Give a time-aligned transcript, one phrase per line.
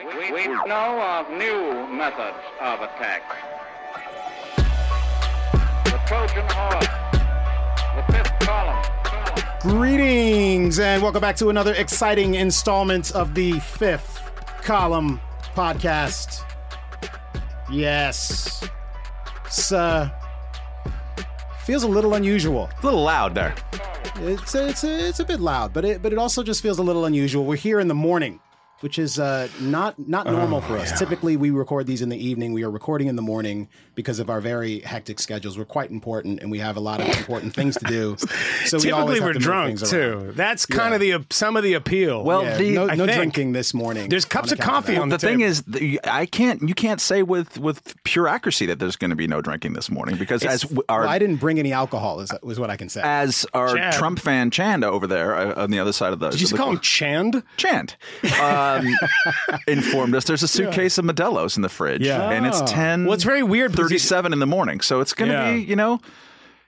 [0.00, 3.22] We, we know of new methods of attack.
[5.84, 6.86] The Trojan horse,
[7.96, 8.82] the fifth column.
[9.60, 14.22] Greetings and welcome back to another exciting installment of the fifth
[14.62, 15.20] column
[15.54, 16.44] podcast.
[17.70, 18.66] Yes.
[19.44, 20.08] It's, uh,
[21.64, 22.70] feels a little unusual.
[22.80, 23.54] A little loud there.
[24.16, 26.82] It's a, it's it's a bit loud, but it but it also just feels a
[26.82, 27.44] little unusual.
[27.44, 28.40] We're here in the morning,
[28.80, 30.98] which is uh, not not normal for us.
[30.98, 32.52] Typically, we record these in the evening.
[32.52, 35.58] We are recording in the morning because of our very hectic schedules.
[35.58, 38.16] We're quite important, and we have a lot of important things to do.
[38.66, 40.26] So Typically, have we're to drunk things around.
[40.26, 40.32] too.
[40.32, 41.14] That's kind Yeah.
[41.16, 42.22] of the some of the appeal.
[42.22, 44.08] Well, Yeah, the- no, no drinking this morning.
[44.10, 45.00] there's cups of coffee that.
[45.00, 45.64] on the the thing is,
[46.04, 46.60] I can't.
[46.68, 49.90] You can't say with with pure accuracy that there's going to be no drinking this
[49.90, 52.20] morning because as our Well, I didn't bring any alcohol.
[52.20, 53.00] Is was what I can say.
[53.02, 53.92] as our Chad.
[53.94, 56.52] Trump fan Chanda over there uh, on the other side of the Did you just
[56.52, 57.42] the- call him Chand?
[57.56, 57.96] Chand
[58.78, 58.86] um,
[59.68, 62.30] informed us there's a suitcase of Modelo's in the fridge Yeah.
[62.30, 62.66] and it's Oh.
[62.66, 63.04] ten.
[63.04, 65.52] Well, it's very weird 37 in the morning, so it's going to Yeah.
[65.52, 66.00] be you know.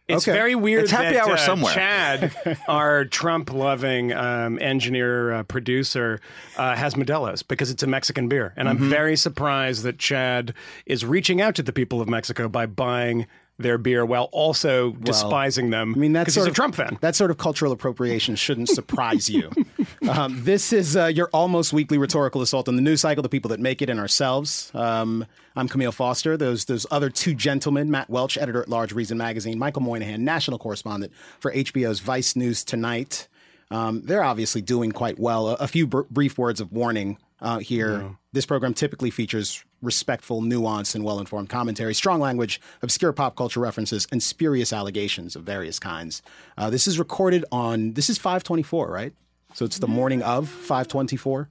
[0.09, 0.36] It's Okay.
[0.36, 0.83] very weird.
[0.83, 1.72] It's happy that, hour uh, somewhere.
[1.72, 2.33] Chad,
[2.69, 6.20] our Trump-loving um, engineer uh, producer,
[6.56, 8.83] uh, has Modelo's because it's a Mexican beer, and Mm-hmm.
[8.84, 10.55] I'm very surprised that Chad
[10.87, 13.27] is reaching out to the people of Mexico by buying
[13.63, 15.95] their beer while also despising them.
[15.95, 16.99] I mean, that's sort he's a of, Trump fan.
[17.01, 19.51] That sort of cultural appropriation shouldn't surprise you.
[20.09, 23.49] um, this is uh, your almost weekly rhetorical assault on the news cycle, the people
[23.51, 24.71] that make it, and ourselves.
[24.75, 26.37] Um, I'm Camille Foster.
[26.37, 30.59] Those those other two gentlemen, Matt Welch, editor at large, Reason Magazine, Michael Moynihan, national
[30.59, 33.29] correspondent for HBO's Vice News Tonight.
[33.71, 35.49] Um, they're obviously doing quite well.
[35.49, 38.17] A, a few br- brief words of warning uh, here.
[38.33, 43.61] This program typically features respectful, nuanced, and well informed commentary, strong language, obscure pop culture
[43.61, 46.22] references, and spurious allegations of various kinds.
[46.56, 49.12] Uh, this is recorded on, this is 524, right?
[49.55, 51.48] So it's the morning of 524.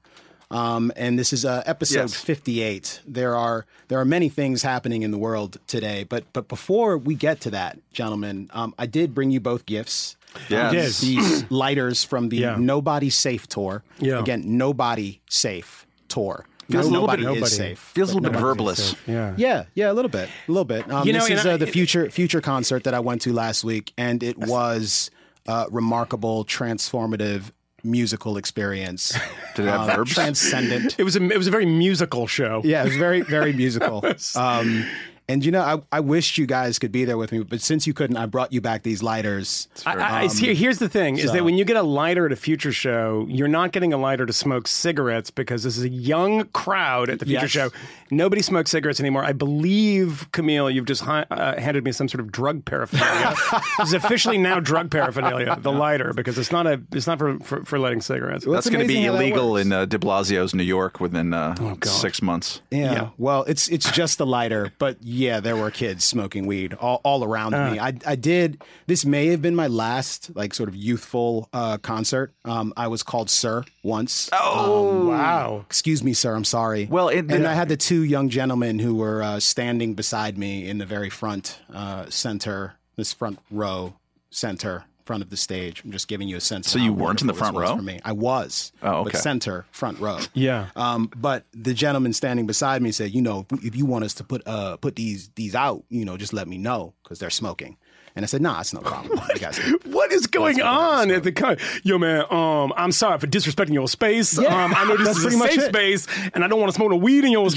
[0.49, 2.15] Um, and this is uh, episode Yes.
[2.15, 3.02] 58.
[3.07, 7.15] There are there are many things happening in the world today, but but before we
[7.15, 10.17] get to that, gentlemen, um, I did bring you both gifts.
[10.49, 10.99] Yes.
[10.99, 12.55] These lighters from the Yeah.
[12.59, 13.83] Nobody Safe tour.
[13.99, 14.20] Yeah.
[14.20, 16.45] Again, Nobody Safe tour.
[16.71, 17.80] Feels a little nobody bit- is safe.
[17.80, 19.02] Feels a little bit safe.
[19.08, 19.33] Yeah.
[19.37, 20.89] Yeah, yeah, a little bit, a little bit.
[20.92, 23.33] Um, You know, this is uh, I- the future future concert that I went to
[23.33, 25.11] last week, and it was
[25.48, 27.52] uh, remarkable, transformative
[27.83, 29.11] musical experience.
[29.55, 30.14] Did it have Um, verbs?
[30.14, 30.95] Transcendent.
[30.99, 32.61] It was a it was a very musical show.
[32.64, 34.05] Yeah, it was very, very musical.
[34.36, 34.86] Um,
[35.31, 37.87] and you know, I, I wished you guys could be there with me, but since
[37.87, 39.67] you couldn't, I brought you back these lighters.
[39.86, 42.36] I, I, here, here's the thing: is that when you get a lighter at a
[42.36, 46.45] future show, you're not getting a lighter to smoke cigarettes because this is a young
[46.49, 47.52] crowd at the future Yes.
[47.52, 47.70] show.
[48.11, 49.23] Nobody smokes cigarettes anymore.
[49.23, 53.36] I believe, Camille, you've just hi- uh, handed me some sort of drug paraphernalia.
[53.80, 55.58] this is officially now drug paraphernalia.
[55.61, 58.45] The lighter because it's not a it's not for for, for lighting cigarettes.
[58.45, 60.64] Well, That's it's going to be amazing how that illegal in uh, De Blasio's New
[60.64, 62.61] York within uh, Oh, six months.
[62.70, 62.92] Yeah.
[62.92, 63.10] Yeah.
[63.17, 67.23] Well, it's it's just the lighter, but yeah, there were kids smoking weed all, all
[67.23, 67.71] around Uh.
[67.71, 67.80] me.
[67.80, 68.61] I I did.
[68.88, 72.33] This may have been my last like sort of youthful uh, concert.
[72.44, 74.30] Um, I was called Sir once.
[74.33, 75.64] Oh, wow.
[75.66, 76.36] Excuse me, sir.
[76.36, 76.88] I'm sorry.
[76.89, 80.38] Well, it- and the- I had the two young gentlemen who were uh, standing beside
[80.38, 83.94] me in the very front uh, center, this front row
[84.30, 85.84] center, front of the stage.
[85.84, 86.70] I'm just giving you a sense.
[86.70, 87.76] So of you how weren't in the front row?
[87.76, 88.00] for me.
[88.06, 88.72] I was.
[88.82, 90.20] Oh, But center, front row.
[90.34, 90.70] Yeah.
[90.76, 94.14] Um, but the gentleman standing beside me said, you know, if, if you want us
[94.16, 97.30] to put uh put these these out, you know, just let me know because they're
[97.30, 97.78] smoking.
[98.16, 99.20] And I said, nah, it's no problem.
[99.33, 101.58] You guys What is going on at the con?
[101.83, 104.38] Yo, man, um, I'm sorry for disrespecting your space.
[104.38, 105.70] Yeah, um, I know this that's is a pretty much safe it.
[105.70, 107.55] space, and I don't want to smoke no weed in your Yes.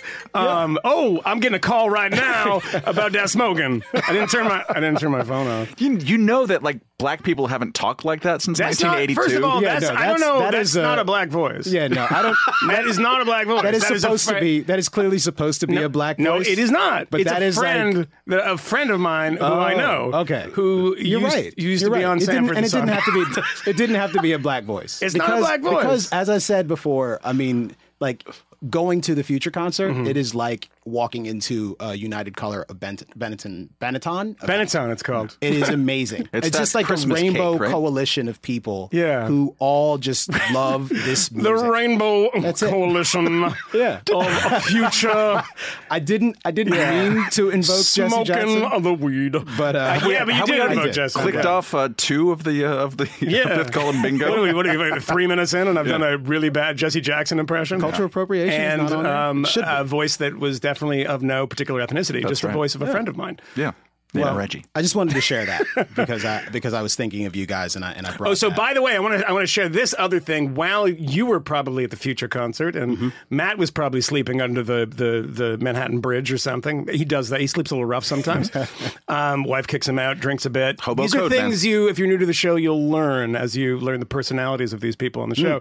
[0.00, 0.02] space.
[0.34, 3.82] Um, Oh, I'm getting a call right now about that smoking.
[3.94, 5.74] I didn't turn my I didn't turn my phone off.
[5.78, 8.96] You, you know that like black people haven't talked like that since That's not.
[8.98, 9.20] 1982.
[9.22, 10.38] First of all, Yeah, that's, no, I don't know.
[10.40, 11.66] that that's is a- not a black voice.
[11.66, 12.36] yeah, no, I don't.
[12.68, 13.62] that is not a black voice.
[13.62, 14.60] That is a supposed to be.
[14.60, 16.18] That is clearly supposed to be a black.
[16.18, 16.24] Voice.
[16.24, 16.48] No, voice.
[16.48, 17.10] it is not.
[17.10, 20.18] But it's that a is like- friend, a friend of mine who I Oh, know.
[20.20, 20.46] Okay.
[20.52, 21.54] Who You're used, right.
[21.58, 23.42] used You're to be on it didn't, Sanford and it didn't have to be.
[23.70, 25.02] It didn't have to be a black voice.
[25.02, 25.76] It's not a black voice.
[25.82, 28.24] because, as I said before, I mean, like
[28.68, 30.06] going to the Future concert, Mm-hmm.
[30.06, 34.36] it is like walking into a United Color of Bent- Benetton, Benetton.
[34.38, 35.36] Benetton, it's called.
[35.40, 36.28] It is amazing.
[36.32, 37.70] It's it's just like Christmas a rainbow cake, right?
[37.70, 39.26] coalition of people Yeah.
[39.26, 41.54] who all just love this The.
[41.54, 42.56] Rainbow it.
[42.58, 44.00] Coalition Yeah.
[44.12, 45.42] of a future
[45.90, 48.62] I didn't I didn't mean to invoke Jesse smoking Jackson.
[48.64, 49.36] of the weed.
[49.56, 50.94] But, uh, yeah, but you did invoke did.
[50.94, 51.20] Jesse.
[51.20, 51.48] clicked Okay.
[51.48, 53.56] off uh, two of the uh, of the Yeah.
[53.56, 54.28] fifth column bingo.
[54.30, 54.52] What are we?
[54.54, 55.00] What are we?
[55.00, 57.80] Three minutes in, and I've done a really bad Jesse Jackson impression.
[57.80, 61.46] Cultural appropriation is and not on um, Should a voice that was definitely of no
[61.46, 63.40] particular ethnicity, just the voice of a friend of mine.
[63.56, 63.72] yeah.
[64.12, 64.64] Yeah, Reggie.
[64.74, 65.62] I just wanted to share that
[65.94, 68.30] because I because I was thinking of you guys and I and I brought.
[68.30, 68.56] Oh, so that.
[68.56, 70.54] by the way, I want to I want to share this other thing.
[70.54, 73.08] While you were probably at the Future concert, and Mm-hmm.
[73.30, 76.88] Matt was probably sleeping under the, the the Manhattan Bridge or something.
[76.88, 77.40] He does that.
[77.40, 78.50] He sleeps a little rough sometimes.
[79.08, 80.80] um, wife kicks him out, drinks a bit.
[80.80, 81.40] Hobo these are code, man.
[81.50, 84.72] things you, if you're new to the show, you'll learn as you learn the personalities
[84.72, 85.60] of these people on the show.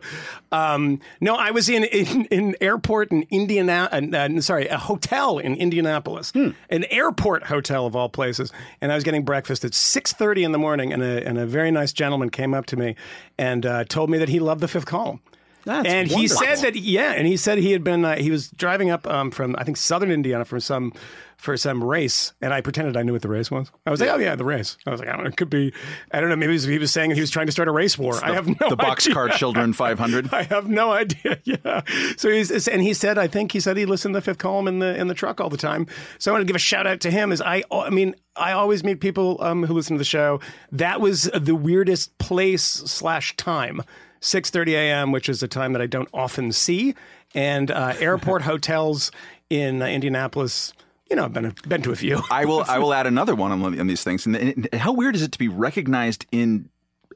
[0.52, 0.58] Mm.
[0.76, 3.90] Um, no, I was in in, in airport in Indiana.
[3.92, 6.50] Uh, uh, sorry, a hotel in Indianapolis, Hmm.
[6.70, 8.39] an airport hotel of all places,
[8.82, 11.46] and I was getting breakfast at six thirty in the morning, and a and a
[11.46, 12.96] very nice gentleman came up to me
[13.38, 15.20] and uh, told me that he loved the fifth column.
[15.66, 18.50] That's and he said that yeah, and he said he had been uh, he was
[18.52, 20.94] driving up um, from I think southern Indiana from some
[21.40, 23.72] for some race, and I pretended I knew what the race was.
[23.86, 24.78] I was like, oh yeah, the race.
[24.86, 25.72] I was like, I don't know, it could be
[26.12, 27.72] I don't know, maybe he was, he was saying he was trying to start a
[27.72, 28.20] race war.
[28.22, 28.76] I have no the.
[28.76, 30.34] Boxcar Children 500.
[30.34, 31.40] I have no idea.
[31.46, 31.82] Yeah.
[32.18, 34.68] So he's and he said I think he said he listened to the fifth column
[34.68, 35.88] in the in the truck all the time.
[36.20, 37.32] So I want to give a shout out to him.
[37.32, 40.42] Is I I mean I always meet people um, who listen to the show.
[40.72, 43.82] That was the weirdest place slash time.
[44.22, 46.94] 6:30 a.m., which is a time that I don't often see,
[47.34, 49.12] and uh, airport hotels
[49.50, 50.74] in uh, Indianapolis.
[51.10, 52.22] You know, I've been been to a few.
[52.30, 52.64] I will.
[52.68, 54.26] I will add another one on, on these things.
[54.26, 56.70] And, and how weird is it to be recognized in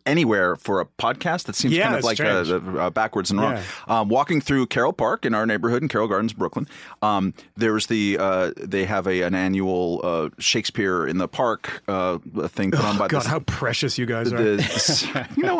[0.06, 1.44] anywhere for a podcast?
[1.46, 2.78] That seems Yeah, kind of like uh, strange.
[2.78, 3.54] uh, backwards and wrong.
[3.54, 3.64] Yeah.
[4.00, 6.68] Um, walking through Carroll Park in our neighborhood in Carroll Gardens, Brooklyn.
[7.04, 12.18] Um, there's the uh, they have a an annual uh, Shakespeare in the Park uh,
[12.48, 14.38] thing put on by Oh, God, this how precious you guys are.
[14.38, 15.56] the, you know,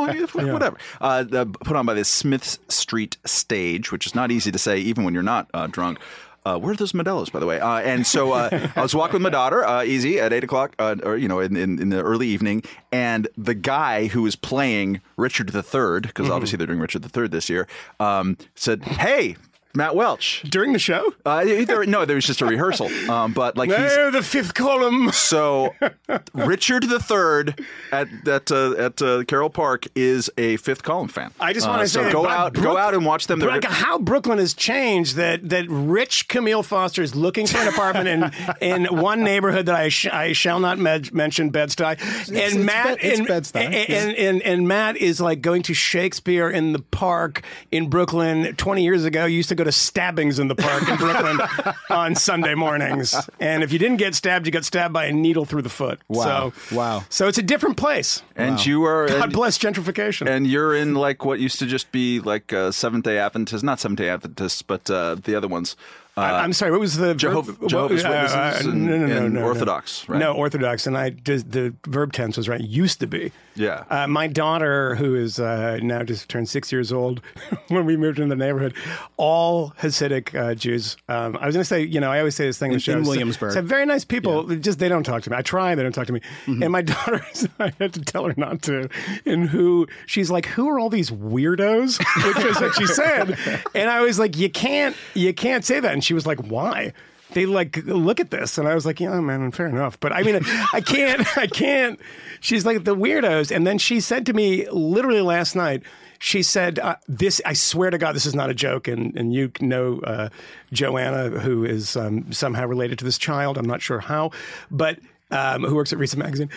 [0.52, 0.78] whatever.
[1.00, 4.80] Uh, the, put on by the Smith Street stage, which is not easy to say
[4.80, 6.00] even when you're not uh, drunk.
[6.46, 7.60] Uh, where are those Modelo's, by the way?
[7.60, 10.76] Uh, and so uh, I was walking with my daughter, uh, easy at eight o'clock,
[10.78, 14.36] uh, or you know, in, in, in the early evening, and the guy who was
[14.36, 17.68] playing Richard III, because obviously they're doing Richard III this year,
[18.00, 19.38] um, said, "Hey,
[19.76, 23.58] Matt Welch." During the show, Uh, there, no, there was just a rehearsal, um, but
[23.58, 25.12] like he's oh, the fifth column.
[25.12, 25.74] so,
[26.34, 27.54] Richard III
[27.92, 31.32] at at uh, at uh, Carroll Park is a fifth column fan.
[31.40, 33.28] I just Uh, want to so say, that go Brook- out, go out and watch
[33.28, 33.40] them.
[33.40, 35.16] They're- Like how Brooklyn has changed.
[35.16, 38.32] That that rich Camille Foster is looking for an apartment in
[38.86, 41.98] in one neighborhood that I sh- I shall not med- mention Bed Stuy,
[42.28, 43.62] and it's Matt Bed- it's and, Bed-Stuy.
[43.66, 47.42] and, and, and and Matt is like going to Shakespeare in the park
[47.72, 48.56] in Brooklyn.
[48.56, 51.40] Twenty years ago, used to go to stabbings in the park in Brooklyn
[51.90, 55.46] on Sunday mornings, and if you didn't get stabbed, you got stabbed by a needle
[55.46, 56.00] through the foot.
[56.08, 56.52] Wow.
[56.70, 57.04] So, Wow.
[57.10, 58.22] So it's a different place.
[58.36, 60.28] and you are God and, bless gentrification.
[60.28, 63.80] and you're in like what used to just be like uh, Seventh Day Adventists, not
[63.80, 65.76] Seventh Day Adventists, but uh, the other ones.
[66.16, 66.70] Uh, I- I'm sorry.
[66.72, 67.70] What was the Jehovah- verb?
[67.70, 69.48] Jehovah's what- Witnesses and- no, no, no, and no, no.
[69.48, 70.20] Orthodox, right?
[70.20, 72.62] No, Orthodox, and I did, the verb tense was right.
[72.62, 73.32] Used to be.
[73.56, 73.84] Yeah.
[73.90, 77.22] Uh, my daughter, who is uh, now just turned six years old,
[77.68, 78.74] when we moved into the neighborhood,
[79.18, 80.98] all Hasidic uh, Jews.
[81.08, 82.78] Um, I was going to say, you know, I always say this thing in, In-
[82.78, 82.98] the show.
[82.98, 83.54] in so- Williamsburg.
[83.54, 84.44] so very nice people.
[84.56, 85.38] Just they don't talk to me.
[85.38, 86.22] I try, they don't talk to me.
[86.46, 86.64] Mm-hmm.
[86.64, 87.26] And my daughter,
[87.60, 88.90] I had to tell her not to.
[89.26, 92.00] And who she's like, who are all these weirdos?
[92.36, 93.38] Which is what she said.
[93.76, 95.94] And I was like, you can't, you can't say that.
[95.94, 96.94] And she was like, why?
[97.34, 100.00] They like look at this, and I was like, yeah, man, fair enough.
[100.00, 100.40] But I mean,
[100.74, 102.00] I can't, I can't.
[102.40, 105.84] She's like the weirdos, and then she said to me literally last night.
[106.20, 109.34] She said, uh, "This, I swear to God, this is not a joke." And and
[109.34, 110.30] you know uh,
[110.72, 113.58] Joanna, who is um, somehow related to this child.
[113.58, 114.32] I'm not sure how,
[114.72, 115.00] but
[115.32, 116.50] um, who works at Reason Magazine.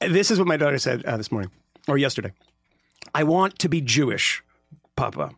[0.00, 1.50] This is what my daughter said uh, this morning
[1.86, 2.32] or yesterday.
[3.14, 4.42] I want to be Jewish,
[4.96, 5.32] Papa.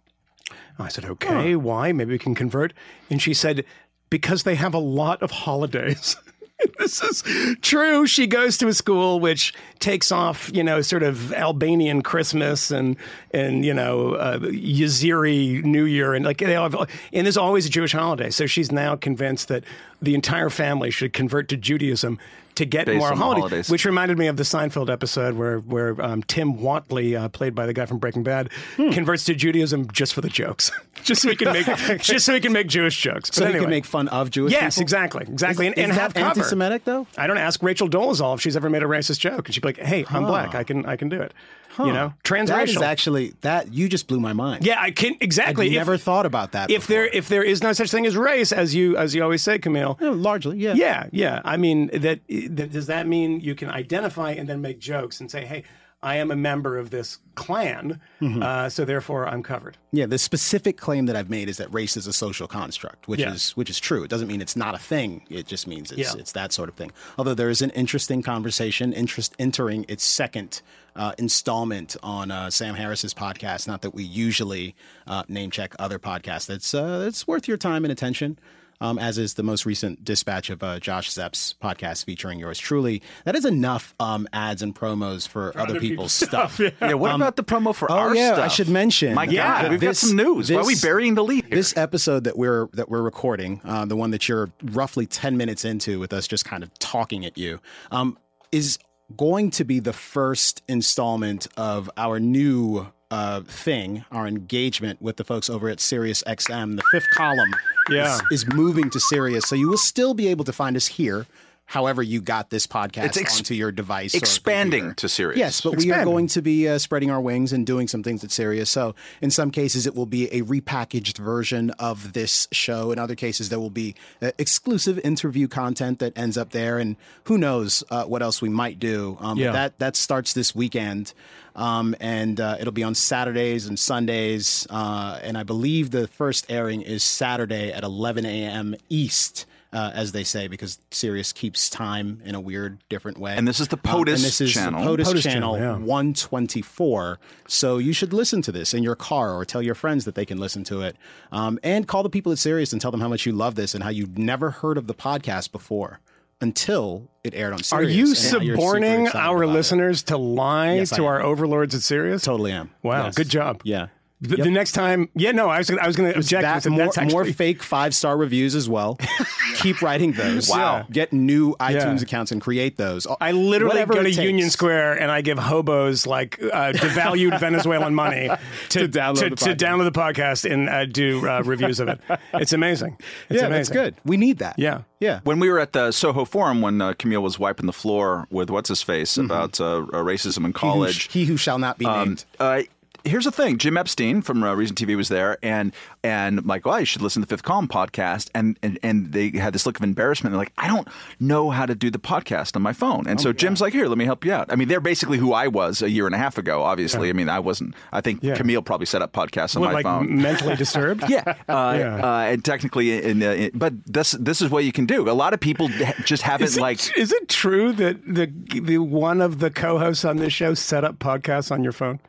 [0.78, 1.92] I said, okay, why?
[1.92, 2.72] Maybe we can convert.
[3.10, 3.64] And she said,
[4.10, 6.16] because they have a lot of holidays.
[6.78, 7.22] this is
[7.62, 8.06] true.
[8.06, 12.96] She goes to a school which takes off, you know, sort of Albanian Christmas and
[13.32, 17.66] and you know uh, Yazidi New Year and like they all have, and there's always
[17.66, 18.30] a Jewish holiday.
[18.30, 19.64] So she's now convinced that
[20.02, 22.18] the entire family should convert to Judaism
[22.60, 23.70] to get Based more on the holidays, holidays.
[23.70, 27.66] which reminded me of the Seinfeld episode where where um, Tim Whatley, uh, played by
[27.66, 28.90] the guy from Breaking Bad, Hmm.
[28.90, 30.70] converts to Judaism just for the jokes,
[31.02, 31.66] just so he can make
[32.00, 33.30] just so he can make Jewish jokes.
[33.32, 33.64] so but you anyway.
[33.64, 34.82] can make fun of Jewish Yes, people?
[34.84, 36.38] exactly, exactly, Is, and, and is have that cover.
[36.40, 37.06] anti-Semitic though?
[37.18, 39.68] I don't ask Rachel Dolezal if she's ever made a racist joke, and she'd be
[39.68, 40.54] like, "Hey, I'm black.
[40.54, 41.32] I can I can do it."
[41.78, 42.46] You know, transracial.
[42.46, 44.66] That is actually that you just blew my mind.
[44.66, 45.68] yeah, I can exactly.
[45.68, 46.70] If- never thought about that.
[46.70, 49.42] if there if there is no such thing as race, as you as you always
[49.42, 49.96] say, Camille.
[50.00, 50.74] No, largely, yeah.
[50.74, 51.40] Yeah, yeah.
[51.44, 55.30] I mean, that, that does that mean you can identify and then make jokes and
[55.30, 55.64] say, "Hey,
[56.02, 58.42] I am a member of this clan, Mm-hmm.
[58.42, 61.96] uh, so therefore I'm covered." Yeah, the specific claim that I've made is that race
[61.96, 63.32] is a social construct, which Yeah.
[63.34, 64.02] is which is true.
[64.02, 65.22] It doesn't mean it's not a thing.
[65.28, 66.20] It just means it's Yeah.
[66.20, 66.90] it's that sort of thing.
[67.18, 70.62] Although there is an interesting conversation, interest entering its second
[70.96, 73.68] uh, installment on uh, Sam Harris's podcast.
[73.68, 74.74] Not that we usually
[75.06, 76.46] uh, name check other podcasts.
[76.46, 78.38] That's uh, it's worth your time and attention.
[78.82, 83.02] Um, as is the most recent dispatch of uh, Josh Zepps' podcast featuring yours truly.
[83.26, 86.54] That is enough um, ads and promos for, other, other people's, people's stuff.
[86.54, 88.44] stuff, Yeah, what about the promo for oh, our yeah, stuff?
[88.44, 89.14] I should mention.
[89.14, 90.50] My Yeah, God, we've got some news.
[90.50, 91.56] Why are we this- burying the lead here?
[91.56, 95.64] This episode that we're that we're recording, uh, the one that you're roughly ten minutes
[95.66, 97.60] into, with us just kind of talking at you,
[97.90, 98.16] um,
[98.50, 98.78] is
[99.16, 105.24] going to be the first installment of our new uh, thing, our engagement with the
[105.24, 106.76] folks over at Sirius XM.
[106.76, 107.54] The fifth column
[107.90, 108.16] Yeah.
[108.30, 111.26] is, is moving to Sirius, so you will still be able to find us here.
[111.70, 114.94] However, you got this podcast It's ex- onto your device, expanding computer.
[114.96, 115.38] to Sirius.
[115.38, 118.24] Yes, but we are going to be uh, spreading our wings and doing some things
[118.24, 118.68] at Sirius.
[118.68, 122.90] So, in some cases, it will be a repackaged version of this show.
[122.90, 126.96] In other cases, there will be uh, exclusive interview content that ends up there, and
[127.24, 129.16] who knows uh, what else we might do.
[129.20, 129.52] Um, but Yeah.
[129.52, 131.14] that that starts this weekend,
[131.54, 134.66] um, and uh, it'll be on Saturdays and Sundays.
[134.70, 138.74] Uh, and I believe the first airing is Saturday at 11 a.m.
[138.88, 139.46] East.
[139.72, 143.36] Uh, as they say, because Sirius keeps time in a weird, different way.
[143.36, 144.82] And this is the Um, POTUS and this is channel.
[144.82, 145.86] The POTUS, POTUS channel, channel, yeah.
[145.86, 147.18] 124.
[147.46, 150.24] So you should listen to this in your car or tell your friends that they
[150.26, 150.96] can listen to it.
[151.30, 153.74] Um, and call the people at Sirius and tell them how much you love this
[153.74, 156.00] and how you'd never heard of the podcast before
[156.40, 157.94] until it aired on Are Sirius.
[158.32, 159.54] you you're suborning our about it.
[159.54, 161.08] listeners to lie Yes, I to am.
[161.08, 162.22] our overlords at Sirius?
[162.22, 162.70] Totally am.
[162.82, 163.14] Wow, Yes.
[163.14, 163.60] good job.
[163.64, 163.88] Yeah.
[164.22, 166.42] The, the next time, yeah, no, I was gonna, I was going to object.
[166.42, 168.98] That, said, more, actually, more fake five star reviews as well.
[169.56, 170.48] Keep writing those.
[170.48, 170.86] Wow.
[170.90, 172.02] Get new iTunes Yeah.
[172.02, 173.06] accounts and create those.
[173.20, 174.18] I literally Whatever go to takes.
[174.18, 178.28] Union Square and I give hobos like uh, devalued Venezuelan money
[178.70, 179.56] to, To download to, the to podcast.
[179.56, 182.00] download the podcast and uh, do uh, reviews of it.
[182.34, 182.96] It's amazing.
[183.28, 183.50] It's yeah, amazing.
[183.50, 183.94] that's good.
[184.04, 184.58] We need that.
[184.58, 184.82] Yeah.
[185.00, 185.20] Yeah.
[185.24, 188.50] when we were at the Soho Forum, when uh, Camille was wiping the floor with
[188.50, 191.78] what's his face about uh, racism in He who, college, sh- he who shall not
[191.78, 192.24] be named.
[192.38, 192.62] uh,
[193.04, 196.76] here's the thing: Jim Epstein from uh, Reason TV was there, and and like, oh,
[196.76, 199.76] you should listen to the Fifth Column podcast, and and and they had this look
[199.78, 200.32] of embarrassment.
[200.32, 200.86] They're like, I don't
[201.18, 203.98] know how to do the podcast on my phone, and so Jim's like, here, let
[203.98, 204.52] me help you out.
[204.52, 206.62] I mean, they're basically who I was a year and a half ago.
[206.62, 207.74] Obviously, I mean, I wasn't.
[207.92, 208.36] I think Yeah.
[208.36, 210.20] Camille probably set up podcasts on What, my like phone.
[210.20, 211.04] mentally disturbed?
[211.08, 211.96] Yeah, uh, Yeah.
[211.96, 215.08] Uh, and technically, in, in, but this this is what you can do.
[215.08, 215.68] A lot of people
[216.04, 216.96] just haven't Is it, like.
[216.96, 218.26] is it true that the
[218.60, 222.00] the one of the co-hosts on this show set up podcasts on your phone?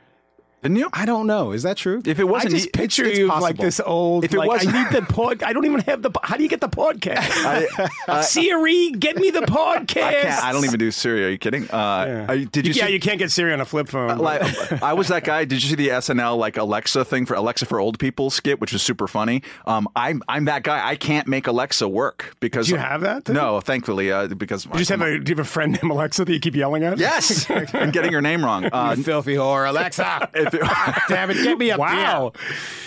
[0.61, 0.89] Didn't you?
[0.93, 1.51] I don't know.
[1.53, 2.01] Is that true?
[2.05, 4.23] If it wasn't, I just picture it's you like this old.
[4.23, 5.41] If it like, wasn't- I need the pod.
[5.41, 6.11] I don't even have the.
[6.21, 8.23] How do you get the podcast?
[8.23, 10.03] Siri, get me the podcast.
[10.03, 11.25] I, can't, I don't even do Siri.
[11.25, 11.67] Are you kidding?
[11.71, 12.73] Uh, are you- did you?
[12.73, 14.17] yeah, see, you can't get Siri on a flip phone.
[14.19, 14.41] like
[14.83, 15.45] I was that guy.
[15.45, 18.71] Did you see the SNL like Alexa thing for Alexa for old people skit, which
[18.73, 19.41] was super funny?
[19.65, 20.87] Um, I'm I'm that guy.
[20.87, 23.35] I can't make Alexa work because Do you have that thing?
[23.35, 25.17] No, thankfully, uh, because you just have a.
[25.19, 26.99] Do you have a friend named Alexa that you keep yelling at?
[26.99, 27.49] yes.
[27.73, 28.65] I'm getting your name wrong.
[28.71, 30.29] Uh, filthy whore, Alexa.
[30.53, 30.61] If
[30.97, 32.31] it- Damn it, get me up Wow.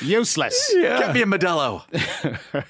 [0.01, 0.09] here.
[0.09, 0.73] Useless.
[0.75, 1.83] Get me a Modelo.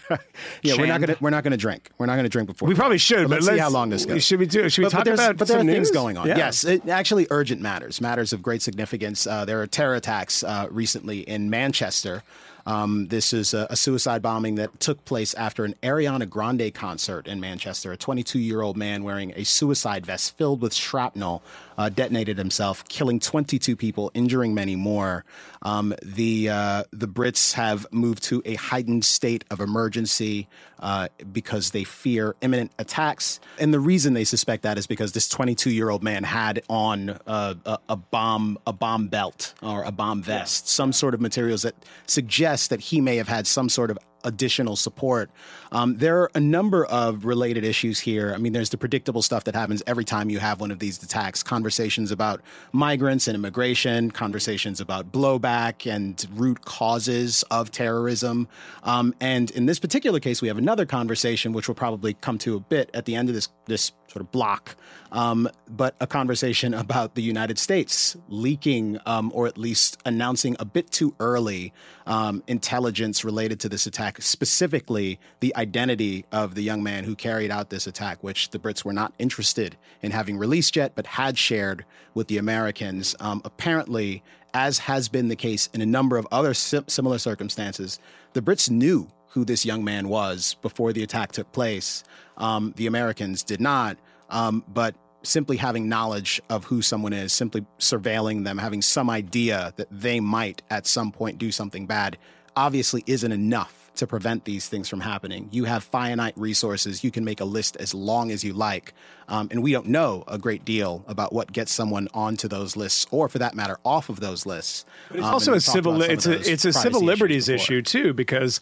[0.63, 1.91] Yeah, we're not gonna we're not gonna drink.
[1.99, 2.69] We're not gonna drink before.
[2.69, 4.25] We probably should, But but let's, see how long this goes.
[4.25, 4.69] Should we do?
[4.69, 5.37] Should we but, talk but there's, about?
[5.37, 5.91] But there are some things news?
[5.91, 6.27] going on.
[6.27, 6.37] Yeah.
[6.39, 9.27] Yes, it, actually, urgent matters, matters of great significance.
[9.27, 12.23] Uh, there are terror attacks uh, recently in Manchester.
[12.67, 17.27] Um, this is a, a suicide bombing that took place after an Ariana Grande concert
[17.29, 17.93] in Manchester.
[17.93, 21.43] A 22 year old man wearing a suicide vest filled with shrapnel
[21.79, 25.25] uh, detonated himself, killing 22 people, injuring many more.
[25.63, 30.49] Um, the uh, the Brits have moved to a heightened state of emergency
[30.81, 35.29] uh, because they fear imminent attacks, and the reason they suspect that is because this
[35.29, 39.93] 22 year old man had on uh, a, a bomb a bomb belt or a
[39.93, 41.75] bomb vest, some sort of materials that
[42.07, 45.31] suggest that he may have had some sort of additional support.
[45.73, 48.33] Um, there are a number of related issues here.
[48.35, 51.03] I mean, there's the predictable stuff that happens every time you have one of these
[51.03, 52.41] attacks conversations about
[52.73, 58.49] migrants and immigration, conversations about blowback and root causes of terrorism.
[58.83, 62.57] Um, and in this particular case, we have another conversation, which we'll probably come to
[62.57, 64.77] a bit at the end of this, this sort of block,
[65.11, 70.65] um, but a conversation about the United States leaking um, or at least announcing a
[70.65, 71.73] bit too early
[72.07, 77.51] um, intelligence related to this attack, specifically the identity of the young man who carried
[77.51, 81.37] out this attack, which the Brits were not interested in having released yet, but had
[81.37, 83.17] shared with the Americans.
[83.19, 87.99] Um, apparently, as has been the case in a number of other si- similar circumstances,
[88.35, 92.05] the Brits knew who this young man was before the attack took place.
[92.37, 93.97] Um, the Americans did not,
[94.31, 99.73] um, but simply having knowledge of who someone is, simply surveilling them, having some idea
[99.77, 102.19] that they might at some point do something bad,
[102.57, 105.49] obviously isn't enough to prevent these things from happening.
[105.53, 107.05] You have finite resources.
[107.05, 108.93] You can make a list as long as you like.
[109.29, 113.07] Um, and we don't know a great deal about what gets someone onto those lists,
[113.13, 114.85] or for that matter, off of those lists.
[115.11, 118.61] It's Um, also a civil it's a, it's a civil liberties issue too because.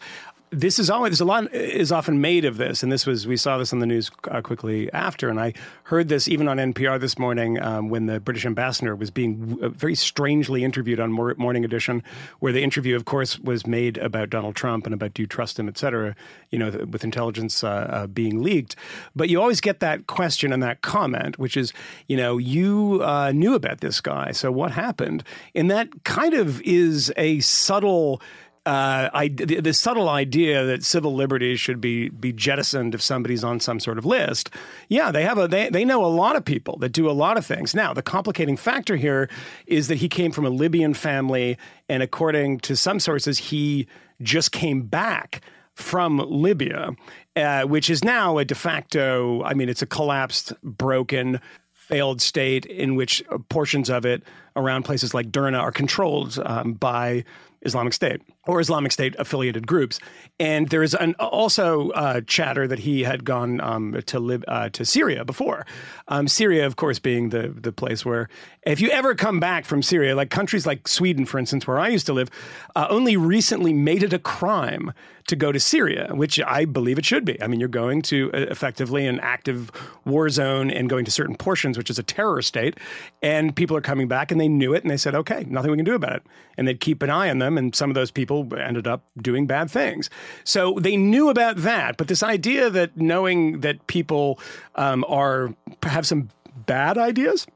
[0.53, 3.37] This is always there's a lot is often made of this, and this was we
[3.37, 6.99] saw this on the news uh, quickly after, and I heard this even on NPR
[6.99, 11.65] this morning um, when the British ambassador was being uh, very strangely interviewed on Morning
[11.65, 12.03] Edition,
[12.39, 15.59] where the interview, of course, was made about Donald Trump and about do you trust
[15.59, 16.15] him, et cetera,
[16.51, 18.75] you know, with intelligence uh, uh, being leaked.
[19.15, 21.73] But you always get that question and that comment, which is,
[22.07, 25.23] you know, you uh, knew about this guy, so what happened?
[25.55, 28.21] And that kind of is a subtle
[28.65, 33.43] uh, I, the, the, subtle idea that civil liberties should be be jettisoned if somebody's
[33.43, 34.49] on some sort of list.
[34.87, 37.37] Yeah, they have a they, they know a lot of people that do a lot
[37.37, 37.75] of things.
[37.75, 39.29] Now, the complicating factor here
[39.67, 41.57] is that he came from a Libyan family,
[41.89, 43.85] and according to some sources, he
[44.21, 45.41] just came back
[45.73, 46.91] from Libya,
[47.35, 49.43] uh, which is now a de facto.
[49.43, 51.41] I mean, it's a collapsed, broken
[51.73, 54.23] failed state in which portions of it
[54.55, 57.25] around places like Derna are controlled um, by
[57.63, 59.99] Islamic State or Islamic State affiliated groups.
[60.39, 64.69] And there is an, also uh, chatter that he had gone um, to live uh,
[64.69, 65.65] to Syria before.
[66.07, 68.29] Um, Syria, of course, being the the place where
[68.65, 71.89] if you ever come back from Syria, like countries like Sweden, for instance, where I
[71.89, 72.29] used to live,
[72.75, 74.93] uh, only recently made it a crime
[75.27, 77.41] to go to Syria, which I believe it should be.
[77.41, 79.71] I mean, you're going to uh, effectively an active
[80.05, 82.77] war zone and going to certain portions, which is a terror state,
[83.21, 85.77] and people are coming back and they knew it and they said, okay, nothing we
[85.77, 86.23] can do about it,
[86.57, 89.47] and they'd keep an eye on them, and some of those people ended up doing
[89.47, 90.09] bad things.
[90.43, 94.39] So they knew about that, but this idea that knowing that people
[94.75, 96.29] um, are have some
[96.65, 97.47] bad ideas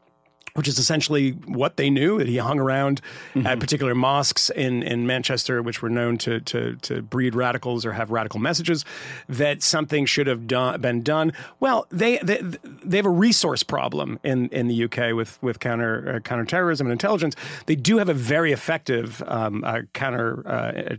[0.58, 3.00] which is essentially what they knew that he hung around
[3.36, 3.46] mm-hmm.
[3.46, 7.92] at particular mosques in, in Manchester, which were known to, to, to breed radicals or
[7.92, 8.84] have radical messages,
[9.30, 11.32] that something should have done, been done.
[11.60, 16.16] Well, they, they, they have a resource problem in, in the UK with, with counter,
[16.16, 17.36] uh, counterterrorism and intelligence.
[17.68, 20.96] They do have a very effective um, uh, counter uh,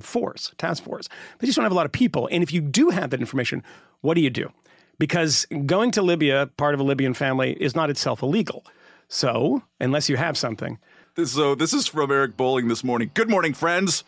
[0.00, 1.08] force, task force.
[1.38, 2.28] They just don't have a lot of people.
[2.30, 3.62] And if you do have that information,
[4.02, 4.52] what do you do?
[4.98, 8.64] Because going to Libya, part of a Libyan family, is not itself illegal.
[9.12, 10.78] So, unless you have something.
[11.22, 13.10] So, this is from Eric Bolling this morning.
[13.12, 14.04] Good morning, friends.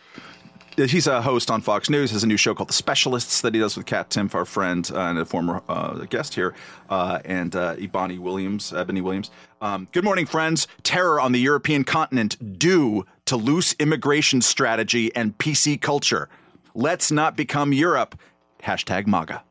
[0.77, 2.09] He's a host on Fox News.
[2.09, 4.89] Has a new show called The Specialists that he does with Kat Timpf, our friend
[4.91, 6.55] uh, and a former uh, guest here,
[6.89, 9.29] uh, and uh, Eboni Williams, Eboni Williams.
[9.61, 10.67] Um, good morning, friends.
[10.81, 16.29] Terror on the European continent due to loose immigration strategy and PC culture.
[16.73, 18.19] Let's not become Europe.
[18.63, 19.43] Hashtag MAGA.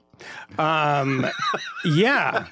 [0.58, 1.26] Um,
[1.84, 2.46] yeah.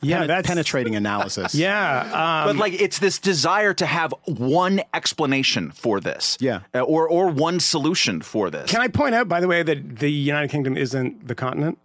[0.00, 1.54] Yeah, that's penetrating analysis.
[1.54, 6.36] Yeah, um, but like it's this desire to have one explanation for this.
[6.40, 8.70] Yeah, uh, or or one solution for this.
[8.70, 11.78] Can I point out, by the way, that the United Kingdom isn't the continent?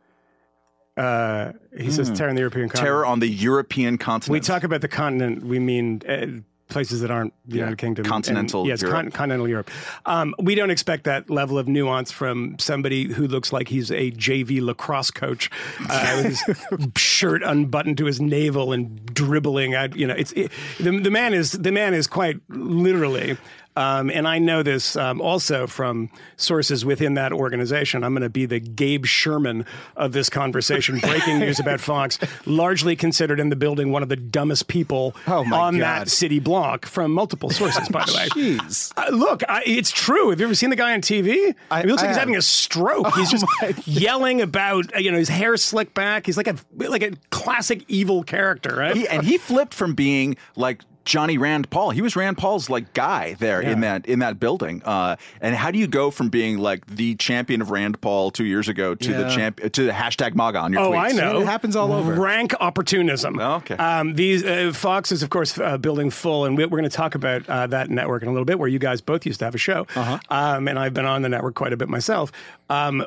[0.95, 1.91] Uh, he mm.
[1.91, 2.13] says hmm.
[2.13, 2.85] terror on the European continent.
[2.85, 4.31] Terror on the European continent.
[4.31, 6.27] We talk about the continent, we mean uh,
[6.73, 7.63] places that aren't the yeah.
[7.63, 8.05] United Kingdom.
[8.05, 8.95] Continental and, yes, Europe.
[8.95, 9.71] Con- continental Europe.
[10.05, 14.11] Um, we don't expect that level of nuance from somebody who looks like he's a
[14.11, 15.49] JV lacrosse coach
[15.89, 19.73] uh, with his shirt unbuttoned to his navel and dribbling.
[19.73, 23.37] At, you know, it's it, the, the man is the man is quite literally
[23.75, 28.03] um, and I know this um, also from sources within that organization.
[28.03, 30.99] I'm going to be the Gabe Sherman of this conversation.
[30.99, 35.39] Breaking news about Fox, largely considered in the building one of the dumbest people oh
[35.53, 35.81] on God.
[35.81, 38.27] that city block from multiple sources, by the way.
[38.29, 38.93] Jeez.
[38.95, 40.29] Uh, look, I, it's true.
[40.29, 41.55] Have you ever seen the guy on TV?
[41.71, 43.07] I, he looks I like he's having a stroke.
[43.07, 43.45] Oh he's just
[43.87, 46.25] yelling about, you know, his hair slicked back.
[46.25, 48.95] He's like a like a classic evil character, right?
[48.95, 51.89] He, and he flipped from being like Johnny Rand Paul.
[51.89, 53.71] He was Rand Paul's like guy there yeah.
[53.71, 54.81] in that in that building.
[54.83, 58.45] Uh, and how do you go from being like the champion of Rand Paul two
[58.45, 59.17] years ago to yeah.
[59.17, 61.03] the champ to the hashtag MAGA on your oh, tweets?
[61.03, 61.41] I know.
[61.41, 62.13] It happens all over.
[62.13, 63.39] Rank opportunism.
[63.39, 63.75] Oh, okay.
[63.75, 66.89] Um, these uh, Fox is of course uh, building full, and we, are going to
[66.89, 69.45] talk about uh, that network in a little bit, where you guys both used to
[69.45, 70.19] have a show, uh-huh.
[70.29, 72.31] um, and I've been on the network quite a bit myself.
[72.69, 73.05] Um,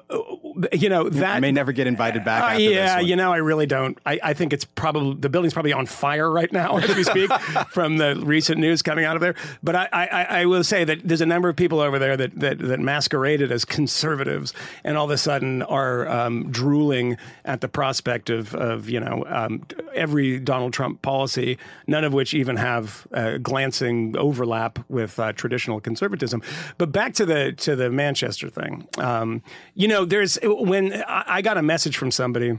[0.73, 2.55] you know that you may never get invited back.
[2.55, 3.99] Uh, yeah, you know, I really don't.
[4.05, 7.33] I, I think it's probably the building's probably on fire right now as we speak
[7.71, 9.37] from the recent news coming out of there.
[9.63, 12.39] But I, I, I will say that there's a number of people over there that,
[12.41, 17.69] that, that masqueraded as conservatives and all of a sudden are um, drooling at the
[17.69, 19.63] prospect of, of you know, um,
[19.95, 25.81] every Donald Trump policy, none of which even have uh, glancing overlap with uh, traditional
[25.81, 26.43] conservatism.
[26.79, 28.89] But back to the to the Manchester thing.
[28.99, 29.43] Um,
[29.75, 32.59] you know, there's when I, I got a message from somebody.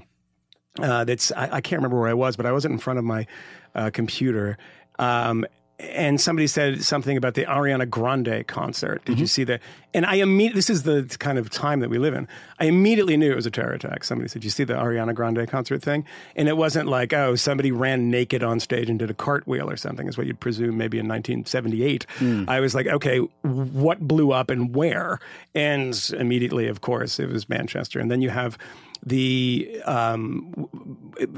[0.79, 3.05] Uh, that's I, I, can't remember where I was, but I wasn't in front of
[3.05, 3.25] my
[3.73, 4.59] uh, computer,
[4.99, 5.45] um,
[5.79, 9.05] and somebody said something about the Ariana Grande concert.
[9.05, 9.61] Did you see that?
[9.93, 12.27] And I immediately, this is the kind of time that we live in.
[12.59, 14.03] I immediately knew it was a terror attack.
[14.03, 16.03] Somebody said, "You see the Ariana Grande concert thing?"
[16.35, 19.77] And it wasn't like, oh, somebody ran naked on stage and did a cartwheel or
[19.77, 20.07] something.
[20.07, 22.07] Is what you'd presume maybe in 1978.
[22.47, 25.19] I was like, okay, what blew up and where?
[25.53, 27.99] And immediately, of course, it was Manchester.
[27.99, 28.57] And then you have
[29.05, 30.69] the um,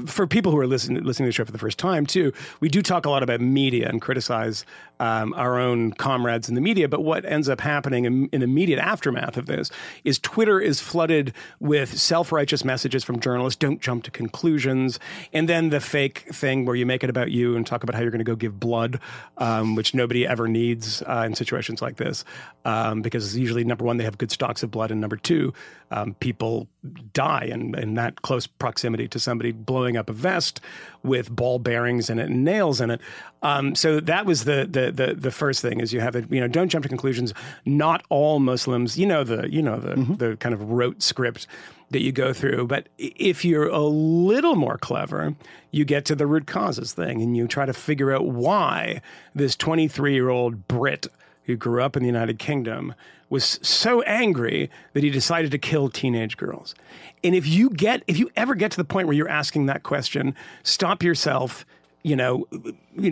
[0.06, 2.68] for people who are listening listening to the show for the first time too, we
[2.68, 4.64] do talk a lot about media and criticize
[5.00, 6.88] um, our own comrades in the media.
[6.88, 9.70] But what ends up happening in, in the immediate aftermath of this
[10.04, 13.58] is Twitter is flooded with self righteous messages from journalists.
[13.58, 14.98] Don't jump to conclusions,
[15.32, 18.02] and then the fake thing where you make it about you and talk about how
[18.02, 19.00] you're going to go give blood,
[19.38, 22.24] um, which nobody ever needs uh, in situations like this,
[22.64, 25.52] um, because usually number one they have good stocks of blood, and number two
[25.90, 26.68] um, people
[27.12, 30.60] die in, in that close proximity to somebody blowing up a vest
[31.02, 33.00] with ball bearings in it and nails in it.
[33.42, 36.30] Um, so that was the, the the the first thing is you have it.
[36.30, 37.32] You know, don't jump to conclusions.
[37.64, 38.98] Not all Muslims.
[38.98, 41.46] You know the you know the the kind of rote script
[41.90, 42.66] that you go through.
[42.66, 45.34] But if you're a little more clever,
[45.70, 49.02] you get to the root causes thing and you try to figure out why
[49.34, 51.06] this 23 year old Brit
[51.50, 52.94] who grew up in the United Kingdom
[53.28, 56.74] was so angry that he decided to kill teenage girls.
[57.22, 59.82] And if you get if you ever get to the point where you're asking that
[59.82, 61.64] question, stop yourself,
[62.02, 62.46] you know,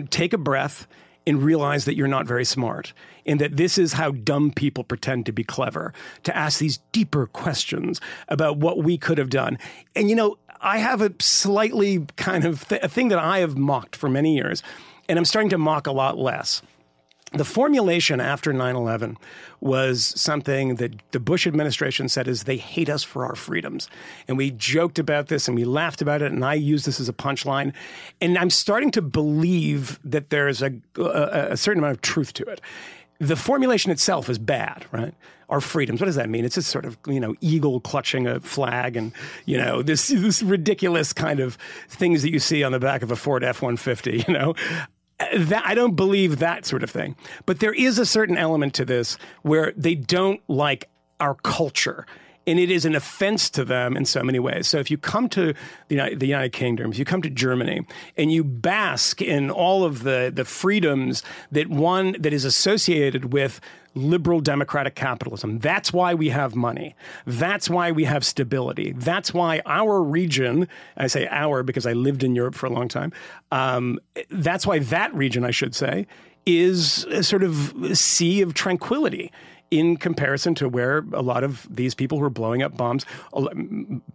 [0.09, 0.87] take a breath
[1.25, 2.91] and realize that you're not very smart
[3.25, 7.27] and that this is how dumb people pretend to be clever to ask these deeper
[7.27, 9.57] questions about what we could have done.
[9.95, 13.57] And you know, I have a slightly kind of th- a thing that I have
[13.57, 14.63] mocked for many years
[15.07, 16.61] and I'm starting to mock a lot less
[17.31, 19.15] the formulation after 9-11
[19.61, 23.87] was something that the bush administration said is they hate us for our freedoms.
[24.27, 27.07] And we joked about this and we laughed about it and i used this as
[27.07, 27.73] a punchline.
[28.19, 32.45] And i'm starting to believe that there's a, a, a certain amount of truth to
[32.45, 32.61] it.
[33.19, 35.13] The formulation itself is bad right?
[35.49, 36.45] Our freedoms what does that mean?
[36.45, 39.11] It's just sort of you know eagle clutching a flag and
[39.45, 43.11] you know this this ridiculous kind of things that you see on the back of
[43.11, 44.55] a ford f-150 you know
[45.35, 47.15] that, I don't believe that sort of thing.
[47.45, 52.05] But there is a certain element to this where they don't like our culture.
[52.47, 54.67] And it is an offense to them in so many ways.
[54.67, 55.53] So if you come to
[55.87, 57.85] the United, the United Kingdom, if you come to Germany,
[58.17, 63.61] and you bask in all of the, the freedoms that one that is associated with
[63.95, 65.59] liberal democratic capitalism.
[65.59, 66.95] That's why we have money.
[67.25, 68.93] That's why we have stability.
[68.93, 72.87] That's why our region, I say our because I lived in Europe for a long
[72.87, 73.11] time,
[73.51, 73.99] um,
[74.29, 76.07] that's why that region, I should say,
[76.45, 79.31] is a sort of sea of tranquility
[79.71, 83.05] in comparison to where a lot of these people who are blowing up bombs,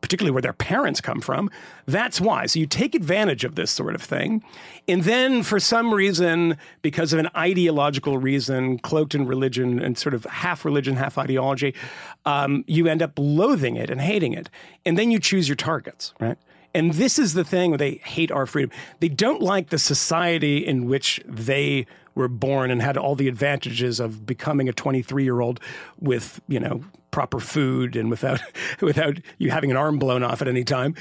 [0.00, 1.50] particularly where their parents come from.
[1.86, 2.46] That's why.
[2.46, 4.42] So you take advantage of this sort of thing.
[4.88, 10.14] And then for some reason, because of an ideological reason, cloaked in religion and sort
[10.14, 11.74] of half religion, half ideology,
[12.26, 14.50] um, you end up loathing it and hating it.
[14.84, 16.38] And then you choose your targets, right?
[16.74, 18.72] And this is the thing where they hate our freedom.
[18.98, 24.00] They don't like the society in which they were born and had all the advantages
[24.00, 25.60] of becoming a 23 year old
[25.98, 28.40] with, you know, proper food and without
[28.80, 30.94] without you having an arm blown off at any time.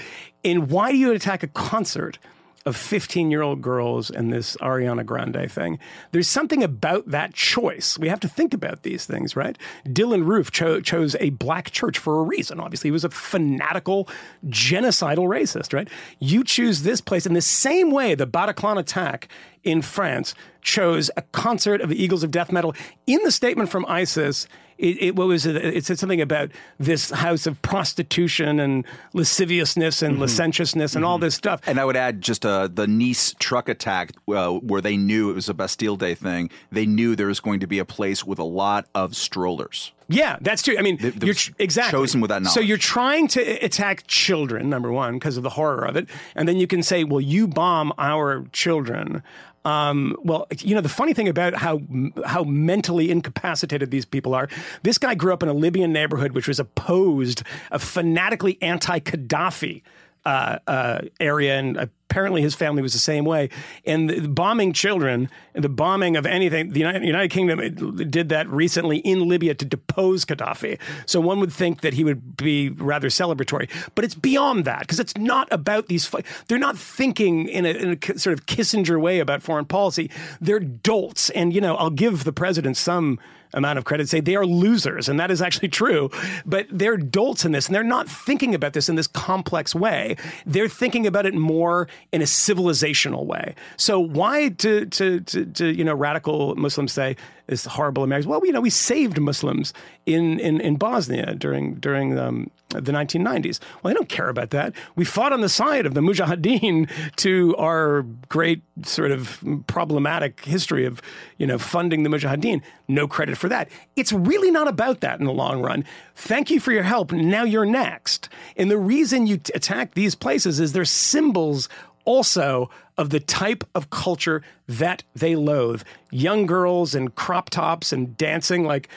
[0.44, 2.20] And why do you attack a concert
[2.66, 5.80] of 15 year old girls and this Ariana Grande thing.
[6.12, 7.98] There's something about that choice.
[8.00, 9.58] We have to think about these things, right?
[9.86, 12.60] Dylann Roof cho- chose a black church for a reason.
[12.60, 14.08] Obviously, he was a fanatical,
[14.48, 15.90] genocidal racist, right?
[16.20, 19.28] You choose this place in the same way the Bataclan attack
[19.64, 22.74] in France chose a concert of the Eagles of Death Metal
[23.08, 24.48] in the statement from ISIS.
[24.78, 25.56] It, it what was it?
[25.56, 31.36] It said something about this house of prostitution and lasciviousness and licentiousness and all this
[31.36, 31.62] stuff.
[31.66, 35.34] And I would add just uh, the Nice truck attack, uh, where they knew it
[35.34, 36.50] was a Bastille Day thing.
[36.72, 39.92] They knew there was going to be a place with a lot of strollers.
[40.10, 40.76] Yeah, that's true.
[40.78, 44.06] I mean, They- they you're tr- exactly chosen with that So you're trying to attack
[44.08, 47.22] children, number one, because of the horror of it, and then you can say, "Well,
[47.22, 49.24] you bomb our children."
[49.66, 51.82] Um, well, you know, the funny thing about how
[52.26, 54.50] how mentally incapacitated these people are.
[54.84, 59.82] This guy grew up in a Libyan neighborhood which was opposed, a fanatically anti-Gaddafi
[60.26, 63.50] uh, uh, area, and apparently his family was the same way.
[63.88, 68.48] And the bombing children, the bombing of anything, the United, United Kingdom it did that
[68.50, 70.78] recently in Libya to depose Gaddafi.
[71.08, 75.00] So one would think that he would be rather celebratory, but it's beyond that because
[75.00, 76.06] it's not about these.
[76.06, 80.12] Fi- They're not thinking in a, in a sort of Kissinger way about foreign policy.
[80.40, 83.18] They're dolts, and you know, I'll give the president some
[83.54, 86.10] amount of credit say they are losers and that is actually true
[86.46, 90.16] but they're dolts in this and they're not thinking about this in this complex way
[90.46, 93.56] they're thinking about it more in a civilizational way.
[93.78, 97.16] So why to to to, to you know radical Muslims say
[97.48, 98.28] it's horrible Americans?
[98.28, 99.74] Well, you know we saved Muslims
[100.06, 102.50] in in, in Bosnia during during um,
[102.82, 103.60] the 1990s.
[103.82, 104.74] Well, they don't care about that.
[104.96, 110.86] We fought on the side of the Mujahideen to our great sort of problematic history
[110.86, 111.02] of,
[111.38, 112.62] you know, funding the Mujahideen.
[112.88, 113.70] No credit for that.
[113.96, 115.86] It's really not about that in the long run.
[116.16, 117.12] Thank you for your help.
[117.12, 118.30] Now you're next.
[118.58, 121.70] And the reason you t- attack these places is they're symbols
[122.06, 125.82] also of the type of culture that they loathe.
[126.12, 128.88] Young girls and crop tops and dancing like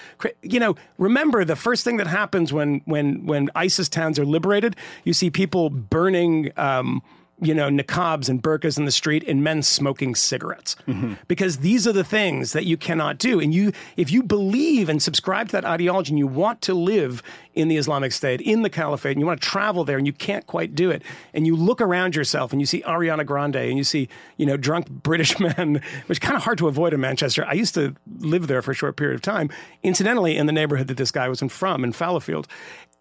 [0.42, 4.76] you know, remember the first thing that happens when when when ISIS towns are liberated,
[5.04, 7.02] you see people burning um,
[7.40, 10.74] you know, niqabs and burqas in the street and men smoking cigarettes.
[10.88, 11.14] Mm-hmm.
[11.28, 13.40] Because these are the things that you cannot do.
[13.40, 17.22] And you, if you believe and subscribe to that ideology and you want to live
[17.54, 20.14] in the Islamic State, in the Caliphate, and you want to travel there and you
[20.14, 21.02] can't quite do it,
[21.34, 24.56] and you look around yourself and you see Ariana Grande and you see, you know,
[24.56, 27.44] drunk British men, which is kind of hard to avoid in Manchester.
[27.46, 29.50] I used to live there for a short period of time,
[29.82, 32.46] incidentally, in the neighborhood that this guy was in from, in Fallowfield.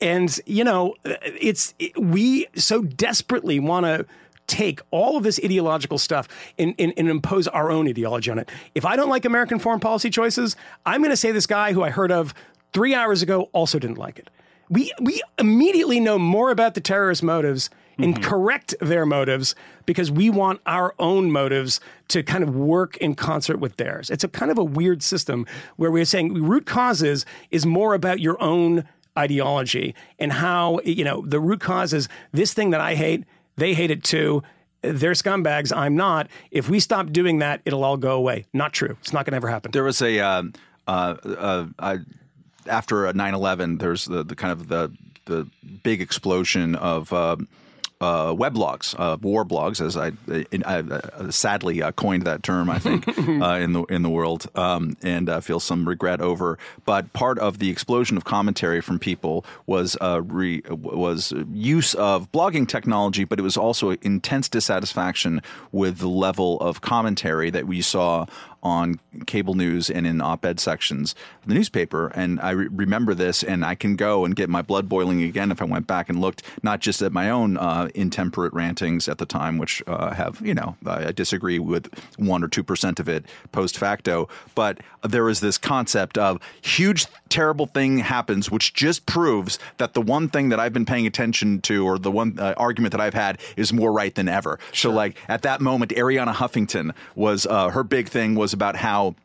[0.02, 4.06] And, you know, it's, we so desperately want to,
[4.48, 6.28] take all of this ideological stuff
[6.58, 8.50] and, and, and, impose our own ideology on it.
[8.76, 10.56] If I don't like American foreign policy choices,
[10.86, 12.34] I'm going to say this guy who I heard of
[12.74, 14.30] three hours ago also didn't like it.
[14.70, 18.24] We, we immediately know more about the terrorist motives and mm-hmm.
[18.24, 19.56] correct their motives
[19.86, 21.80] because we want our own motives
[22.10, 24.10] to kind of work in concert with theirs.
[24.10, 25.46] It's a kind of a weird system
[25.78, 28.86] where we're saying root causes is more about your own
[29.18, 33.24] ideology and how, you know, the root cause is this thing that I hate
[33.58, 34.44] they hate it too.
[34.82, 35.76] They're scumbags.
[35.76, 36.28] I'm not.
[36.52, 38.46] If we stop doing that, it'll all go away.
[38.54, 38.98] Not true.
[39.02, 39.72] It's not going to ever happen.
[39.72, 40.44] There was a uh,
[40.88, 41.16] uh,
[41.80, 41.98] uh,
[42.68, 43.80] after 9/11.
[43.80, 44.92] There's the, the kind of the
[45.26, 45.48] the
[45.84, 47.48] big explosion of um,
[48.06, 50.12] uh, weblogs, uh, war blogs, as I,
[50.64, 54.48] I, I sadly uh, coined that term, I think, uh, in the in the world,
[54.54, 56.60] um, and uh, feel some regret over.
[56.86, 62.32] But part of the explosion of commentary from people was uh, re, was use of
[62.32, 65.42] blogging technology, but it was also intense dissatisfaction
[65.72, 68.28] with the level of commentary that we saw
[68.66, 72.08] on cable news and in op-ed sections of the newspaper.
[72.08, 75.52] And I re- remember this, and I can go and get my blood boiling again
[75.52, 79.20] if I went back and looked not just at my own uh, intemperate rantings at
[79.20, 83.08] the time, which uh, have you know I disagree with one or two percent of
[83.08, 89.06] it post facto, but there is this concept of huge terrible thing happens, which just
[89.06, 92.54] proves that the one thing that I've been paying attention to, or the one uh,
[92.56, 94.58] argument that I've had, is more right than ever.
[94.72, 94.92] Sure.
[94.92, 99.16] So, like at that moment, Arianna Huffington was uh, her big thing was about how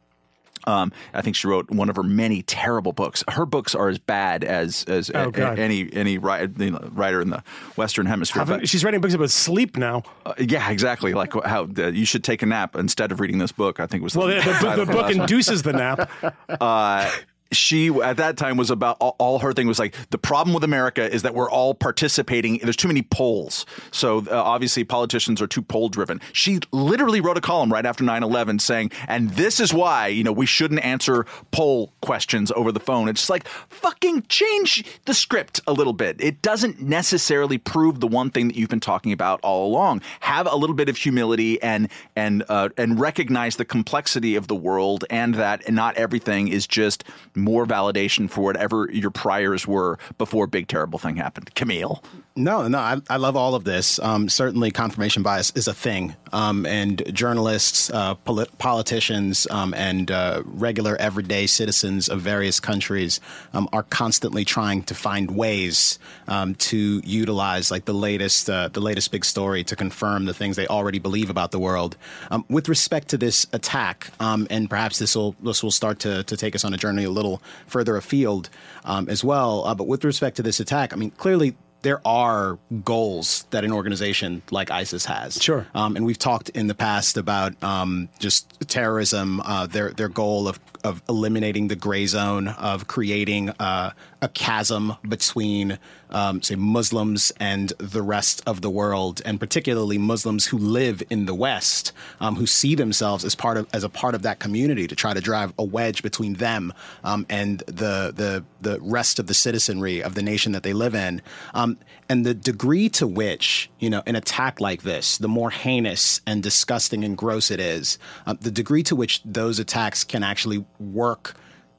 [0.64, 3.22] um, I think she wrote one of her many terrible books.
[3.28, 7.42] Her books are as bad as as oh, a, any any writer in the
[7.76, 8.44] Western Hemisphere.
[8.44, 10.02] But, she's writing books about sleep now.
[10.26, 11.14] Uh, yeah, exactly.
[11.14, 13.80] Like how uh, you should take a nap instead of reading this book.
[13.80, 16.10] I think was well, the, the, the, the book induces the nap.
[16.60, 17.08] Uh,
[17.52, 20.62] she at that time was about all, all, her thing was like the problem with
[20.62, 22.58] America is that we're all participating.
[22.58, 26.20] There's too many polls, so uh, obviously politicians are too poll driven.
[26.32, 30.32] She literally wrote a column right after 9/11 saying, "And this is why you know
[30.32, 35.72] we shouldn't answer poll questions over the phone." It's like fucking change the script a
[35.72, 36.16] little bit.
[36.20, 40.02] It doesn't necessarily prove the one thing that you've been talking about all along.
[40.20, 44.54] Have a little bit of humility and and uh, and recognize the complexity of the
[44.54, 47.04] world and that not everything is just
[47.40, 51.54] more validation for whatever your priors were before big terrible thing happened.
[51.54, 52.02] Camille.
[52.36, 53.98] No, no, I, I love all of this.
[53.98, 60.10] Um, certainly, confirmation bias is a thing, um, and journalists, uh, polit- politicians, um, and
[60.10, 63.20] uh, regular everyday citizens of various countries
[63.52, 65.98] um, are constantly trying to find ways
[66.28, 70.56] um, to utilize like the latest, uh, the latest big story to confirm the things
[70.56, 71.96] they already believe about the world.
[72.30, 76.36] Um, with respect to this attack, and perhaps this will this will start to to
[76.36, 77.29] take us on a journey a little
[77.66, 78.48] further afield
[78.84, 79.64] as well.
[79.64, 83.72] Uh, but with respect to this attack, I mean, clearly there are goals that an
[83.72, 85.42] organization like ISIS has.
[85.42, 85.66] Sure.
[85.74, 90.48] Um, and we've talked in the past about um, just terrorism, uh, their their goal
[90.48, 95.78] of of eliminating the gray zone, of creating uh, a chasm between,
[96.10, 101.26] um, say, Muslims and the rest of the world, and particularly Muslims who live in
[101.26, 104.86] the West, um, who see themselves as part of as a part of that community,
[104.86, 106.72] to try to drive a wedge between them
[107.04, 110.94] um, and the the the rest of the citizenry of the nation that they live
[110.94, 111.22] in,
[111.54, 111.78] um,
[112.08, 116.42] and the degree to which you know an attack like this, the more heinous and
[116.42, 121.36] disgusting and gross it is, uh, the degree to which those attacks can actually work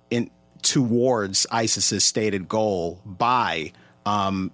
[0.09, 0.29] in
[0.61, 3.71] towards ISIS's stated goal by
[4.05, 4.51] um,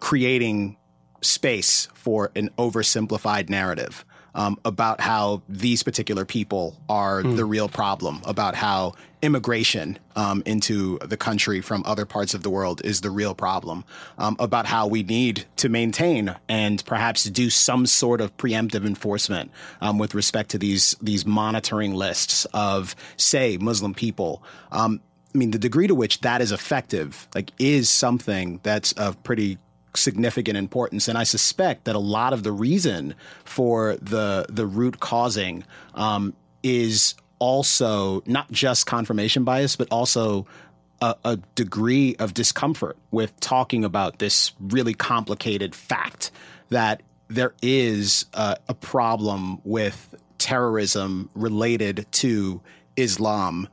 [0.00, 0.76] creating
[1.20, 8.22] space for an oversimplified narrative um, about how these particular people are the real problem,
[8.24, 13.10] about how immigration um, into the country from other parts of the world is the
[13.10, 13.84] real problem,
[14.18, 19.50] um, about how we need to maintain and perhaps do some sort of preemptive enforcement
[19.80, 24.42] um, with respect to these these monitoring lists of, say, Muslim people.
[25.34, 29.58] I mean, the degree to which that is effective, like, is something that's of pretty
[29.94, 31.08] significant importance.
[31.08, 33.14] And I suspect that a lot of the reason
[33.44, 35.64] for the the root causing
[35.94, 40.46] um, is also not just confirmation bias, but also
[41.00, 46.30] a, a degree of discomfort with talking about this really complicated fact
[46.68, 52.60] that there is a, a problem with terrorism related to
[52.96, 53.68] Islam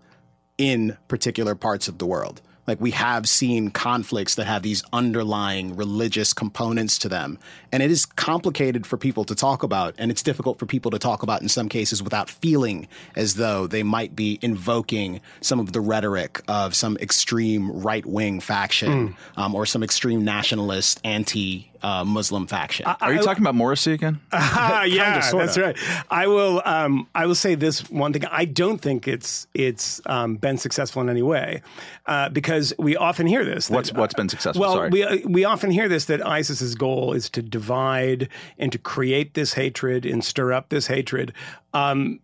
[0.59, 2.41] in particular parts of the world.
[2.67, 7.39] Like we have seen conflicts that have these underlying religious components to them.
[7.71, 9.95] And it is complicated for people to talk about.
[9.97, 13.65] And it's difficult for people to talk about in some cases without feeling as though
[13.65, 19.55] they might be invoking some of the rhetoric of some extreme right wing faction um,
[19.55, 22.85] or some extreme nationalist anti uh, Muslim faction.
[22.85, 24.19] Are you talking about Morrissey again?
[24.31, 25.45] Ah, yeah, sorta.
[25.45, 25.77] that's right.
[26.09, 26.61] I will.
[26.65, 28.25] Um, I will say this one thing.
[28.25, 31.61] I don't think it's it's um, been successful in any way
[32.05, 33.67] uh, because we often hear this.
[33.67, 34.61] that- What's- what's been successful?
[34.61, 34.89] Well, Sorry.
[34.89, 39.33] we uh, we often hear this that ISIS's goal is to divide and to create
[39.33, 41.33] this hatred and stir up this hatred.
[41.73, 42.19] Um,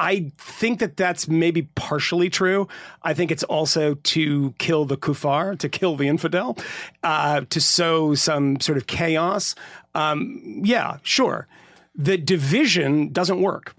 [0.00, 2.68] I think that that's maybe partially true.
[3.02, 6.56] I think it's also to kill the kuffar, to kill the infidel,
[7.02, 9.54] uh, to sow some sort of chaos.
[9.94, 11.46] Um, yeah, sure.
[11.94, 13.74] The division doesn't work.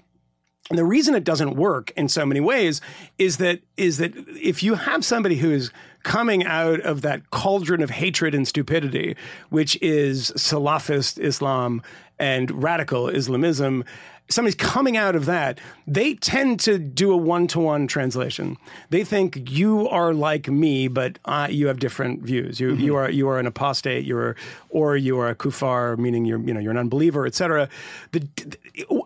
[0.69, 2.81] And the reason it doesn't work in so many ways
[3.17, 5.71] is that is that if you have somebody who is
[6.03, 9.15] coming out of that cauldron of hatred and stupidity,
[9.49, 11.81] which is Salafist Islam
[12.19, 13.83] and radical Islamism,
[14.31, 18.57] somebody's coming out of that, they tend to do a one-to-one translation.
[18.89, 22.59] They think you are like me, but uh, you have different views.
[22.59, 24.05] You you are you are an apostate.
[24.05, 24.35] You're
[24.69, 27.69] or you are a kufar, meaning you're you know you're an unbeliever, etc.
[28.11, 28.27] The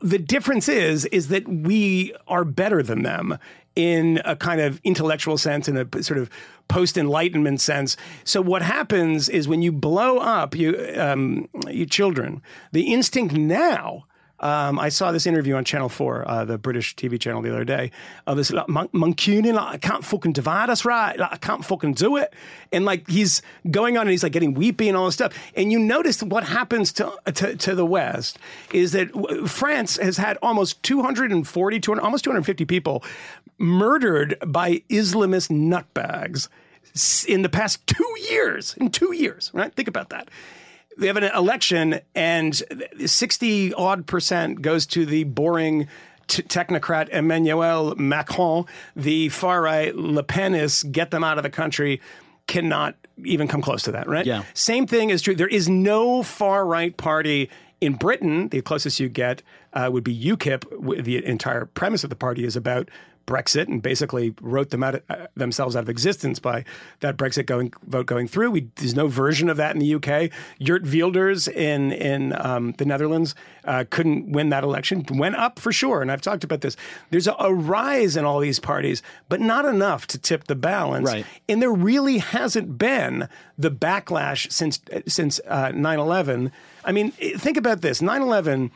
[0.02, 3.38] the difference is is that we are better than them
[3.76, 6.30] in a kind of intellectual sense, in a sort of
[6.68, 7.96] post enlightenment sense.
[8.24, 14.04] So what happens is when you blow up you um, your children, the instinct now.
[14.40, 17.64] Um, I saw this interview on Channel 4, uh, the British TV channel, the other
[17.64, 17.92] day,
[18.28, 21.18] of this like, Mon- Mancunian, like, I can't fucking divide us right.
[21.18, 22.34] Like, I can't fucking do it.
[22.72, 25.34] And like, he's going on and he's like getting weepy and all this stuff.
[25.56, 28.38] And you notice what happens to, to, to the West
[28.74, 29.10] is that
[29.48, 33.04] France has had almost 240, 200, almost 250 people
[33.58, 36.50] murdered by Islamist nutbags
[37.28, 38.76] in the past two years.
[38.76, 39.74] In two years, right?
[39.74, 40.30] Think about that
[40.98, 42.62] they have an election and
[43.06, 45.88] 60 odd percent goes to the boring
[46.28, 48.66] t- technocrat Emmanuel Macron.
[48.96, 52.02] The far right Le Penists get them out of the country
[52.48, 54.26] cannot even come close to that, right?
[54.26, 54.44] Yeah.
[54.54, 55.36] Same thing is true.
[55.36, 57.50] There is no far right party
[57.82, 58.50] in Britain.
[58.50, 59.42] The closest you get
[59.74, 61.04] uh, would be UKIP.
[61.04, 62.90] The entire premise of the party is about
[63.26, 66.64] Brexit and basically wrote them out uh, themselves out of existence by
[67.00, 68.52] that Brexit going vote going through.
[68.52, 70.32] We, there's no version of that in the UK.
[70.60, 73.34] Geert Wilders in in um, the Netherlands
[73.64, 75.06] uh, couldn't win that election.
[75.12, 76.78] Went up for sure, and I've talked about this.
[77.10, 81.08] There's a, a rise in all these parties, but not enough to tip the balance.
[81.08, 81.26] Right.
[81.50, 86.52] And there really hasn't been the backlash since since uh, 9/11.
[86.84, 88.70] I mean, think about this: 9/11.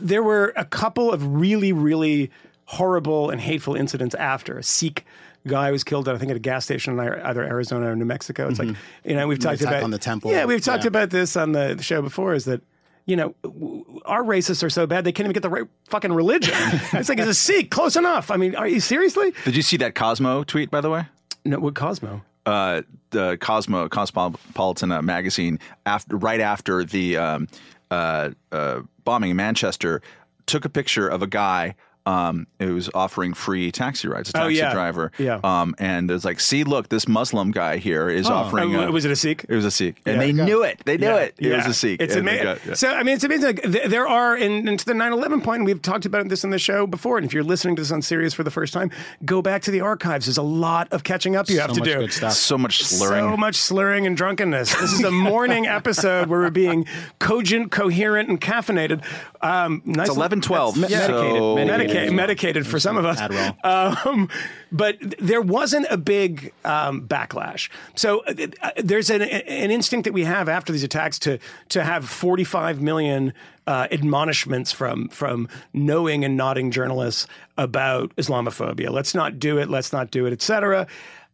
[0.00, 2.30] There were a couple of really, really
[2.66, 4.58] horrible and hateful incidents after.
[4.58, 5.04] A Sikh
[5.46, 8.48] guy was killed, I think, at a gas station in either Arizona or New Mexico.
[8.48, 8.74] It's like
[9.04, 10.30] you know we've talked about on the temple.
[10.32, 10.88] Yeah, we've talked Yeah.
[10.88, 12.34] about this on the show before.
[12.34, 12.62] Is that
[13.08, 16.12] you know, w- our racists are so bad they can't even get the right fucking
[16.12, 16.54] religion.
[16.92, 18.32] it's like it's a Sikh, close enough.
[18.32, 19.32] I mean, are you seriously?
[19.44, 21.04] Did you see that Cosmo tweet, by the way?
[21.44, 22.22] No, what Cosmo?
[22.46, 27.46] uh, the Cosmo Cosmopolitan uh, magazine after right after the um,
[27.92, 30.02] uh, uh, bombing in Manchester
[30.46, 31.74] took a picture of a guy
[32.06, 34.72] um, who was offering free taxi rides, a taxi Oh, yeah.
[34.72, 35.12] driver.
[35.18, 35.40] Yeah.
[35.44, 38.74] Um, and it was like, see, look, this Muslim guy here is offering.
[38.76, 39.44] Oh, uh, was it a Sikh?
[39.48, 40.20] It was a Sikh, and Yeah.
[40.20, 40.80] they knew it.
[40.84, 41.34] They knew Yeah, it.
[41.38, 42.00] It was a Sikh.
[42.00, 42.44] It's And they amazing.
[42.54, 42.74] got- yeah.
[42.74, 43.46] So I mean, it's amazing.
[43.46, 46.58] Like, there are, and, and to the 9/11 point, we've talked about this in the
[46.58, 47.16] show before.
[47.18, 48.90] And if you're listening to this on Sirius for the first time,
[49.24, 50.26] go back to the archives.
[50.26, 51.98] There's a lot of catching up you have to much do.
[51.98, 52.32] good stuff.
[52.32, 53.30] so much slurring.
[53.32, 54.74] So much slurring and drunkenness.
[54.80, 56.86] This is a morning episode where we're being
[57.18, 59.02] cogent, coherent, and caffeinated.
[59.42, 60.78] Um, nice It's eleven twelve.
[60.80, 62.16] That's so medicated, medicated.
[62.16, 62.16] Medicated.
[62.16, 63.20] medicated for some of us.
[63.20, 64.06] Adderall.
[64.06, 64.28] Um,
[64.72, 67.68] but there wasn't a big um, backlash.
[67.94, 71.38] So uh, uh, there's an, an instinct that we have after these attacks to
[71.70, 73.32] to have 45 million
[73.66, 77.26] uh, admonishments from from knowing and nodding journalists
[77.56, 78.90] about Islamophobia.
[78.90, 79.68] Let's not do it.
[79.68, 80.86] Let's not do it, etc.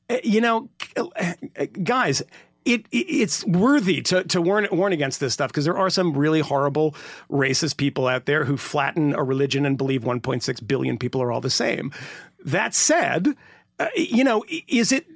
[0.09, 1.35] Uh, You know, uh,
[1.83, 2.23] guys.
[2.65, 6.17] It, it it's worthy to to warn warn against this stuff because there are some
[6.17, 6.95] really horrible
[7.31, 11.41] racist people out there who flatten a religion and believe 1.6 billion people are all
[11.41, 11.93] the same.
[12.45, 13.35] That said,
[13.79, 15.07] uh, you know, is it?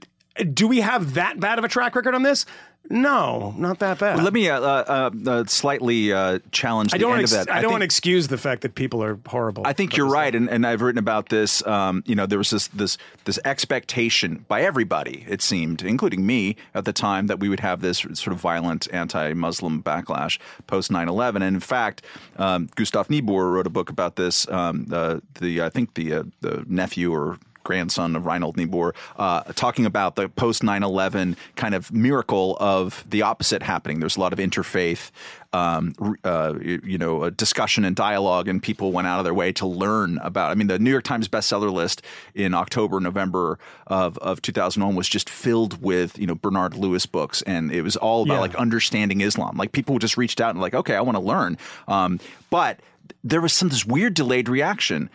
[0.53, 2.45] Do we have that bad of a track record on this?
[2.91, 4.23] No, not that bad.
[4.23, 7.51] Let me uh, uh, uh, slightly uh, challenge the I don't end want of that.
[7.51, 9.67] I don't want to excuse the fact that people are horrible.
[9.67, 11.67] I think you're right, and, and I've written about this.
[11.67, 16.57] Um, you know, there was this this this expectation by everybody, it seemed, including me
[16.75, 21.37] at the time, that we would have this sort of violent anti-Muslim backlash post 9/11.
[21.37, 22.03] And in fact,
[22.37, 24.49] um, Gustav Niebuhr wrote a book about this.
[24.49, 29.43] Um, the the I think the uh, the nephew or grandson of Reinhold Niebuhr, uh,
[29.55, 34.01] talking about the post 9 11 kind of miracle of the opposite happening.
[34.01, 35.11] There's a lot of interfaith.
[35.53, 39.65] Um, uh, you, know, discussion and dialogue, and people went out of their way to
[39.67, 40.51] learn about.
[40.51, 42.03] I mean, the New York Times bestseller list
[42.35, 47.41] in October, November of, of 2001 was just filled with you know Bernard Lewis books,
[47.43, 48.41] and it was all about Yeah.
[48.41, 49.57] like understanding Islam.
[49.57, 51.57] Like people just reached out and like, okay, I want to learn.
[51.89, 52.81] Um, but
[53.25, 55.09] there was some this weird delayed reaction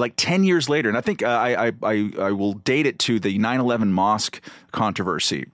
[0.00, 2.98] like 10 years later and i think uh, I, I, I, I will date it
[3.00, 4.40] to the 9-11 mosque
[4.72, 5.46] controversy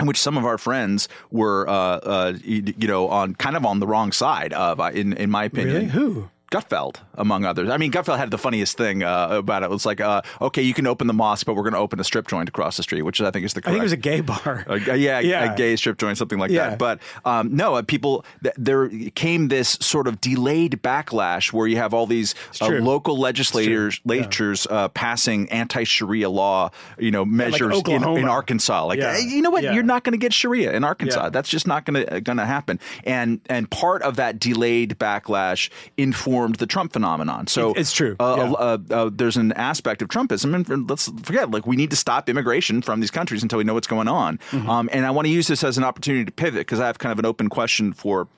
[0.00, 3.66] in which some of our friends were, uh, uh, you, you know, on kind of
[3.66, 5.74] on the wrong side of, uh, in in my opinion.
[5.74, 5.86] Really?
[5.88, 6.30] Who?
[6.52, 7.68] Gutfeld, among others.
[7.68, 9.66] I mean, Gutfeld had the funniest thing uh, about it.
[9.66, 12.00] It was like, uh, okay, you can open the mosque, but we're going to open
[12.00, 13.68] a strip joint across the street, which I think is the correct.
[13.68, 14.64] I think it was a gay bar.
[14.88, 15.52] Uh, yeah, Yeah.
[15.52, 16.70] a gay strip joint, something like Yeah.
[16.70, 16.78] that.
[16.78, 21.76] But um, no, uh, people, th- there came this sort of delayed backlash where you
[21.76, 27.72] have all these uh, local legislators, legislatures uh, passing anti-Sharia law, you know, measures in,
[27.72, 28.20] Oklahoma.
[28.20, 28.84] in Arkansas.
[28.86, 29.14] Like, Yeah.
[29.14, 29.62] hey, you know what?
[29.64, 29.72] Yeah.
[29.74, 31.24] You're not going to get Sharia in Arkansas.
[31.24, 31.30] Yeah.
[31.30, 32.78] That's just not going to going to happen.
[33.04, 37.07] And and part of that delayed backlash informed the Trump phenomenon.
[37.46, 38.16] So It- it's true.
[38.20, 38.52] Uh, Yeah.
[38.52, 42.28] uh, uh, there's an aspect of Trumpism, and let's forget, like we need to stop
[42.28, 44.38] immigration from these countries until we know what's going on.
[44.50, 44.68] Mm-hmm.
[44.70, 46.98] Um, and I want to use this as an opportunity to pivot because I have
[46.98, 48.28] kind of an open question for.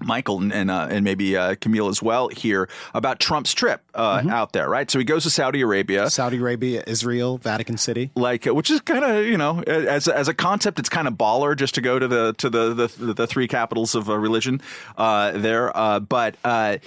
[0.00, 4.18] Michael and and, uh, and maybe uh, Camille as well here about Trump's trip uh,
[4.18, 4.30] Mm-hmm.
[4.30, 4.90] out there, right?
[4.90, 8.10] So he goes to Saudi Arabia, Saudi Arabia, Israel, Vatican City.
[8.16, 11.14] like uh, which is kind of you know as as a concept it's kind of
[11.14, 14.60] baller just to go to the to the the, the three capitals of uh, religion
[14.98, 16.78] uh, there uh, but uh,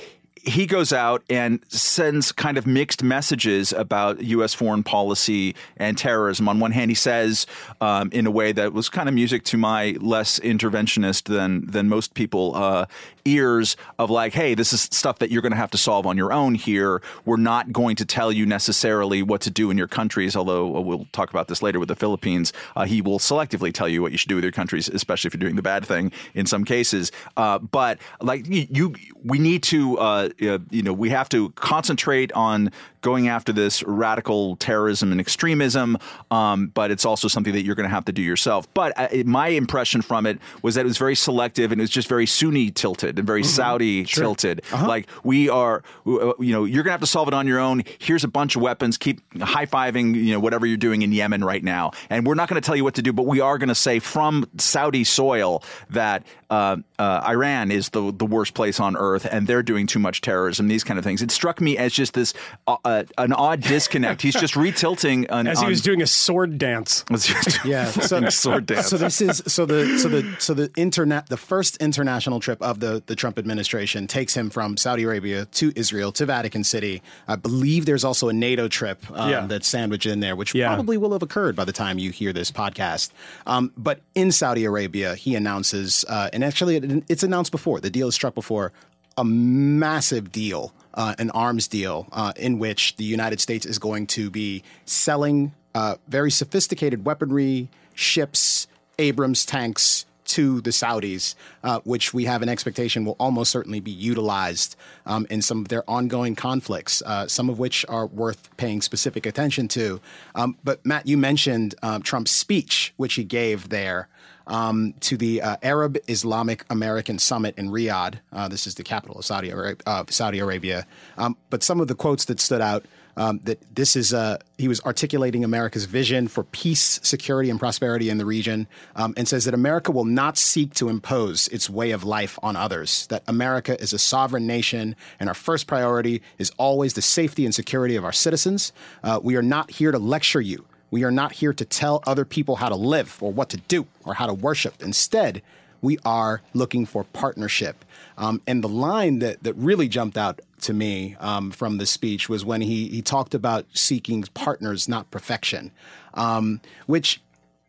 [0.47, 4.53] he goes out and sends kind of mixed messages about U.S.
[4.53, 6.47] foreign policy and terrorism.
[6.47, 7.45] On one hand, he says,
[7.81, 11.89] um, in a way that was kind of music to my less interventionist than than
[11.89, 12.85] most people uh,
[13.25, 16.15] ears, of like, "Hey, this is stuff that you're going to have to solve on
[16.15, 17.01] your own here.
[17.25, 20.35] We're not going to tell you necessarily what to do in your countries.
[20.35, 23.89] Although uh, we'll talk about this later with the Philippines, uh, he will selectively tell
[23.89, 26.11] you what you should do with your countries, especially if you're doing the bad thing
[26.33, 27.11] in some cases.
[27.35, 29.97] Uh, but like you, you we need to,
[30.41, 32.71] uh, you know, we have to concentrate on
[33.01, 35.97] going after this radical terrorism and extremism.
[36.31, 38.71] Um, but it's also something that you're going to have to do yourself.
[38.73, 41.89] But uh, my impression from it was that it was very selective and it was
[41.89, 44.61] just very Sunni tilted and very Saudi tilted.
[44.87, 47.59] Like we are, uh, you know, you're going to have to solve it on your
[47.59, 47.83] own.
[47.99, 48.97] Here's a bunch of weapons.
[48.97, 51.91] Keep high fiving, you know, whatever you're doing in Yemen right now.
[52.09, 53.75] And we're not going to tell you what to do, but we are going to
[53.75, 59.27] say from Saudi soil that uh, uh, Iran is the the worst place on earth,
[59.29, 60.67] and they're doing too much terrorism.
[60.67, 61.21] These kind of things.
[61.21, 62.33] It struck me as just this
[62.67, 64.21] uh, uh, an odd disconnect.
[64.21, 67.03] He's just retilting an, As he on- was doing a sword dance.
[67.65, 68.87] Yeah, so, sword dance.
[68.87, 72.79] so this is so the so the so the internet the first international trip of
[72.79, 77.01] the the Trump administration takes him from Saudi Arabia to Israel to Vatican City.
[77.27, 79.45] I believe there's also a NATO trip um, Yeah.
[79.47, 80.67] that's sandwiched in there, which Yeah.
[80.73, 83.11] probably will have occurred by the time you hear this podcast.
[83.45, 87.89] Um, but in Saudi Arabia, he announces, uh, and actually it, it's announced before the
[87.89, 88.71] deal is struck before
[89.17, 94.07] a massive deal, uh, an arms deal, uh, in which the United States is going
[94.07, 98.67] to be selling uh, very sophisticated weaponry, ships,
[98.99, 103.91] Abrams tanks to the Saudis, uh, which we have an expectation will almost certainly be
[103.91, 108.81] utilized um, in some of their ongoing conflicts, uh, some of which are worth paying
[108.81, 110.01] specific attention to.
[110.35, 114.09] Um, but Matt, you mentioned um, Trump's speech, which he gave there
[114.47, 118.15] um, to the uh, Arab Islamic American Summit in Riyadh.
[118.33, 119.83] Uh, this is the capital of Saudi, Arabia.
[119.85, 120.87] Uh, Saudi Arabia.
[121.17, 122.85] Um, but some of the quotes that stood out.
[123.17, 128.09] um, that this is uh, he was articulating America's vision for peace, security, and prosperity
[128.09, 131.91] in the region, um, and says that America will not seek to impose its way
[131.91, 133.07] of life on others.
[133.07, 137.53] That America is a sovereign nation, and our first priority is always the safety and
[137.53, 138.71] security of our citizens.
[139.03, 140.65] Uh, we are not here to lecture you.
[140.89, 143.87] We are not here to tell other people how to live or what to do
[144.05, 144.81] or how to worship.
[144.81, 145.41] Instead,
[145.81, 147.85] we are looking for partnership.
[148.17, 152.29] Um, and the line that, that really jumped out to me um, from the speech
[152.29, 155.71] was when he, he talked about seeking partners, not perfection,
[156.15, 157.21] um, which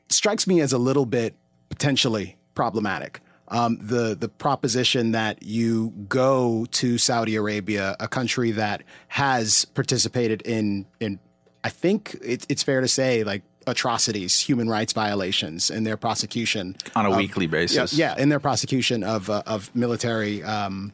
[0.09, 1.35] strikes me as a little bit
[1.69, 3.21] potentially problematic.
[3.51, 10.43] Um, the the proposition that you go to Saudi Arabia, a country that has participated
[10.43, 11.19] in in
[11.65, 16.77] I think it, it's fair to say like atrocities, human rights violations in their prosecution
[16.97, 17.93] on a of- weekly basis.
[17.93, 20.93] Yeah, yeah, in their prosecution of uh, of military um,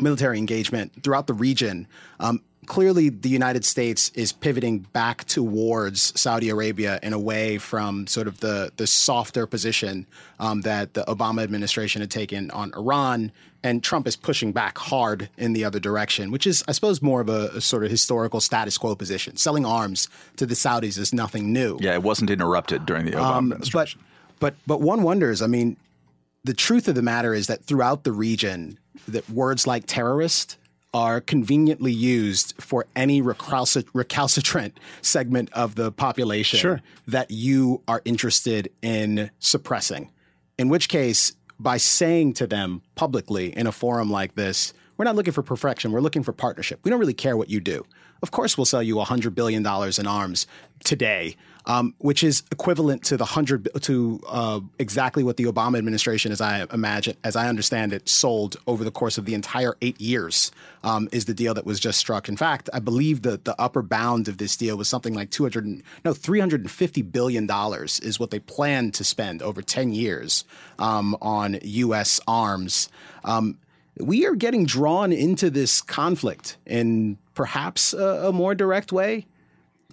[0.00, 1.86] military engagement throughout the region.
[2.20, 8.28] Um, clearly, the United States is pivoting back towards Saudi Arabia and away from sort
[8.28, 10.06] of the the softer position
[10.38, 13.32] um, that the Obama administration had taken on Iran.
[13.66, 17.20] And Trump is pushing back hard in the other direction, which is, I suppose, more
[17.20, 19.36] of a, a sort of historical status quo position.
[19.36, 21.76] Selling arms to the Saudis is nothing new.
[21.80, 24.00] Yeah, it wasn't interrupted during the Obama Um, but administration.
[24.38, 25.42] but but one wonders.
[25.42, 25.76] I mean,
[26.44, 30.58] the truth of the matter is that throughout the region, that words like terrorist
[30.94, 36.80] are conveniently used for any recalcit- recalcitrant segment of the population Sure.
[37.08, 40.10] that you are interested in suppressing.
[40.56, 45.16] In which case, by saying to them publicly in a forum like this, we're not
[45.16, 46.80] looking for perfection, we're looking for partnership.
[46.82, 47.84] We don't really care what you do.
[48.22, 50.46] Of course, we'll sell you $100 billion in arms
[50.84, 51.36] today,
[51.66, 56.40] um, which is equivalent to the 100 to uh, exactly what the Obama administration, as
[56.40, 60.52] I imagine, as I understand it, sold over the course of the entire eight years.
[60.84, 62.28] Um, is the deal that was just struck.
[62.28, 65.82] In fact, I believe that the upper bound of this deal was something like 200,
[66.04, 70.44] no, 350 billion dollars is what they plan to spend over 10 years
[70.78, 72.20] um, on U.S.
[72.28, 72.88] arms.
[73.24, 73.58] Um,
[73.98, 79.26] we are getting drawn into this conflict in perhaps a, a more direct way.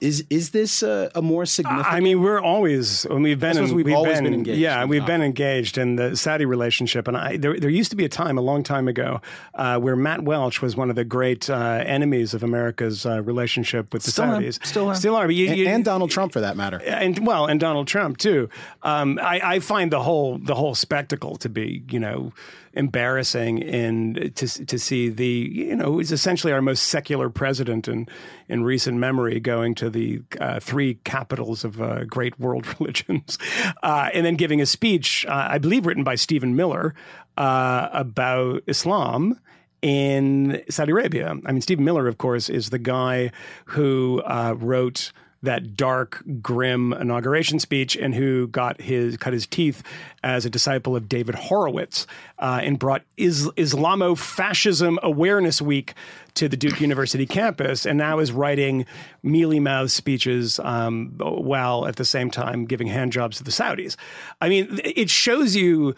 [0.03, 1.93] Is is this a, a more significant?
[1.93, 5.01] I mean, we're always when we've been in, we've always been in- engaged Yeah, we've
[5.01, 8.09] the been engaged in the Saudi relationship, and I there there used to be a
[8.09, 9.21] time a long time ago
[9.55, 13.93] uh, where Matt Welch was one of the great uh, enemies of America's uh, relationship
[13.93, 14.41] with the Still am.
[14.43, 14.65] Saudis.
[14.65, 14.95] Still am.
[14.97, 15.31] still are.
[15.31, 16.81] You, and, you- and Donald Trump, for that matter.
[16.81, 18.49] and well, and Donald Trump too.
[18.81, 22.33] Um, I, I find the whole the whole spectacle to be, you know,
[22.73, 28.07] embarrassing, and to to see the, you know, who's essentially our most secular president in
[28.49, 33.37] in recent memory going to the uh, three capitals of uh, great world religions,
[33.83, 36.95] uh, and then giving a speech, uh, I believe, written by Stephen Miller
[37.37, 39.39] uh, about Islam
[39.81, 41.35] in Saudi Arabia.
[41.45, 43.31] I mean, Stephen Miller, of course, is the guy
[43.65, 45.11] who uh, wrote
[45.43, 49.83] that dark, grim inauguration speech, and who got his cut his teeth
[50.23, 52.07] as a disciple of David Horowitz,
[52.39, 55.93] uh, and brought is, Islamo-fascism Awareness Week
[56.35, 58.85] to the Duke University campus, and now is writing
[59.21, 63.95] mealy-mouthed speeches um, while at the same time giving handjobs to the Saudis.
[64.41, 65.93] I mean, it shows you.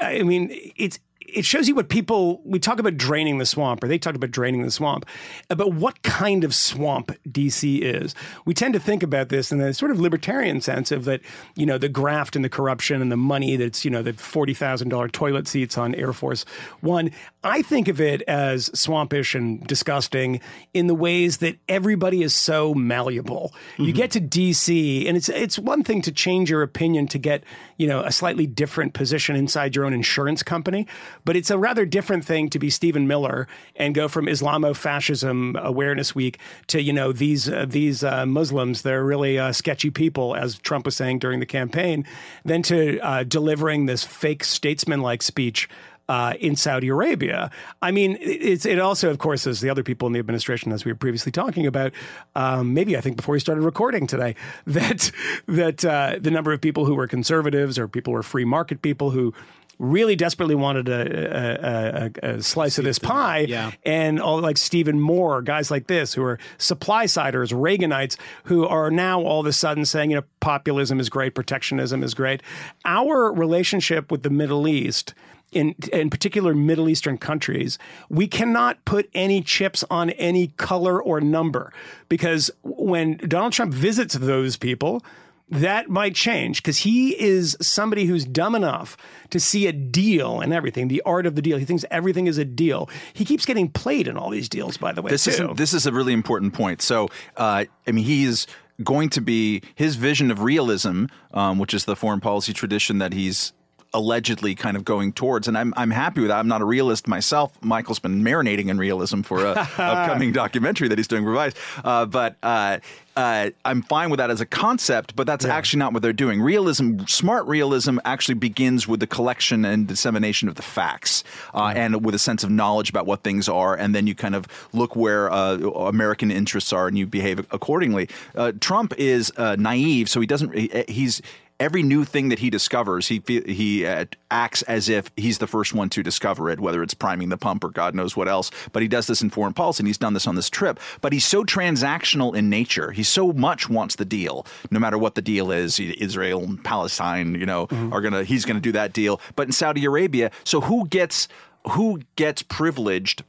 [0.00, 0.98] I mean, it's
[1.34, 4.30] it shows you what people we talk about draining the swamp or they talk about
[4.30, 5.04] draining the swamp
[5.50, 8.14] about what kind of swamp dc is.
[8.44, 11.20] We tend to think about this in the sort of libertarian sense of that
[11.54, 15.12] you know the graft and the corruption and the money that's you know the $40000
[15.12, 16.44] toilet seats on air force
[16.80, 17.10] one.
[17.44, 20.40] I think of it as swampish and disgusting
[20.74, 23.52] in the ways that everybody is so malleable.
[23.76, 23.96] You mm-hmm.
[23.96, 27.44] get to dc and it's it's one thing to change your opinion to get
[27.76, 30.86] you know a slightly different position inside your own insurance company
[31.24, 33.46] but it's a rather different thing to be Stephen Miller
[33.76, 36.38] and go from Islamo-fascism Awareness Week
[36.68, 40.84] to you know these uh, these uh, Muslims they're really uh, sketchy people as Trump
[40.84, 42.04] was saying during the campaign,
[42.44, 45.68] than to uh, delivering this fake statesman-like speech.
[46.10, 47.50] Uh, in Saudi Arabia,
[47.82, 50.90] I mean, it also, of course, as the other people in the administration, as we
[50.90, 51.92] were previously talking about,
[52.34, 54.34] um, maybe I think before we started recording today,
[54.66, 55.10] that
[55.48, 58.80] that uh, the number of people who were conservatives or people who were free market
[58.80, 59.34] people who
[59.78, 63.40] really desperately wanted a, a, a, a slice of this pie.
[63.40, 63.70] Yeah.
[63.84, 68.90] And all like Stephen Moore, guys like this who are supply siders, Reaganites, who are
[68.90, 72.42] now all of a sudden saying, you know, populism is great, protectionism is great.
[72.84, 75.14] Our relationship with the Middle East.
[75.50, 77.78] In, in particular Middle Eastern countries,
[78.10, 81.72] we cannot put any chips on any color or number
[82.10, 85.02] because when Donald Trump visits those people,
[85.50, 88.96] that might change because he is somebody who's dumb enough
[89.30, 91.58] to see a deal and everything, the art of the deal.
[91.58, 92.88] He thinks everything is a deal.
[93.12, 95.10] He keeps getting played in all these deals, by the way.
[95.10, 96.82] This is this is a really important point.
[96.82, 98.46] So, uh, I mean, he's
[98.82, 103.12] going to be his vision of realism, um, which is the foreign policy tradition that
[103.12, 103.52] he's
[103.94, 105.48] allegedly kind of going towards.
[105.48, 106.38] And I'm I'm happy with that.
[106.38, 107.56] I'm not a realist myself.
[107.62, 111.56] Michael's been marinating in realism for a upcoming documentary that he's doing revised.
[111.84, 112.78] Uh, but uh,
[113.18, 116.40] uh, I'm fine with that as a concept, but that's actually not what they're doing.
[116.40, 122.04] Realism, smart realism, actually begins with the collection and dissemination of the facts, uh, and
[122.04, 124.94] with a sense of knowledge about what things are, and then you kind of look
[124.94, 128.08] where uh, American interests are and you behave accordingly.
[128.36, 130.54] Uh, Trump is uh, naive, so he doesn't.
[130.54, 131.20] He, he's
[131.60, 135.74] every new thing that he discovers, he he uh, acts as if he's the first
[135.74, 138.50] one to discover it, whether it's priming the pump or God knows what else.
[138.72, 140.78] But he does this in foreign policy, and he's done this on this trip.
[141.00, 142.92] But he's so transactional in nature.
[142.92, 145.78] He so much wants the deal, no matter what the deal is.
[145.78, 149.20] Israel and Palestine, you know, are gonna he's gonna do that deal.
[149.36, 151.28] But in Saudi Arabia, so who gets
[151.68, 153.24] who gets privileged?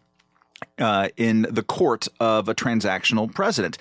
[0.77, 3.77] uh, in the court of a transactional president.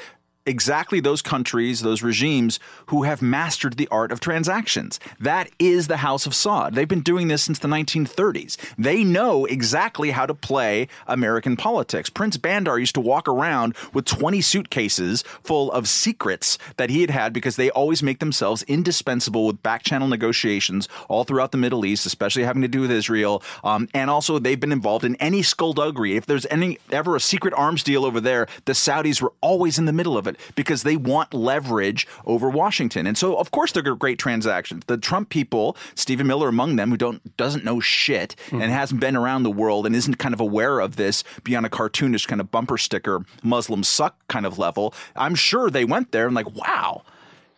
[0.48, 4.98] Exactly those countries, those regimes who have mastered the art of transactions.
[5.20, 6.72] That is the House of Saud.
[6.72, 8.56] They've been doing this since the 1930s.
[8.78, 12.08] They know exactly how to play American politics.
[12.08, 17.10] Prince Bandar used to walk around with 20 suitcases full of secrets that he had
[17.10, 21.84] had because they always make themselves indispensable with back channel negotiations all throughout the Middle
[21.84, 23.42] East, especially having to do with Israel.
[23.64, 26.16] Um, and also, they've been involved in any skullduggery.
[26.16, 29.84] If there's any ever a secret arms deal over there, the Saudis were always in
[29.84, 33.06] the middle of it because they want leverage over Washington.
[33.06, 34.84] And so, of course, they're great transactions.
[34.86, 39.16] The Trump people, Stephen Miller among them, who don't doesn't know shit and hasn't been
[39.16, 42.50] around the world and isn't kind of aware of this beyond a cartoonish kind of
[42.50, 44.94] bumper sticker Muslims suck kind of level.
[45.16, 47.02] I'm sure they went there and like, wow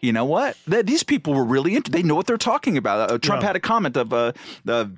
[0.02, 0.56] you know what?
[0.70, 1.90] Th- These people were really into.
[1.90, 3.10] They know what they're talking about.
[3.10, 3.48] Uh, Trump Yeah.
[3.48, 4.32] had a comment of uh,
[4.64, 4.92] the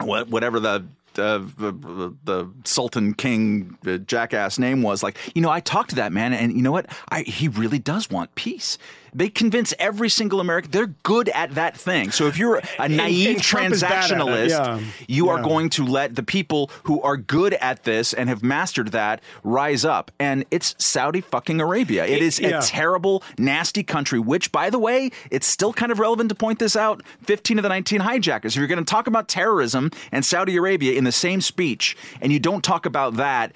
[0.00, 0.84] what whatever the.
[1.18, 6.12] Uh, the, the Sultan King jackass name was like, you know, I talked to that
[6.12, 6.86] man, and you know what?
[7.08, 8.78] I, he really does want peace.
[9.16, 12.10] They convince every single American they're good at that thing.
[12.10, 14.80] So if you're a naive and Trump is bad at it, transactionalist, yeah.
[15.08, 18.88] you are going to let the people who are good at this and have mastered
[18.88, 20.10] that rise up.
[20.20, 22.04] And it's Saudi fucking Arabia.
[22.04, 22.58] It is yeah.
[22.58, 26.58] a terrible, nasty country, which, by the way, it's still kind of relevant to point
[26.58, 28.54] this out 15 of the 19 hijackers.
[28.54, 32.32] If you're going to talk about terrorism and Saudi Arabia in the same speech and
[32.32, 33.52] you don't talk about that,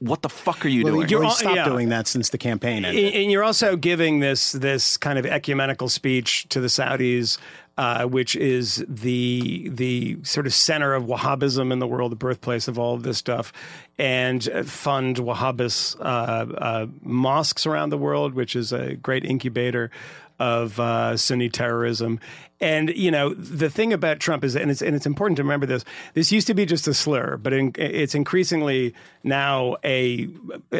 [0.00, 1.08] what the fuck are you Well, doing?
[1.08, 1.64] You're only all- stopped yeah.
[1.64, 3.14] doing that since the campaign And, ended.
[3.14, 7.38] and you're also giving this this kind of ecumenical speech to the Saudis,
[7.76, 12.68] uh, which is the the sort of center of Wahhabism in the world, the birthplace
[12.68, 13.52] of all of this stuff,
[13.98, 19.90] and uh, fund Wahhabist uh, uh, mosques around the world, which is a great incubator
[20.38, 22.20] of uh, Sunni terrorism.
[22.60, 25.64] And you know the thing about Trump is, and it's and it's important to remember
[25.64, 25.84] this.
[26.14, 30.28] This used to be just a slur, but in, it's increasingly now a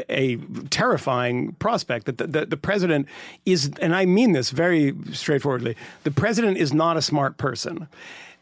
[0.09, 0.39] a
[0.71, 3.07] terrifying prospect that the, the, the president
[3.47, 5.77] is, and I mean this very straightforwardly.
[6.03, 7.87] The president is not a smart person.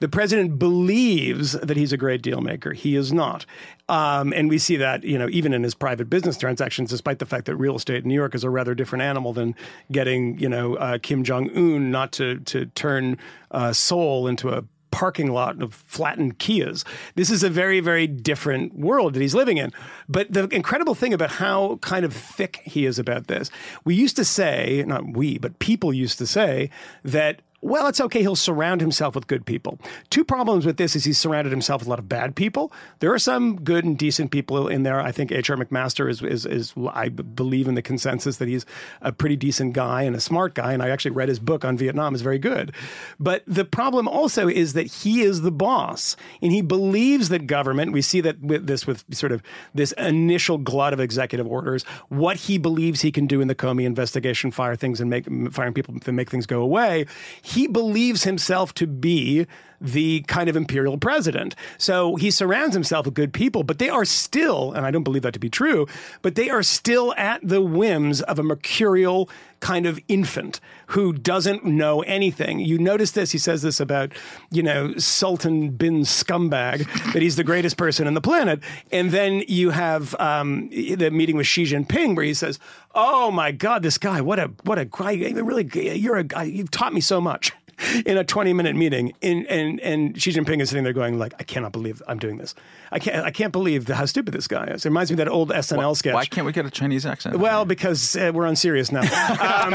[0.01, 2.73] The president believes that he's a great deal maker.
[2.73, 3.47] He is not.
[3.89, 7.27] Um, and we see that, you know, even in his private business transactions, despite the
[7.27, 9.55] fact that real estate in New York is a rather different animal than
[9.91, 13.17] getting, you know, uh, Kim Jong Un not to to turn
[13.51, 14.65] uh, Seoul into a
[14.97, 16.83] parking lot of flattened Kias.
[17.17, 19.71] This is a very, very different world that he's living in.
[20.09, 23.51] But the incredible thing about how kind of thick he is about this,
[23.85, 26.71] we used to say, not we, but people used to say
[27.05, 28.21] that well, it's okay.
[28.21, 29.79] He'll surround himself with good people.
[30.11, 32.73] Two problems with this is he's surrounded himself with a lot of bad people.
[32.99, 35.01] There are some good and decent people in there.
[35.01, 35.57] I think H.R.
[35.57, 38.67] McMaster is, is, is I believe in the consensus that he's
[39.01, 40.73] a pretty decent guy and a smart guy.
[40.73, 42.15] And I actually read his book on Vietnam.
[42.15, 42.73] is very good.
[43.19, 47.93] But the problem also is that he is the boss and he believes that government,
[47.93, 49.43] we see that with this with sort of
[49.75, 53.85] this initial glut of executive orders, what he believes he can do in the Comey
[53.85, 57.07] investigation, fire things and make firing people and make things go away.
[57.47, 59.47] He believes himself to be
[59.81, 61.55] the kind of imperial president.
[61.79, 65.23] So he surrounds himself with good people, but they are still, and I don't believe
[65.23, 65.87] that to be true,
[66.23, 69.31] but they are still at the whims of a mercurial
[69.67, 72.61] kind of infant who doesn't know anything.
[72.61, 74.13] You notice this, he says this about,
[74.53, 78.61] you know, Sultan bin Scumbag, that he's the greatest person on the planet.
[78.93, 82.61] And then you have um, the meeting with Xi Jinping where he says,
[82.95, 86.71] Oh my God, this guy, what a, what a guy, really, you're a guy, you've
[86.71, 87.53] taught me so much.
[88.07, 89.13] in a 20 minute meeting.
[89.21, 92.39] In, and, and Xi Jinping is sitting there going like, I cannot believe I'm doing
[92.39, 92.55] this.
[92.93, 94.85] I can't, I can't believe how stupid this guy is.
[94.85, 96.15] It reminds me of that old SNL sketch.
[96.15, 97.39] Why can't we get a Chinese accent?
[97.39, 99.03] Well, because uh, we're on Sirius now.
[99.47, 99.73] Um,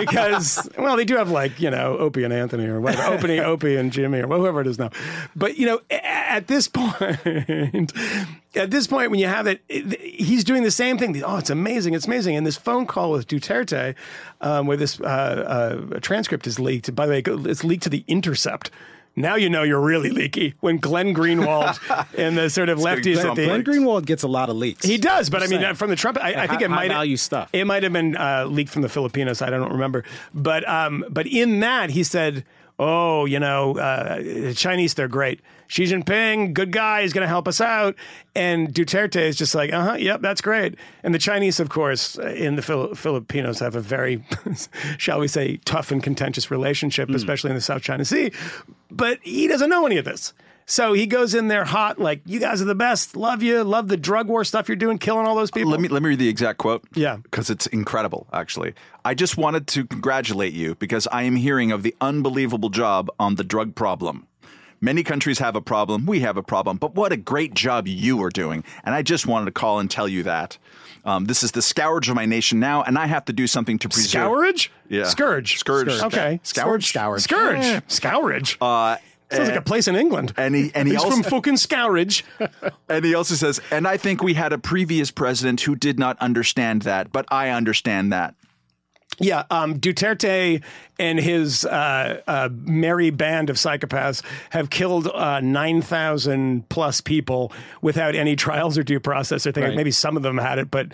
[0.00, 3.76] because well, they do have like you know Opie and Anthony or whatever, Opie, Opie
[3.76, 4.90] and Jimmy or whoever it is now.
[5.36, 7.92] But you know, at this point,
[8.54, 11.22] at this point, when you have it, he's doing the same thing.
[11.22, 11.94] Oh, it's amazing!
[11.94, 12.36] It's amazing.
[12.36, 13.94] And this phone call with Duterte,
[14.40, 15.04] um, where this uh,
[15.94, 16.94] uh, transcript is leaked.
[16.94, 18.70] By the way, it's leaked to the Intercept.
[19.16, 21.78] Now you know you're really leaky when Glenn Greenwald
[22.16, 24.84] and the sort of lefties Glenn- at the Glenn Greenwald gets a lot of leaks.
[24.84, 25.72] he does, but I mean, saying.
[25.72, 27.50] uh, from the Trump, I, I think high- it might high-value stuff.
[27.52, 29.52] It might have been uh, leaked from the Filipino side.
[29.52, 32.44] I don't remember, but um, but in that he said,
[32.78, 35.40] "Oh, you know, uh, the Chinese, they're great.
[35.70, 37.94] Xi Jinping, good guy, is going to help us out."
[38.34, 42.18] And Duterte is just like, "Uh huh, yep, that's great." And the Chinese, of course,
[42.18, 44.24] uh, in the Fili- Filipinos have a very,
[44.98, 47.14] shall we say, tough and contentious relationship, Hmm.
[47.14, 48.32] especially in the South China Sea.
[48.90, 50.32] But he doesn't know any of this.
[50.66, 53.16] So he goes in there hot, like, you guys are the best.
[53.16, 53.64] Love you.
[53.64, 55.70] Love the drug war stuff you're doing, killing all those people.
[55.72, 56.84] Let me let me read the exact quote.
[56.94, 57.16] Yeah.
[57.16, 58.28] because it's incredible.
[58.32, 63.10] Actually, I just wanted to congratulate you because I am hearing of the unbelievable job
[63.18, 64.28] on the drug problem.
[64.80, 66.06] Many countries have a problem.
[66.06, 68.64] We have a problem, but what a great job you are doing!
[68.84, 70.56] And I just wanted to call and tell you that.
[71.04, 73.78] Um, this is the scourge of my nation now, and I have to do something
[73.78, 74.10] to preserve.
[74.10, 74.70] Scourge?
[74.88, 75.04] Yeah.
[75.04, 75.58] Scourge.
[75.58, 75.88] Scourge.
[75.88, 76.40] Okay.
[76.42, 76.86] Scourge.
[76.88, 77.22] Scourge.
[77.22, 77.82] Scourge.
[77.88, 78.58] Scourge.
[78.60, 78.96] Uh,
[79.30, 80.34] Sounds like a place in England.
[80.36, 82.24] and he and he He's also from fucking Scourge.
[82.88, 86.18] And he also says, and I think we had a previous president who did not
[86.18, 88.34] understand that, but I understand that.
[89.18, 90.62] Yeah, um, Duterte
[91.00, 98.14] and his uh, uh, merry band of psychopaths have killed uh, 9,000 plus people without
[98.14, 99.64] any trials or due process or thing.
[99.64, 99.74] Right.
[99.74, 100.88] Maybe some of them had it, but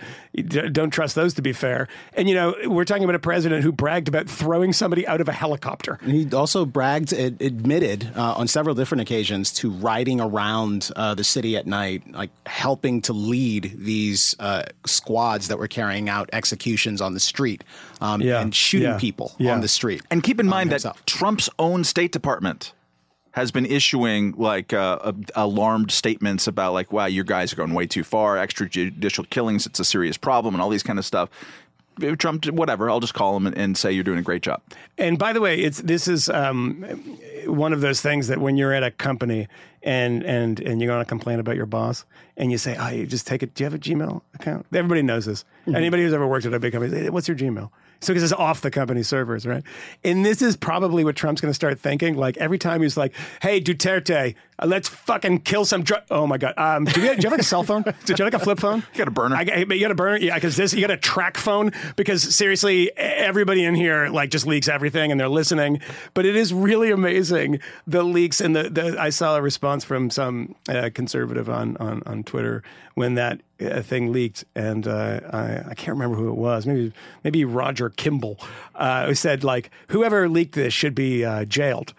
[0.71, 1.89] don't trust those to be fair.
[2.13, 5.27] And, you know, we're talking about a president who bragged about throwing somebody out of
[5.27, 5.99] a helicopter.
[6.05, 11.25] He also bragged, ad- admitted uh, on several different occasions to riding around uh, the
[11.25, 17.01] city at night, like helping to lead these uh, squads that were carrying out executions
[17.01, 17.63] on the street
[18.01, 19.53] um, Yeah, and shooting yeah, people yeah.
[19.53, 20.01] on the street.
[20.11, 21.05] And keep in mind that himself.
[21.05, 22.73] Trump's own State Department
[23.37, 27.73] has been issuing like uh, uh, alarmed statements about like, wow, your guys are going
[27.73, 31.29] way too far, extrajudicial killings, it's a serious problem, and all these kind of stuff.
[32.17, 34.61] Trump, whatever, I'll just call him and, and say you're doing a great job.
[34.97, 36.83] And by the way, it's this is um,
[37.45, 39.47] one of those things that when you're at a company
[39.83, 43.07] and and and you're going to complain about your boss and you say, "Oh, you
[43.07, 43.55] just take it.
[43.55, 45.43] Do you have a Gmail account?" Everybody knows this.
[45.67, 48.33] Anybody who's ever worked at a big company, say, "What's your Gmail?" So because it's
[48.33, 49.63] off the company servers, right?
[50.03, 52.15] And this is probably what Trump's going to start thinking.
[52.15, 56.37] Like every time he's like, "Hey, Duterte, uh, let's fucking kill some drug." Oh my
[56.37, 56.53] god!
[56.57, 57.81] Um, do, you have, do you have like a cell phone?
[57.83, 58.83] Do you have like a flip phone?
[58.93, 59.35] You got a burner.
[59.35, 60.35] I got, you got a burner, yeah.
[60.35, 61.75] Because this, you got a TracFone.
[61.95, 65.79] Because seriously, everybody in here like just leaks everything, and they're listening.
[66.13, 68.69] But it is really amazing the leaks and the.
[68.69, 72.63] the I saw a response from some uh, conservative on, on on Twitter
[72.95, 76.65] when that uh, thing leaked, and uh, I, I can't remember who it was.
[76.65, 76.93] Maybe
[77.23, 78.39] maybe Roger Kimball,
[78.75, 81.93] uh, who said like whoever leaked this should be uh, jailed.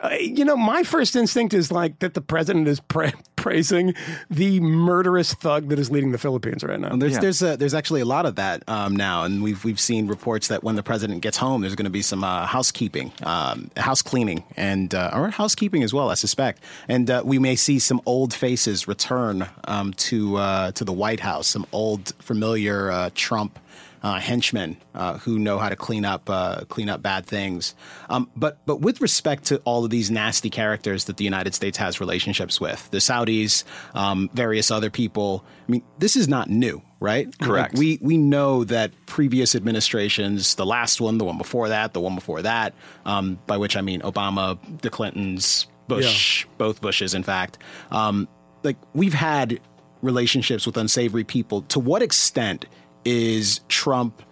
[0.00, 3.94] Uh, you know, my first instinct is like that the president is pra- praising
[4.30, 6.94] the murderous thug that is leading the Philippines right now.
[6.94, 7.20] There's Yeah.
[7.20, 10.48] there's a, there's actually a lot of that um, now, and we've we've seen reports
[10.48, 14.02] that when the president gets home, there's going to be some uh, housekeeping, um, house
[14.02, 18.00] cleaning, and uh, or housekeeping as well, I suspect, and uh, we may see some
[18.06, 23.58] old faces return um, to uh, to the White House, some old familiar uh, Trump.
[24.00, 27.74] Uh, henchmen uh, who know how to clean up uh, clean up bad things,
[28.08, 31.76] um, but but with respect to all of these nasty characters that the United States
[31.78, 35.44] has relationships with, the Saudis, um, various other people.
[35.66, 37.26] I mean, this is not new, right?
[37.40, 37.74] Correct.
[37.74, 42.00] Like, we we know that previous administrations, the last one, the one before that, the
[42.00, 42.74] one before that,
[43.04, 47.58] um, by which I mean Obama, the Clintons, Bush, both Bushes, in fact,
[47.90, 48.28] um,
[48.62, 49.60] like we've had
[50.02, 51.62] relationships with unsavory people.
[51.62, 52.66] To what extent
[53.08, 54.22] is Trump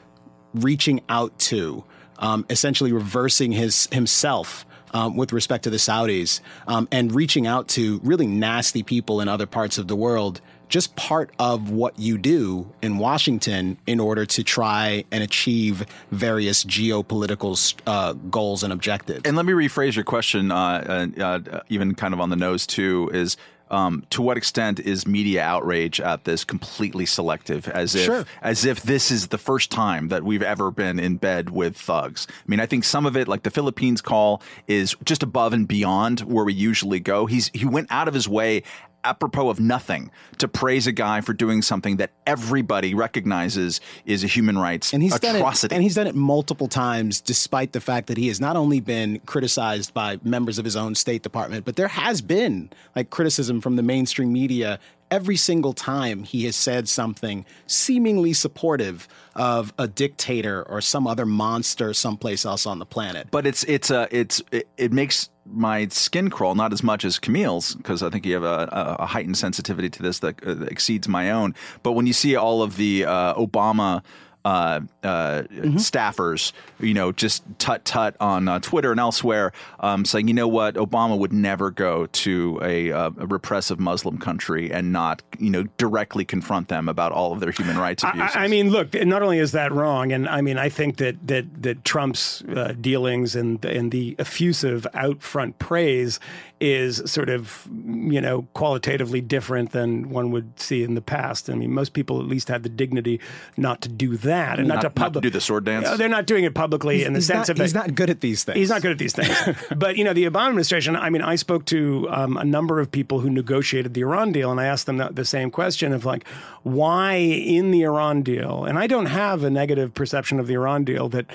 [0.52, 1.84] reaching out to,
[2.18, 4.64] um, essentially reversing his himself?
[4.92, 9.28] Um, with respect to the Saudis um, and reaching out to really nasty people in
[9.28, 14.24] other parts of the world, just part of what you do in Washington in order
[14.26, 19.22] to try and achieve various geopolitical uh, goals and objectives.
[19.24, 23.10] And let me rephrase your question, uh, uh, even kind of on the nose too,
[23.12, 23.36] is
[23.70, 27.68] um, to what extent is media outrage at this completely selective?
[27.68, 28.24] As if, Sure.
[28.42, 32.26] as if this is the first time that we've ever been in bed with thugs.
[32.30, 35.66] I mean, I think some of it, like the Philippines call, is just above and
[35.66, 37.26] beyond where we usually go.
[37.26, 38.62] He's he went out of his way
[39.06, 44.26] apropos of nothing to praise a guy for doing something that everybody recognizes is a
[44.26, 45.68] human rights and he's atrocity.
[45.68, 48.56] done it, and he's done it multiple times, despite the fact that he has not
[48.56, 53.10] only been criticized by members of his own State Department, but there has been like
[53.10, 54.80] criticism from the mainstream media
[55.10, 61.24] every single time he has said something seemingly supportive of a dictator or some other
[61.24, 63.28] monster someplace else on the planet.
[63.30, 67.18] but it's it's a it's it, it makes my skin crawl not as much as
[67.18, 71.08] Camille's because I think you have a, a heightened sensitivity to this that, uh, exceeds
[71.08, 71.54] my own.
[71.82, 74.02] But when you see all of the uh, Obama.
[74.46, 75.42] Uh, uh,
[75.74, 80.46] staffers, you know, just tut tut on uh, Twitter and elsewhere, um, saying, you know
[80.46, 85.50] what, Obama would never go to a, uh, a repressive Muslim country and not, you
[85.50, 88.36] know, directly confront them about all of their human rights abuses.
[88.36, 88.94] I, I mean, look.
[88.94, 92.74] Not only is that wrong, and I mean, I think that that that Trump's uh,
[92.80, 96.20] dealings and and the effusive out front praise
[96.60, 101.50] is sort of you know qualitatively different than one would see in the past.
[101.50, 103.20] I mean, most people at least have the dignity
[103.56, 105.84] not to do that and not, Not- to not to public do the sword dance?
[105.86, 108.10] No, they're not doing it publicly in the sense not, of he's that- not good
[108.10, 108.56] at these things.
[108.56, 109.34] He's not good at these things.
[109.76, 112.90] but, you know, the Obama administration, I mean, I spoke to um, a number of
[112.90, 116.04] people who negotiated the Iran deal, and I asked them the, the same question of,
[116.04, 116.26] like,
[116.62, 118.64] why in the Iran deal?
[118.64, 121.26] And I don't have a negative perception of the Iran deal that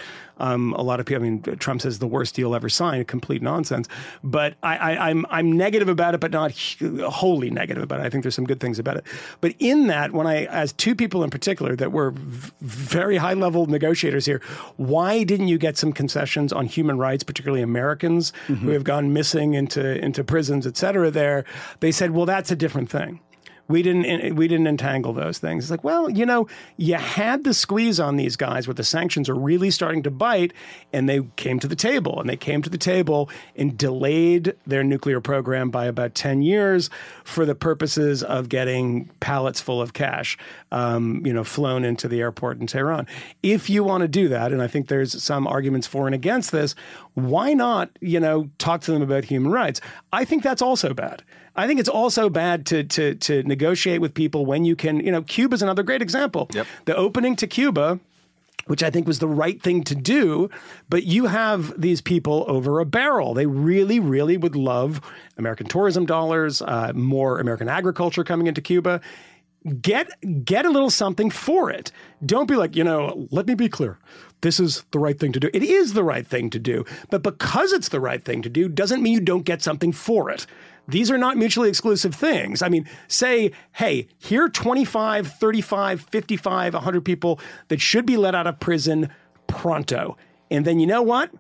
[0.42, 3.42] um, a lot of people, I mean, Trump says the worst deal ever signed, complete
[3.42, 3.88] nonsense.
[4.24, 6.52] But I, I, I'm, I'm negative about it, but not
[7.08, 8.06] wholly negative about it.
[8.06, 9.06] I think there's some good things about it.
[9.40, 13.36] But in that, when I, as two people in particular that were v- very high
[13.36, 14.42] level negotiators here,
[14.78, 19.54] why didn't you get some concessions on human rights, particularly Americans who have gone missing
[19.54, 21.46] into, into prisons, et cetera, there?
[21.80, 23.20] They said, well, that's a different thing.
[23.72, 25.64] We didn't we didn't entangle those things.
[25.64, 26.48] It's like, well, you know,
[26.78, 30.54] you had the squeeze on these guys where the sanctions are really starting to bite,
[30.92, 34.84] and they came to the table, and they came to the table and delayed their
[34.84, 36.90] nuclear program by about ten years
[37.24, 40.38] for the purposes of getting pallets full of cash,
[40.72, 43.08] um, you know, flown into the airport in Tehran.
[43.42, 46.52] If you want to do that, and I think there's some arguments for and against
[46.52, 46.76] this,
[47.14, 49.80] why not, you know, talk to them about human rights?
[50.12, 51.24] I think that's also bad.
[51.56, 55.00] I think it's also bad to to to negotiate with people when you can.
[55.00, 56.50] You know, Cuba's another great example.
[56.54, 56.68] Yep.
[56.86, 58.00] The opening to Cuba.
[58.68, 60.48] Which I think was the right thing to do,
[60.88, 63.34] but you have these people over a barrel.
[63.34, 65.02] They really, really would love
[65.36, 69.02] American tourism dollars, uh, more American agriculture coming into Cuba.
[69.82, 70.12] Get
[70.46, 71.92] get a little something for it.
[72.24, 73.98] Don't be like, you know, let me be clear.
[74.42, 75.50] This is the right thing to do.
[75.54, 76.86] It is the right thing to do.
[77.10, 80.30] But because it's the right thing to do doesn't mean you don't get something for
[80.30, 80.46] it.
[80.88, 82.62] These are not mutually exclusive things.
[82.62, 88.36] I mean, say, hey, here are 25, 35, 55, 100 people that should be let
[88.36, 89.10] out of prison
[89.48, 90.18] pronto.
[90.50, 91.32] And then you know what?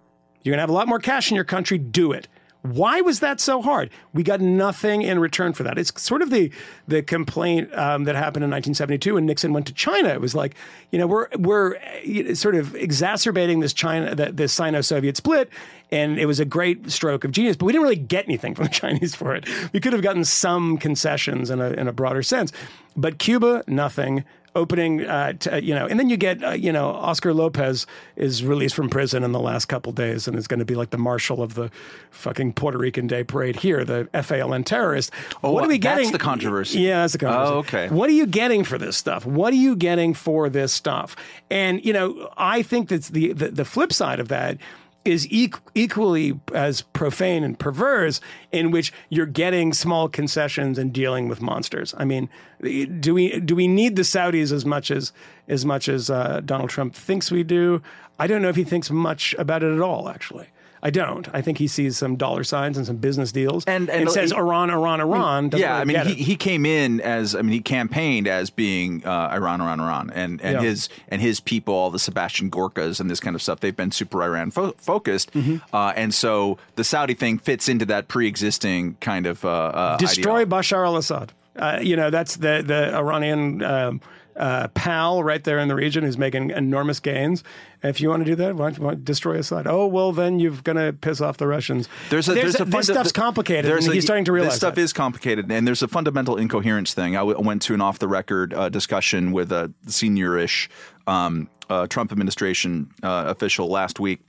[0.44, 1.78] You're going to have a lot more cash in your country.
[1.78, 2.28] Do it.
[2.64, 3.90] Why was that so hard?
[4.14, 5.80] We got nothing in return for that.
[5.80, 6.52] It's sort of the
[6.88, 10.10] the complaint um, that happened in 1972 when Nixon went to China.
[10.10, 10.56] It was like,
[10.92, 15.50] you know, we're we're uh, sort of exacerbating this China this Sino-Soviet split,
[15.92, 17.58] and it was a great stroke of genius.
[17.58, 19.48] But we didn't really get anything from the Chinese for it.
[19.74, 22.52] We could have gotten some concessions in a in a broader sense,
[22.96, 24.24] but Cuba, nothing
[24.56, 27.86] opening, uh, to, you know, and then you get, uh, you know, Oscar Lopez
[28.16, 30.90] is released from prison in the last couple days and is going to be like
[30.90, 31.72] the marshal of the
[32.10, 35.12] fucking Puerto Rican Day Parade here, the FALN terrorist.
[35.44, 36.12] Oh, what are we that's getting?
[36.12, 36.80] the controversy.
[36.80, 37.54] Yeah, that's the controversy.
[37.54, 37.90] Oh, okay.
[37.90, 39.26] What are you getting for this stuff?
[39.26, 41.16] What are you getting for this stuff?
[41.50, 44.58] And you know, I think that's the the, the flip side of that
[45.04, 48.22] is eq- equally as profane and perverse
[48.52, 51.94] in which you're getting small concessions and dealing with monsters.
[51.98, 52.30] I mean,
[52.62, 55.12] do we do we need the Saudis as much as
[55.48, 57.82] as much as uh, Donald Trump thinks we do?
[58.20, 60.08] I don't know if he thinks much about it at all.
[60.08, 60.48] Actually,
[60.84, 61.28] I don't.
[61.34, 64.38] I think he sees some dollar signs and some business deals And- and says he-
[64.38, 65.52] Iran, Iran, Iran.
[65.54, 69.06] Yeah, really I mean, he, he came in as I mean, he campaigned as being
[69.06, 70.62] uh, Iran, Iran, Iran, and and Yeah.
[70.62, 73.60] his and his people, all the Sebastian Gorkas and this kind of stuff.
[73.60, 75.58] They've been super Iran fo- focused, Mm-hmm.
[75.76, 80.42] uh, and so the Saudi thing fits into that pre-existing kind of uh, uh, destroy
[80.42, 80.50] ideology.
[80.76, 81.32] Bashar al-Assad.
[81.56, 84.02] Uh, you know, that's the the Iranian um,
[84.42, 87.44] uh, pal right there in the region who's making enormous gains.
[87.84, 89.68] If you want to do that, why don't you want to destroy Assad?
[89.68, 91.88] Oh well, then you're going to piss off the Russians.
[92.10, 93.66] There's a, there's a this funda- stuff's complicated.
[93.66, 94.82] There's and a- he's starting to realize this stuff that.
[94.82, 97.16] is complicated, and there's a fundamental incoherence thing.
[97.16, 100.70] I w- went to an off the record uh, discussion with a senior-ish
[101.08, 104.22] um, uh, Trump administration uh, official last week.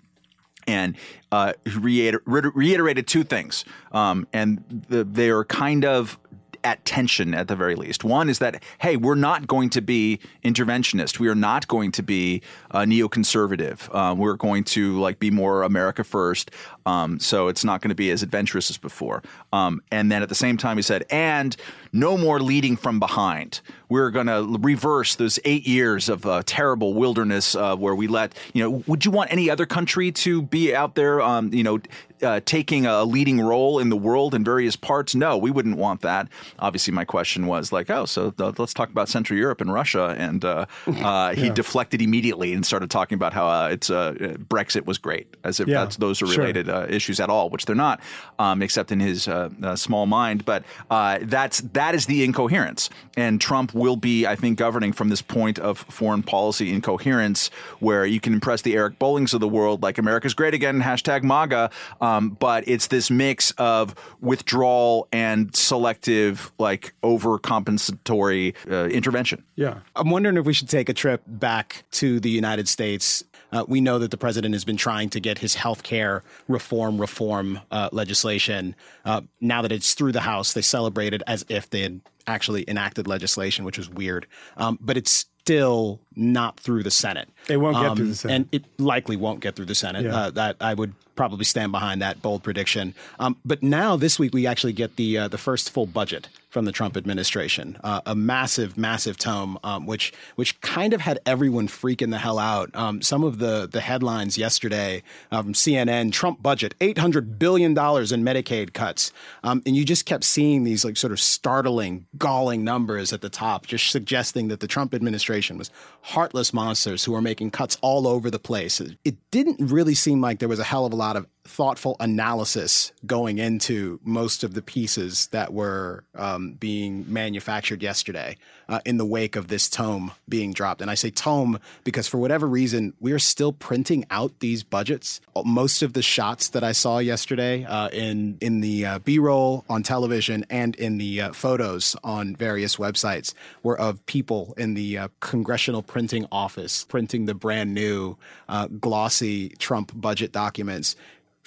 [0.68, 0.96] And
[1.32, 6.20] uh, reiter- reiterated two things, um, and the, they are kind of
[6.64, 8.04] at tension at the very least.
[8.04, 11.18] One is that hey, we're not going to be interventionist.
[11.18, 13.88] We are not going to be uh, neoconservative.
[13.92, 16.50] Uh, we're going to like be more America first.
[16.84, 19.22] Um, so it's not going to be as adventurous as before.
[19.52, 21.56] Um, and then at the same time, he said, and
[21.92, 23.60] no more leading from behind.
[23.88, 28.34] We're going to reverse those eight years of uh, terrible wilderness uh, where we let,
[28.54, 31.80] you know, would you want any other country to be out there, um, you know,
[32.22, 35.14] uh, taking a leading role in the world in various parts?
[35.14, 36.28] No, we wouldn't want that.
[36.58, 40.14] Obviously, my question was like, oh, so th- let's talk about Central Europe and Russia.
[40.18, 44.12] And uh, uh, he deflected immediately and started talking about how uh, it's uh,
[44.48, 46.38] Brexit was great, as if Yeah, that's those are sure.
[46.38, 48.00] related uh, issues at all, which they're not,
[48.38, 49.28] um, except in his
[49.74, 50.44] small mind.
[50.44, 55.08] But uh, that's that is the incoherence, and Trump will be, I think, governing from
[55.08, 57.50] this point of foreign policy incoherence,
[57.80, 61.22] where you can impress the Eric Bollings of the world, like America's great again, hashtag
[61.22, 61.70] MAGA,
[62.00, 69.44] um, but it's this mix of withdrawal and selective, like overcompensatory uh, intervention.
[69.56, 69.80] Yeah.
[69.96, 73.24] I'm wondering if we should take a trip back to the United States.
[73.52, 76.98] Uh, we know that the president has been trying to get his health care reform
[77.00, 78.74] reform uh, legislation.
[79.04, 83.06] Uh, now that it's through the House, they celebrated as if they had actually enacted
[83.06, 84.26] legislation, which was weird.
[84.56, 87.28] Um, but it's still not through the Senate.
[87.48, 88.34] It won't get Um, through the Senate.
[88.34, 90.04] and it likely won't get through the Senate.
[90.04, 90.14] Yeah.
[90.16, 92.94] Uh, that I would probably stand behind that bold prediction.
[93.18, 96.66] Um, but now this week we actually get the uh, the first full budget from
[96.66, 101.66] the Trump administration, uh, a massive, massive tome, um, which which kind of had everyone
[101.66, 102.70] freaking the hell out.
[102.76, 107.72] Um, some of the the headlines yesterday uh, from CNN: Trump budget, eight hundred billion
[107.72, 112.06] dollars in Medicaid cuts, um, and you just kept seeing these like sort of startling,
[112.18, 115.70] galling numbers at the top, just suggesting that the Trump administration was
[116.02, 118.78] heartless monsters who were making cuts all over the place.
[118.78, 122.92] It didn't really seem like there was a hell of a lot of thoughtful analysis
[123.04, 128.36] going into most of the pieces that were um, being manufactured yesterday
[128.68, 130.80] uh, in the wake of this tome being dropped.
[130.80, 135.20] And I say tome because for whatever reason, we are still printing out these budgets.
[135.44, 139.82] Most of the shots that I saw yesterday uh, in in the uh, B-roll on
[139.82, 145.08] television and in the uh, photos on various websites were of people in the uh,
[145.20, 148.16] congressional printing office printing the brand new
[148.48, 150.94] uh, glossy Trump budget documents.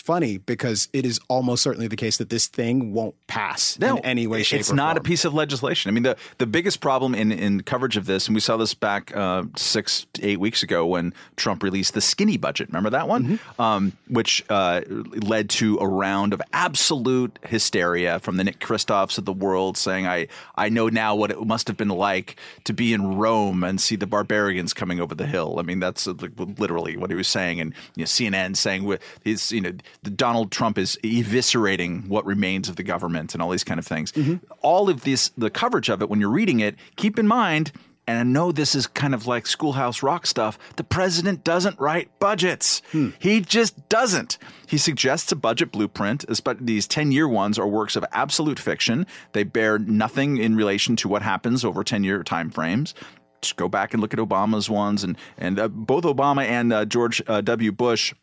[0.05, 4.27] Funny because it is almost certainly the case that this thing won't pass in any
[4.27, 5.89] way, shape, it's not a piece of legislation.
[5.89, 8.75] I mean, the, the biggest problem in, in coverage of this, and we saw this
[8.75, 12.67] back uh, six eight weeks ago when Trump released the skinny budget.
[12.67, 13.23] Remember that one?
[13.23, 13.59] Mm-hmm.
[13.59, 19.25] Um, which uh, led to a round of absolute hysteria from the Nick Kristofs of
[19.25, 22.35] the world saying, I, I know now what it must have been like
[22.65, 25.55] to be in Rome and see the barbarians coming over the hill.
[25.57, 26.13] I mean, that's uh,
[26.59, 27.59] literally what he was saying.
[27.59, 29.73] And you know, CNN saying, with his, you know,
[30.03, 34.13] Donald Trump is eviscerating what remains of the government and all these kind of things.
[34.61, 37.71] All of this, the coverage of it, when you're reading it, keep in mind.
[38.07, 40.59] And I know this is kind of like schoolhouse rock stuff.
[40.75, 42.83] The president doesn't write budgets.
[43.17, 44.37] He just doesn't.
[44.67, 49.07] He suggests a budget blueprint, but these 10 year ones are works of absolute fiction.
[49.31, 52.93] They bear nothing in relation to what happens over 10 year time frames
[53.41, 56.85] just go back and look at Obama's ones, and and uh, both Obama and uh,
[56.85, 57.71] George uh, W.
[57.71, 58.13] Bush.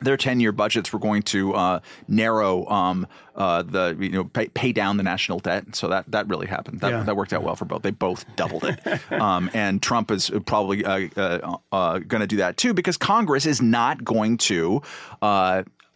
[0.00, 4.72] Their ten-year budgets were going to uh, narrow um, uh, the you know pay, pay
[4.72, 6.80] down the national debt, so that that really happened.
[6.80, 7.02] That, Yeah.
[7.04, 7.82] that worked out well for both.
[7.82, 8.80] They both doubled it,
[9.12, 13.46] um, and Trump is probably uh, uh, uh, going to do that too because Congress
[13.46, 14.82] is not going to.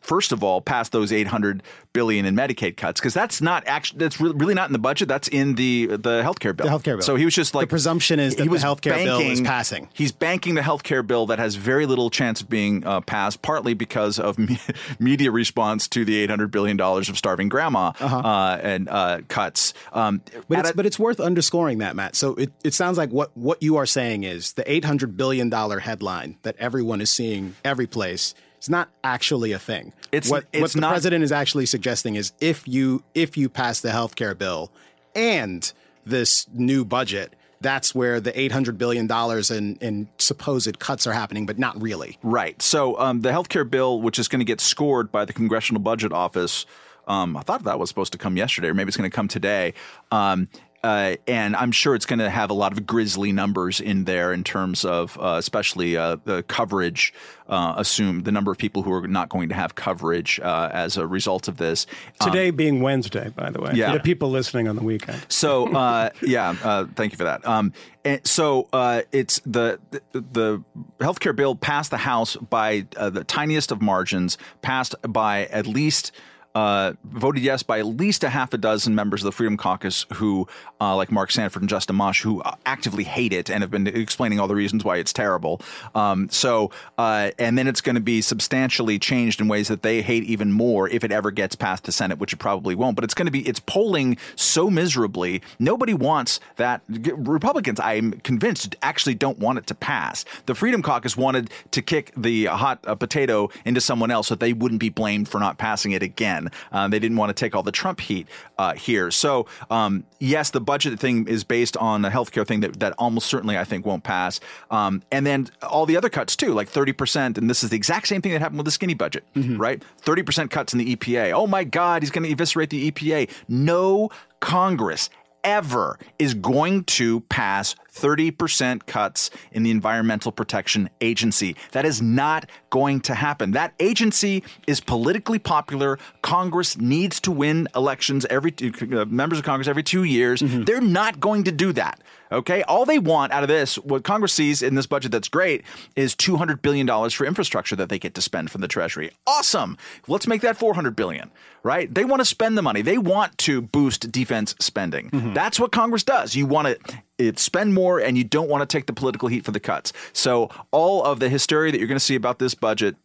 [0.02, 4.20] First of all, pass those 800 billion in Medicaid cuts because that's not actually that's
[4.20, 5.08] re- really not in the budget.
[5.08, 6.66] That's in the the healthcare bill.
[6.66, 7.02] The healthcare bill.
[7.02, 9.26] So he was just like the presumption is that he the was healthcare bill is
[9.28, 9.88] banking- passing.
[9.94, 13.74] He's banking the healthcare bill that has very little chance of being uh, passed, partly
[13.74, 14.58] because of me-
[14.98, 19.72] media response to the eight hundred billion dollars of starving grandma uh and uh, cuts.
[19.92, 22.16] Um, But it's, a- but it's worth underscoring that, Matt.
[22.16, 26.36] So it, it sounds like what, what you are saying is the $800 billion headline
[26.42, 29.92] that everyone is seeing every place is not actually a thing.
[30.10, 33.80] It's- what, what the not- president is actually suggesting is if you if you pass
[33.80, 34.70] the health care bill
[35.14, 35.72] and
[36.04, 39.08] this new budget, that's where the $800 billion
[39.50, 42.18] in, in supposed cuts are happening, but not really.
[42.22, 42.60] Right.
[42.60, 46.12] So um, the healthcare bill, which is going to get scored by the Congressional Budget
[46.12, 46.66] Office,
[47.06, 49.28] um, I thought that was supposed to come yesterday, or maybe it's going to come
[49.28, 49.74] today.
[50.10, 50.48] Um,
[50.82, 54.32] uh, and I'm sure it's going to have a lot of grisly numbers in there
[54.32, 57.12] in terms of, uh, especially uh, the coverage.
[57.48, 60.96] Uh, assume the number of people who are not going to have coverage uh, as
[60.96, 61.86] a result of this.
[62.20, 63.72] Um, Today being Wednesday, by the way.
[63.74, 63.92] Yeah.
[63.92, 65.26] For the people listening on the weekend.
[65.28, 67.46] So uh, yeah, uh, thank you for that.
[67.46, 67.74] Um,
[68.06, 70.64] and so uh, it's the, the the
[71.00, 76.12] healthcare bill passed the House by uh, the tiniest of margins, passed by at least
[76.54, 80.06] uh, voted yes by at least a half a dozen members of the Freedom Caucus
[80.14, 80.46] who,
[80.80, 83.86] uh, like Mark Sanford and Justin Amash, who uh, actively hate it and have been
[83.86, 85.60] explaining all the reasons why it's terrible.
[85.94, 90.02] Um, so, uh, and then it's going to be substantially changed in ways that they
[90.02, 92.96] hate even more if it ever gets past the Senate, which it probably won't.
[92.96, 95.42] But it's going to be, it's polling so miserably.
[95.58, 96.82] Nobody wants that.
[96.88, 100.24] Republicans, I'm convinced, actually don't want it to pass.
[100.46, 104.52] The Freedom Caucus wanted to kick the hot uh, potato into someone else so they
[104.52, 106.41] wouldn't be blamed for not passing it again.
[106.70, 108.26] Um, they didn't want to take all the Trump heat
[108.58, 109.10] uh, here.
[109.10, 113.26] So, um, yes, the budget thing is based on a healthcare thing that, that almost
[113.26, 114.40] certainly I think won't pass.
[114.70, 117.38] Um, and then all the other cuts too, like 30%.
[117.38, 119.58] And this is the exact same thing that happened with the skinny budget, mm-hmm.
[119.58, 119.82] right?
[120.02, 121.32] 30% cuts in the EPA.
[121.32, 123.30] Oh my God, he's going to eviscerate the EPA.
[123.48, 125.08] No Congress
[125.44, 131.56] ever is going to pass 30% cuts in the Environmental Protection Agency.
[131.72, 133.52] That is not going to happen.
[133.52, 135.98] That agency is politically popular.
[136.22, 140.42] Congress needs to win elections every uh, members of Congress every 2 years.
[140.42, 140.64] Mm-hmm.
[140.64, 142.00] They're not going to do that.
[142.32, 142.62] Okay?
[142.64, 145.64] All they want out of this, what Congress sees in this budget that's great
[145.94, 149.12] is 200 billion dollars for infrastructure that they get to spend from the treasury.
[149.26, 149.76] Awesome.
[150.08, 151.30] Let's make that 400 billion,
[151.62, 151.92] right?
[151.92, 152.82] They want to spend the money.
[152.82, 155.10] They want to boost defense spending.
[155.10, 155.34] Mm-hmm.
[155.34, 156.34] That's what Congress does.
[156.34, 159.44] You want to it spend more and you don't want to take the political heat
[159.44, 159.92] for the cuts.
[160.12, 162.96] So all of the hysteria that you're going to see about this budget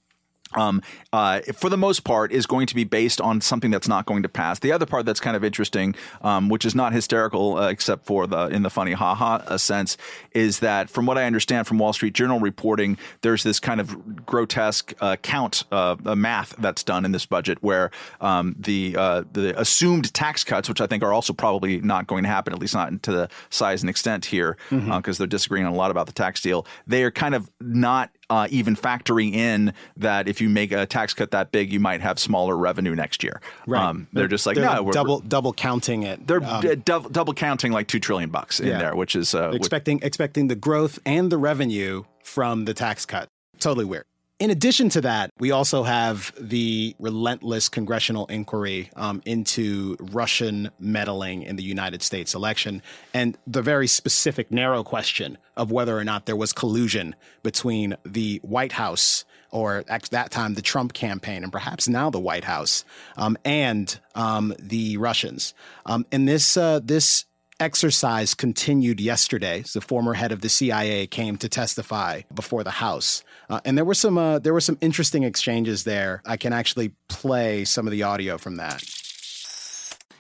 [0.56, 0.82] um,
[1.14, 4.24] uh, for the most part, is going to be based on something that's not going
[4.24, 4.60] to pass.
[4.60, 8.28] The other part that's kind of interesting, um, which is not hysterical uh, except for
[8.28, 9.98] the in the funny haha uh, sense,
[10.32, 14.26] is that from what I understand from Wall Street Journal reporting, there's this kind of
[14.26, 17.92] grotesque uh, count uh, math that's done in this budget where
[18.22, 22.24] um, the uh, the assumed tax cuts, which I think are also probably not going
[22.24, 25.12] to happen, at least not to the size and extent here, because mm-hmm.
[25.18, 26.66] they're disagreeing a lot about the tax deal.
[26.86, 31.14] They are kind of not uh, even factoring in that if you make a tax
[31.14, 33.42] cut that big, you might have smaller revenue next year.
[33.66, 33.82] Right.
[33.82, 36.28] Um, they're, they're, just like they're no, like double double counting it.
[36.28, 38.80] They're um, d- double, double counting like two trillion bucks in yeah.
[38.80, 43.30] there, which is uh, expecting expecting the growth and the revenue from the tax cut.
[43.60, 44.06] Totally weird.
[44.40, 51.42] In addition to that, we also have the relentless congressional inquiry um, into Russian meddling
[51.42, 52.84] in the United States election
[53.16, 58.40] and the very specific, narrow question of whether or not there was collusion between the
[58.44, 62.86] White House or at that time the Trump campaign and perhaps now the White House
[63.16, 65.56] um, and um, the Russians.
[65.88, 67.26] Um, and this uh, this
[67.60, 69.64] exercise continued yesterday.
[69.74, 73.86] The former head of the CIA came to testify before the House, uh, and there
[73.86, 76.22] were some uh, there were some interesting exchanges there.
[76.26, 78.84] I can actually play some of the audio from that.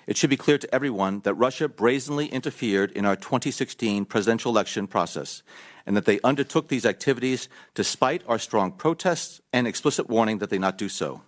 [0.07, 4.87] It should be clear to everyone that Russia brazenly interfered in our 2016 presidential election
[4.87, 5.43] process,
[5.85, 10.59] and that they undertook these activities despite our strong protests and explicit warning that they
[10.59, 11.21] not do so.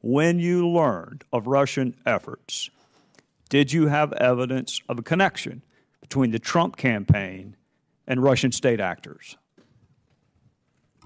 [0.00, 2.70] When you learned of Russian efforts
[3.48, 5.62] did you have evidence of a connection
[6.00, 7.56] between the Trump campaign
[8.06, 9.36] and Russian state actors?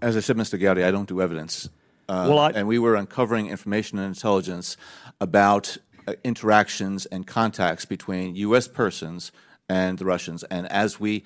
[0.00, 0.60] As I said, Mr.
[0.60, 1.68] Gowdy, I don't do evidence.
[2.08, 4.76] Uh, well, I, and we were uncovering information and intelligence
[5.20, 5.76] about
[6.08, 8.66] uh, interactions and contacts between U.S.
[8.66, 9.30] persons
[9.68, 10.42] and the Russians.
[10.44, 11.24] And as we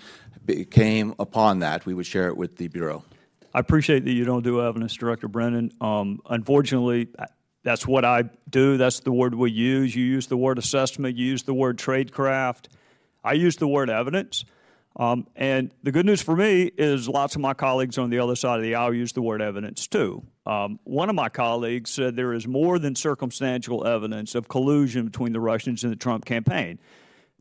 [0.71, 3.05] came upon that, we would share it with the Bureau.
[3.55, 5.73] I appreciate that you don't do evidence, Director Brennan.
[5.81, 7.09] Um, unfortunately,
[7.67, 8.77] that's what I do.
[8.77, 9.93] That's the word we use.
[9.93, 11.17] You use the word assessment.
[11.17, 12.67] You use the word tradecraft.
[13.25, 14.45] I use the word evidence.
[14.95, 18.37] Um, and the good news for me is lots of my colleagues on the other
[18.37, 20.23] side of the aisle use the word evidence too.
[20.47, 25.33] Um, one of my colleagues said there is more than circumstantial evidence of collusion between
[25.33, 26.79] the Russians and the Trump campaign.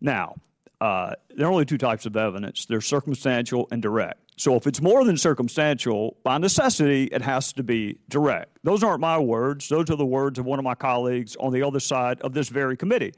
[0.01, 0.37] Now,
[0.81, 4.24] uh, there are only two types of evidence there's circumstantial and direct.
[4.37, 8.59] So if it's more than circumstantial, by necessity, it has to be direct.
[8.63, 9.69] Those aren't my words.
[9.69, 12.49] Those are the words of one of my colleagues on the other side of this
[12.49, 13.13] very committee.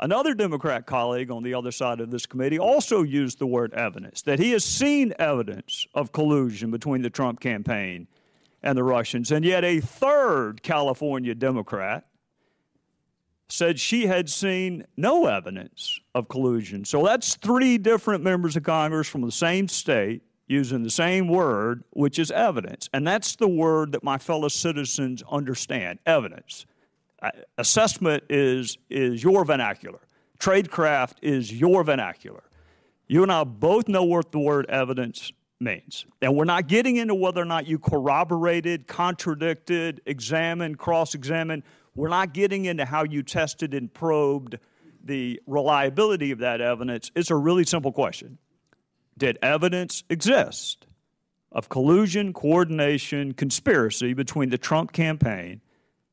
[0.00, 4.22] Another Democrat colleague on the other side of this committee also used the word evidence,
[4.22, 8.06] that he has seen evidence of collusion between the Trump campaign
[8.62, 9.32] and the Russians.
[9.32, 12.06] And yet, a third California Democrat
[13.48, 16.84] said she had seen no evidence of collusion.
[16.84, 21.84] So that's three different members of Congress from the same state using the same word,
[21.90, 22.88] which is evidence.
[22.92, 26.66] And that's the word that my fellow citizens understand evidence.
[27.58, 30.00] Assessment is, is your vernacular,
[30.38, 32.42] tradecraft is your vernacular.
[33.06, 36.06] You and I both know what the word evidence means.
[36.22, 41.62] And we're not getting into whether or not you corroborated, contradicted, examined, cross examined.
[41.94, 44.58] We're not getting into how you tested and probed
[45.02, 47.10] the reliability of that evidence.
[47.14, 48.38] It's a really simple question
[49.18, 50.86] did evidence exist
[51.50, 55.60] of collusion, coordination, conspiracy between the Trump campaign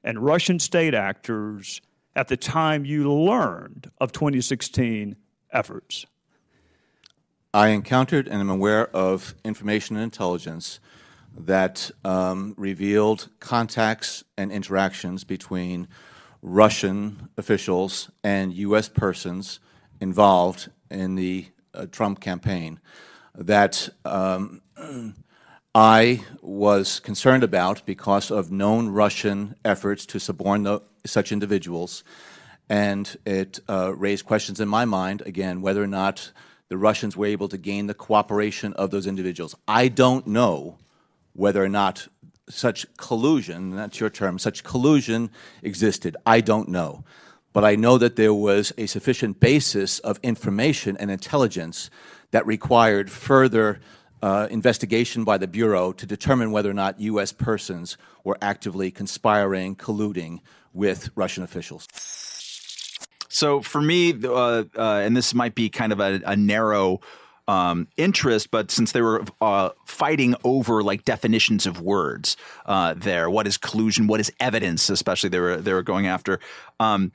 [0.03, 1.81] and Russian state actors
[2.15, 5.15] at the time you learned of 2016
[5.51, 6.05] efforts?
[7.53, 10.79] I encountered and am aware of information and intelligence
[11.37, 15.87] that um, revealed contacts and interactions between
[16.41, 18.87] Russian officials and U.S.
[18.87, 19.59] persons
[19.99, 21.47] involved in the
[21.87, 22.79] Trump campaign
[23.37, 24.61] that um,
[25.75, 32.03] I was concerned about because of known Russian efforts to suborn such individuals.
[32.69, 36.31] And it uh, raised questions in my mind, again, whether or not
[36.69, 39.55] the Russians were able to gain the cooperation of those individuals.
[39.67, 40.77] I don't know
[41.33, 42.07] whether or not
[42.49, 45.29] such collusion, that's your term, such collusion
[45.61, 46.15] existed.
[46.25, 47.03] I don't know.
[47.55, 51.89] But I know that there was a sufficient basis of information and intelligence
[52.31, 53.79] that required further
[54.21, 57.31] uh, investigation by the Bureau to determine whether or not U.S.
[57.31, 60.39] persons were actively conspiring, colluding
[60.73, 61.87] with Russian officials.
[63.29, 66.99] So for me, uh, uh, and this might be kind of a, a narrow
[67.47, 73.29] um, interest, but since they were uh, fighting over like definitions of words uh, there,
[73.29, 76.39] what is collusion, what is evidence, especially they were they were going after.
[76.79, 77.11] Um,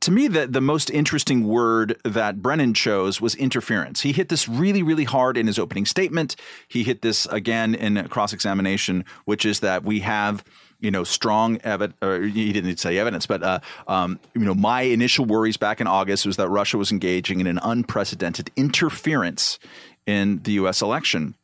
[0.00, 4.02] to me, the, the most interesting word that Brennan chose was interference.
[4.02, 6.36] He hit this really, really hard in his opening statement.
[6.66, 10.44] He hit this again in cross examination, which is that we have
[10.80, 13.58] you know, strong evidence, or he didn't say evidence, but, uh,
[13.88, 17.48] um, you know, my initial worries back in August was that Russia was engaging in
[17.48, 19.58] an unprecedented interference
[20.06, 20.80] in the U.S.
[20.80, 21.34] election.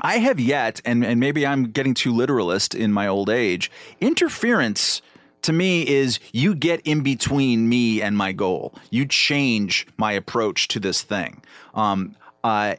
[0.00, 3.70] I have yet, and, and maybe I'm getting too literalist in my old age,
[4.00, 5.02] interference
[5.42, 8.74] to me is you get in between me and my goal.
[8.90, 11.42] You change my approach to this thing.
[11.74, 12.76] Um, uh,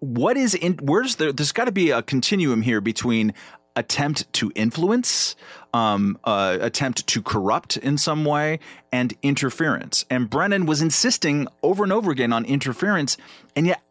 [0.00, 1.32] what is in where's there?
[1.32, 3.34] There's got to be a continuum here between
[3.74, 5.36] attempt to influence,
[5.74, 8.58] um, uh, attempt to corrupt in some way,
[8.90, 10.04] and interference.
[10.10, 13.16] And Brennan was insisting over and over again on interference,
[13.54, 13.82] and yet,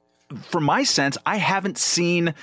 [0.42, 2.34] from my sense, I haven't seen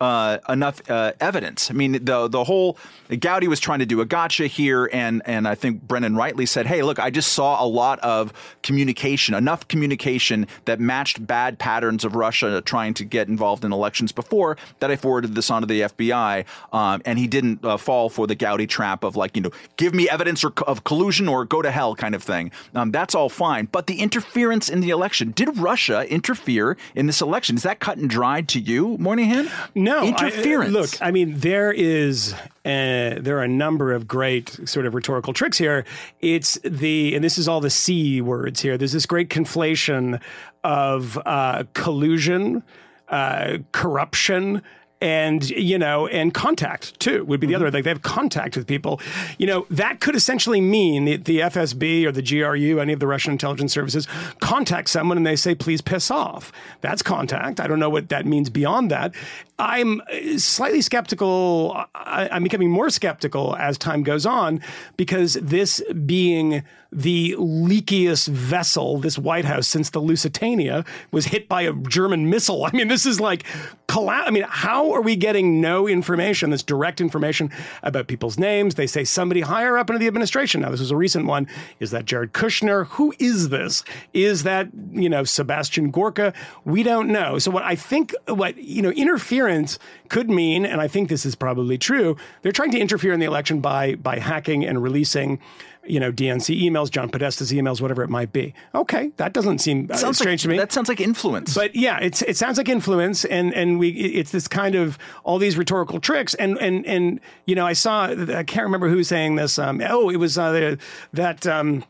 [0.00, 1.70] uh, enough uh, evidence.
[1.70, 2.76] I mean, the the whole
[3.18, 6.66] Gowdy was trying to do a gotcha here, and and I think Brennan rightly said,
[6.66, 8.32] "Hey, look, I just saw a lot of
[8.62, 14.12] communication, enough communication that matched bad patterns of Russia trying to get involved in elections
[14.12, 18.26] before that I forwarded this onto the FBI." Um, and he didn't uh, fall for
[18.26, 21.62] the Gowdy trap of like, you know, give me evidence or, of collusion or go
[21.62, 22.50] to hell kind of thing.
[22.74, 27.20] Um, that's all fine, but the interference in the election did Russia interfere in this
[27.20, 27.56] election?
[27.56, 29.48] Is that cut and dried to you, Moynihan?
[29.86, 30.74] Interference.
[30.74, 32.32] I, look, I mean, there is
[32.64, 35.84] uh, there are a number of great sort of rhetorical tricks here.
[36.20, 38.76] It's the and this is all the C words here.
[38.78, 40.20] There's this great conflation
[40.64, 42.62] of uh, collusion,
[43.08, 44.62] uh, corruption,
[45.00, 47.62] and you know and contact too would be the mm-hmm.
[47.62, 48.98] other like they have contact with people
[49.36, 53.06] you know that could essentially mean the, the fsb or the gru any of the
[53.06, 54.08] russian intelligence services
[54.40, 56.50] contact someone and they say please piss off
[56.80, 59.14] that's contact i don't know what that means beyond that
[59.58, 60.00] i'm
[60.38, 64.62] slightly skeptical I, i'm becoming more skeptical as time goes on
[64.96, 66.62] because this being
[66.92, 72.64] the leakiest vessel, this White House, since the Lusitania was hit by a German missile.
[72.66, 73.44] I mean, this is like,
[73.86, 77.50] collapse I mean, how are we getting no information, this direct information
[77.82, 78.74] about people's names?
[78.74, 80.60] They say somebody higher up into the administration.
[80.60, 81.48] Now, this is a recent one.
[81.80, 82.86] Is that Jared Kushner?
[82.88, 83.84] Who is this?
[84.12, 86.32] Is that, you know, Sebastian Gorka?
[86.64, 87.38] We don't know.
[87.38, 91.34] So, what I think, what, you know, interference could mean, and I think this is
[91.34, 95.40] probably true, they're trying to interfere in the election by, by hacking and releasing
[95.88, 98.54] you know, DNC emails, John Podesta's emails, whatever it might be.
[98.74, 100.56] Okay, that doesn't seem uh, strange like, to me.
[100.56, 101.54] That sounds like influence.
[101.54, 105.38] But yeah, it's it sounds like influence, and and we it's this kind of all
[105.38, 109.08] these rhetorical tricks, and and and you know, I saw I can't remember who was
[109.08, 109.58] saying this.
[109.58, 110.76] Um, oh, it was uh,
[111.12, 111.46] that.
[111.46, 111.84] Um,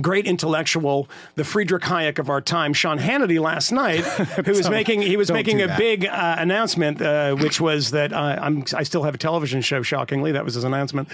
[0.00, 4.04] great intellectual, the Friedrich Hayek of our time, Sean Hannity, last night,
[4.44, 8.38] who was making he was making a big uh, announcement, uh, which was that uh,
[8.40, 9.82] I'm I still have a television show.
[9.82, 11.08] Shockingly, that was his announcement,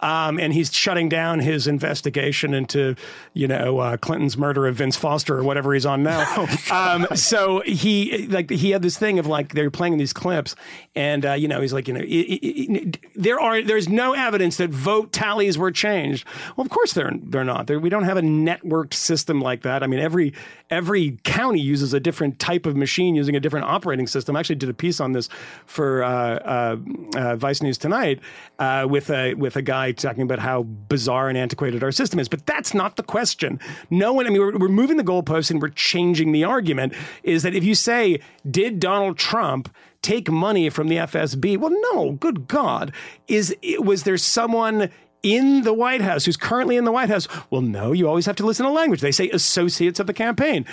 [0.00, 2.94] um, and he's shutting down his investigation into
[3.34, 6.18] you know uh, Clinton's murder of Vince Foster or whatever he's on now.
[6.38, 10.54] Oh, um, so he like he had this thing of like they're playing these clips,
[10.94, 14.12] and uh, you know he's like you know it, it, it, there are there's no
[14.12, 16.26] evidence that vote tallies were changed.
[16.56, 17.66] Well, of course they're they're not.
[17.66, 19.82] They're, we don't have a networked system like that.
[19.82, 20.32] I mean, every
[20.70, 24.36] every county uses a different type of machine using a different operating system.
[24.36, 25.28] I actually did a piece on this
[25.66, 26.76] for uh, uh,
[27.16, 28.20] uh, Vice News tonight
[28.58, 32.28] uh, with a with a guy talking about how bizarre and antiquated our system is.
[32.28, 33.58] But that's not the question.
[33.90, 34.26] No one.
[34.26, 36.94] I mean, we're, we're moving the goalposts and we're changing the argument.
[37.22, 41.58] Is that if you say, did Donald Trump take money from the FSB?
[41.58, 42.12] Well, no.
[42.12, 42.92] Good God,
[43.26, 44.90] is was there someone
[45.22, 47.28] in the White House, who's currently in the White House.
[47.50, 49.00] Well, no, you always have to listen to language.
[49.00, 50.64] They say associates of the campaign.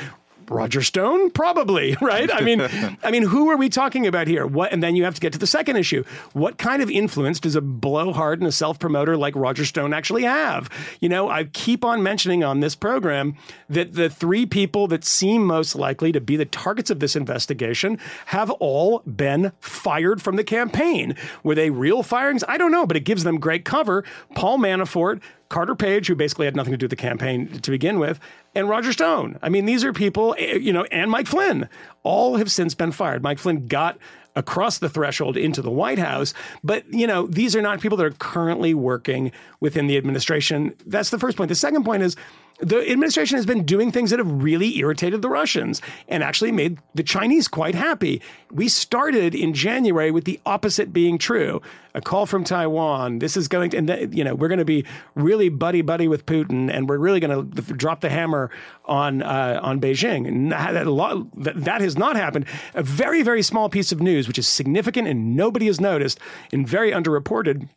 [0.49, 2.31] Roger Stone, probably, right?
[2.33, 2.61] I mean,
[3.03, 4.45] I mean, who are we talking about here?
[4.45, 4.71] What?
[4.71, 6.03] And then you have to get to the second issue.
[6.33, 10.23] What kind of influence does a blowhard and a self promoter like Roger Stone actually
[10.23, 10.69] have?
[10.99, 13.35] You know, I keep on mentioning on this program
[13.69, 17.99] that the three people that seem most likely to be the targets of this investigation
[18.27, 21.15] have all been fired from the campaign.
[21.43, 22.43] Were they real firings?
[22.47, 24.03] I don't know, but it gives them great cover.
[24.35, 27.99] Paul Manafort, Carter Page, who basically had nothing to do with the campaign to begin
[27.99, 28.19] with,
[28.53, 29.37] and Roger Stone.
[29.41, 31.69] I mean, these are people, eh, you know, and Mike Flynn,
[32.03, 33.21] all have since been fired.
[33.21, 33.97] Mike Flynn got
[34.35, 36.33] across the threshold into the White House.
[36.63, 40.73] But, you know, these are not people that are currently working within the administration.
[40.85, 41.49] That's the first point.
[41.49, 42.15] The second point is
[42.59, 46.79] the administration has been doing things that have really irritated the Russians and actually made
[46.93, 48.21] the Chinese quite happy.
[48.49, 51.61] We started in January with the opposite being true.
[51.93, 53.19] A call from Taiwan.
[53.19, 56.25] This is going to, and you know, we're going to be really buddy buddy with
[56.25, 58.51] Putin, and we're really going to drop the hammer
[58.85, 60.27] on uh, on Beijing.
[60.27, 62.45] And that, that has not happened.
[62.73, 66.19] A very very small piece of news, which is significant and nobody has noticed,
[66.51, 67.69] and very underreported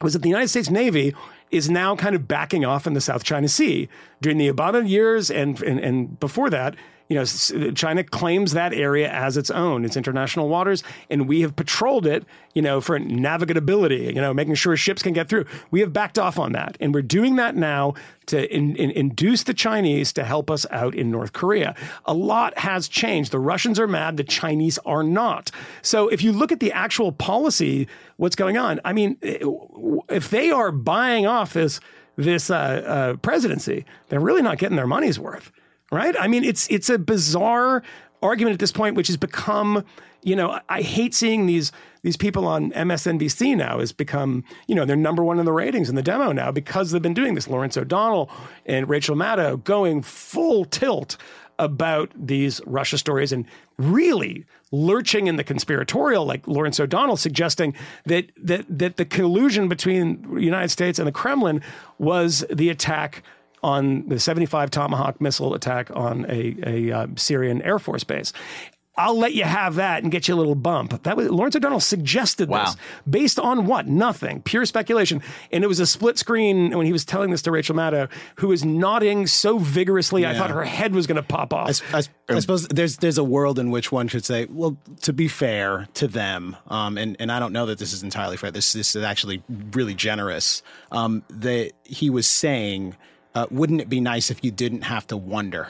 [0.00, 1.14] was that the United States Navy
[1.50, 3.88] is now kind of backing off in the South China Sea.
[4.20, 6.74] During the Obama years and, and, and before that,
[7.08, 11.54] you know, China claims that area as its own, its international waters, and we have
[11.54, 12.24] patrolled it,
[12.54, 15.44] you know, for navigability, you know, making sure ships can get through.
[15.70, 17.94] We have backed off on that, and we're doing that now
[18.26, 21.76] to in, in, induce the Chinese to help us out in North Korea.
[22.06, 23.30] A lot has changed.
[23.30, 25.52] The Russians are mad, the Chinese are not.
[25.82, 28.80] So if you look at the actual policy, what's going on?
[28.84, 31.80] I mean, if they are buying off this
[32.18, 35.52] this uh, uh, presidency, they're really not getting their money's worth
[35.90, 36.14] right?
[36.18, 37.82] I mean, it's it's a bizarre
[38.22, 39.84] argument at this point, which has become,
[40.22, 41.72] you know, I hate seeing these
[42.02, 45.88] these people on MSNBC now has become, you know, they're number one in the ratings
[45.88, 47.48] in the demo now because they've been doing this.
[47.48, 48.30] Lawrence O'Donnell
[48.64, 51.16] and Rachel Maddow going full tilt
[51.58, 53.46] about these Russia stories and
[53.78, 60.34] really lurching in the conspiratorial, like Lawrence O'Donnell suggesting that that that the collusion between
[60.34, 61.62] the United States and the Kremlin
[61.98, 63.22] was the attack
[63.62, 68.32] on the 75 Tomahawk missile attack on a, a uh, Syrian Air Force base.
[68.98, 71.02] I'll let you have that and get you a little bump.
[71.02, 72.64] That was Lawrence O'Donnell suggested wow.
[72.64, 72.76] this
[73.08, 73.86] based on what?
[73.86, 75.20] Nothing, pure speculation.
[75.52, 78.48] And it was a split screen when he was telling this to Rachel Maddow, who
[78.48, 80.30] was nodding so vigorously, yeah.
[80.30, 81.82] I thought her head was going to pop off.
[81.92, 85.12] I, I, I, suppose there's there's a world in which one should say, well, to
[85.12, 88.50] be fair to them, um, and and I don't know that this is entirely fair.
[88.50, 89.42] This this is actually
[89.72, 90.62] really generous.
[90.90, 92.96] Um, that he was saying
[93.36, 95.68] uh, wouldn't it be nice if you didn't have to wonder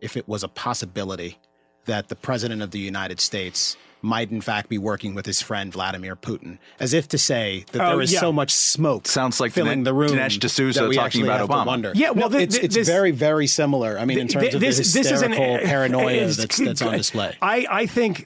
[0.00, 1.38] if it was a possibility
[1.84, 5.72] that the president of the United States might in fact be working with his friend
[5.72, 8.20] Vladimir Putin, as if to say that oh, there is yeah.
[8.20, 9.08] so much smoke.
[9.08, 10.10] Sounds like filling Dinesh, the room.
[10.10, 11.66] Dinesh D'Souza talking about Obama.
[11.66, 11.92] Wonder.
[11.94, 13.98] Yeah, well, no, it's, it's very very similar.
[13.98, 15.32] I mean, in terms this, of the hysterical this is an,
[15.66, 17.36] paranoia that's, that's on display.
[17.40, 18.24] I, I think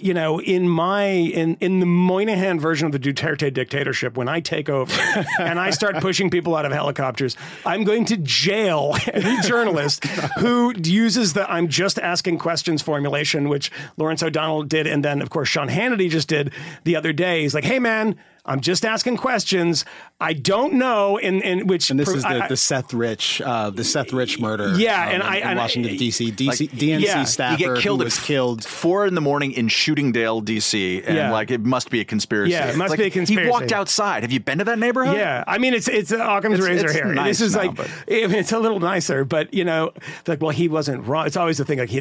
[0.00, 4.40] you know in my in in the Moynihan version of the Duterte dictatorship, when I
[4.40, 4.92] take over
[5.38, 10.04] and I start pushing people out of helicopters, I'm going to jail any journalist
[10.38, 15.30] who uses the "I'm just asking questions" formulation, which Lawrence O'Donnell did, and then of
[15.30, 16.52] course Sean Hannity just did
[16.84, 17.42] the other day.
[17.42, 18.16] He's like, hey, man,
[18.46, 19.86] I'm just asking questions.
[20.20, 21.16] I don't know.
[21.16, 24.38] In, in which and this is the, I, the Seth Rich, uh, the Seth Rich
[24.38, 24.74] murder.
[24.76, 26.30] Yeah, um, and in, I in Washington D.C.
[26.32, 29.68] DC like, DNC yeah, staffer you get killed was killed four in the morning in
[29.68, 31.02] Shootingdale, D.C.
[31.02, 31.32] And yeah.
[31.32, 32.52] like it must be a conspiracy.
[32.52, 33.46] Yeah, it must like, be a conspiracy.
[33.46, 34.24] He walked outside.
[34.24, 35.16] Have you been to that neighborhood?
[35.16, 37.06] Yeah, I mean it's it's Occam's it's, razor it's here.
[37.06, 37.90] Nice this is now, like but...
[38.06, 39.92] it's a little nicer, but you know,
[40.26, 41.28] like well he wasn't robbed.
[41.28, 42.00] It's always the thing like he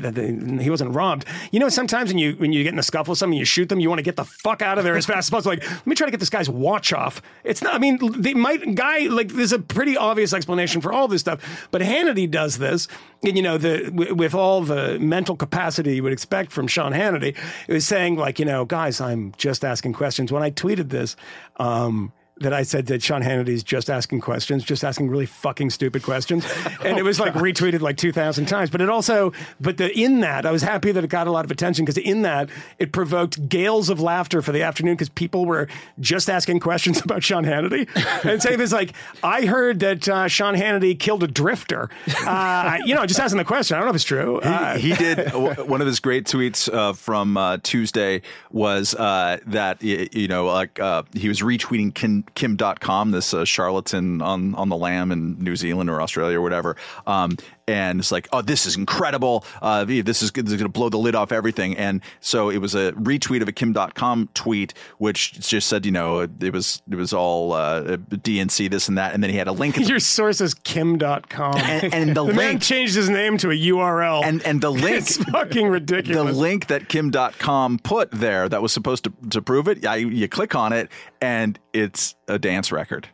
[0.61, 1.25] he wasn't robbed.
[1.51, 3.69] You know, sometimes when you when you get in a scuffle with someone, you shoot
[3.69, 5.51] them, you want to get the fuck out of there as fast as possible.
[5.51, 7.21] Like let me try to get this guy's watch off.
[7.43, 7.73] It's not.
[7.73, 11.67] I mean, they might guy like there's a pretty obvious explanation for all this stuff,
[11.71, 12.87] but Hannity does this,
[13.23, 17.37] and you know the with all the mental capacity you would expect from Sean Hannity,
[17.67, 20.31] it was saying like you know guys, I'm just asking questions.
[20.31, 21.15] When I tweeted this.
[21.57, 26.03] Um, that I said that Sean Hannity's just asking questions, just asking really fucking stupid
[26.03, 26.45] questions,
[26.83, 28.69] and it was like retweeted like two thousand times.
[28.69, 31.45] But it also, but the in that I was happy that it got a lot
[31.45, 32.49] of attention because in that
[32.79, 35.67] it provoked gales of laughter for the afternoon because people were
[35.99, 37.87] just asking questions about Sean Hannity
[38.29, 38.93] and saying this like,
[39.23, 41.89] I heard that uh, Sean Hannity killed a drifter.
[42.25, 43.75] Uh, you know, just asking the question.
[43.75, 44.39] I don't know if it's true.
[44.39, 49.37] Uh, he, he, did one of his great tweets uh, from uh, Tuesday was uh,
[49.47, 50.77] that you know like
[51.13, 51.93] he was retweeting.
[51.93, 56.37] Ken, Kim Dotcom, this uh, charlatan on on the lamb in New Zealand or Australia
[56.37, 56.75] or whatever,
[57.07, 57.37] um,
[57.67, 59.45] and it's like, oh, this is incredible.
[59.61, 61.77] Uh, this is, this is going to blow the lid off everything.
[61.77, 65.91] And so it was a retweet of a Kim Dotcom tweet, which just said, you
[65.91, 69.47] know, it was it was all uh, DNC, this and that, and then he had
[69.47, 69.77] a link.
[69.77, 73.51] Your source is Kim Dotcom, and, and the, the link man changed his name to
[73.51, 76.35] a URL, and and the link, it's fucking ridiculous.
[76.35, 79.95] The link that Kim Dotcom put there that was supposed to to prove it, yeah,
[79.95, 80.89] you, you click on it,
[81.21, 83.09] and it's a dance record.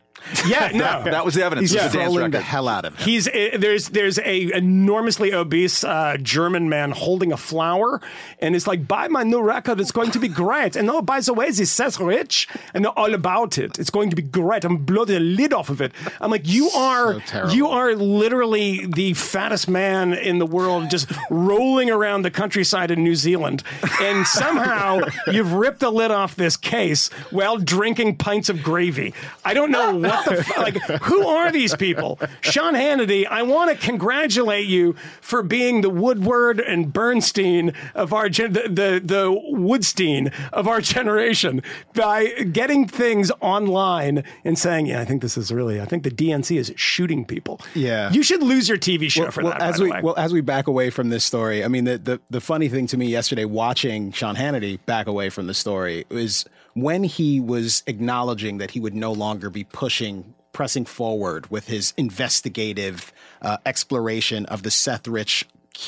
[0.46, 1.70] Yeah, no, that, that was the evidence.
[1.70, 3.04] He's It was a dance trolling the hell out of him.
[3.04, 8.00] He's uh, there's there's a enormously obese uh, German man holding a flower,
[8.38, 9.80] and it's like, buy my new record.
[9.80, 10.76] It's going to be great.
[10.76, 13.78] And oh, by the way, this says rich, and know all about it.
[13.78, 14.64] It's going to be great.
[14.64, 15.92] I'm blow the lid off of it.
[16.20, 17.54] I'm like, you are terrible.
[17.54, 23.02] you are literally the fattest man in the world, just rolling around the countryside in
[23.04, 23.62] New Zealand,
[24.00, 29.14] and somehow you've ripped the lid off this case while drinking pints of gravy.
[29.44, 31.02] I don't know what the f- like.
[31.02, 32.18] Who are these people?
[32.40, 38.28] Sean Hannity, I want to congratulate you for being the Woodward and Bernstein of our
[38.28, 41.62] gen- the, the the Woodstein of our generation
[41.94, 45.80] by getting things online and saying, "Yeah, I think this is really.
[45.80, 48.10] I think the DNC is shooting people." Yeah.
[48.12, 49.62] you should lose your TV show well, for well, that.
[49.62, 52.40] as we well as we back away from this story, I mean the, the the
[52.40, 57.04] funny thing to me yesterday watching Sean Hannity back away from the story was when
[57.04, 63.12] he was acknowledging that he would no longer be pushing pressing forward with his investigative
[63.40, 65.46] uh, exploration of the Seth Rich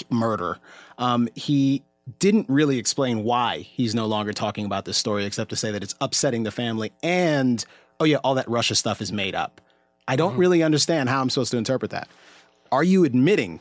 [0.09, 0.59] murder.
[0.99, 1.83] Um, he
[2.19, 5.83] didn't really explain why he's no longer talking about this story except to say that
[5.83, 7.65] it's upsetting the family and
[8.01, 9.61] oh yeah all that Russia stuff is made up.
[10.09, 12.09] I don't really understand how I'm supposed to interpret that.
[12.73, 13.61] Are you admitting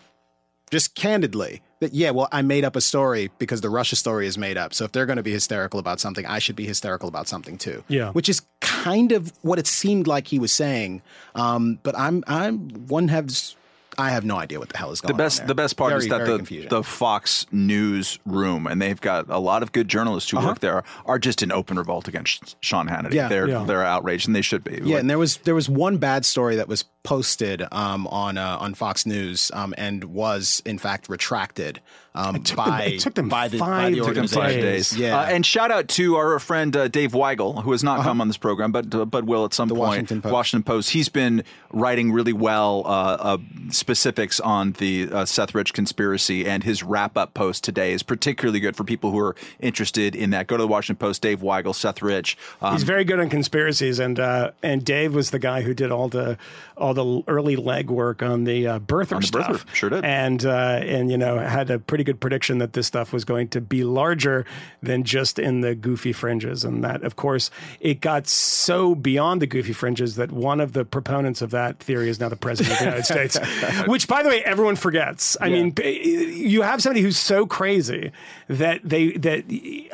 [0.71, 4.37] just candidly that yeah well i made up a story because the russia story is
[4.37, 4.73] made up.
[4.73, 7.57] So if they're going to be hysterical about something i should be hysterical about something
[7.57, 7.83] too.
[7.89, 8.11] Yeah.
[8.11, 11.01] which is kind of what it seemed like he was saying.
[11.35, 13.55] Um, but i'm i'm one has
[14.01, 15.47] i have no idea what the hell is going the best on there.
[15.47, 16.69] the best part Very, is that the, confusing.
[16.69, 20.83] the Fox News room and they've got a lot of good journalists who work there
[21.05, 23.05] are just in open revolt against Sean Hannity.
[23.05, 23.15] Uh-huh.
[23.15, 23.27] Yeah.
[23.27, 23.63] they're Yeah.
[23.65, 24.79] they're outraged and they should be.
[24.83, 28.57] Yeah, and there was there was one bad story that was posted um, on uh,
[28.59, 31.79] on Fox News um, and was in fact retracted
[32.13, 34.41] um, by it took them by the, by five the organization.
[34.41, 34.89] Five days.
[34.91, 34.99] days.
[34.99, 38.19] Yeah, Uh, and shout out to our friend uh, Dave Weigel, who has not come
[38.19, 39.79] on this program, but uh, but will at some point.
[39.79, 40.33] Washington Post.
[40.33, 40.89] Washington Post.
[40.89, 43.37] He's been writing really well uh, uh,
[43.69, 48.59] specifics on the uh, Seth Rich conspiracy, and his wrap up post today is particularly
[48.59, 50.47] good for people who are interested in that.
[50.47, 51.21] Go to the Washington Post.
[51.21, 52.37] Dave Weigel, Seth Rich.
[52.61, 55.91] Um, He's very good on conspiracies, and uh, and Dave was the guy who did
[55.91, 56.37] all the
[56.81, 59.65] all the early legwork on the uh, birther On the stuff.
[59.65, 60.03] birther, sure did.
[60.03, 63.47] and uh, and you know had a pretty good prediction that this stuff was going
[63.49, 64.45] to be larger
[64.81, 69.47] than just in the goofy fringes, and that of course it got so beyond the
[69.47, 72.79] goofy fringes that one of the proponents of that theory is now the president of
[72.79, 73.39] the United States,
[73.87, 75.37] which by the way everyone forgets.
[75.39, 78.11] I mean, you have somebody who's so crazy
[78.47, 79.43] that they that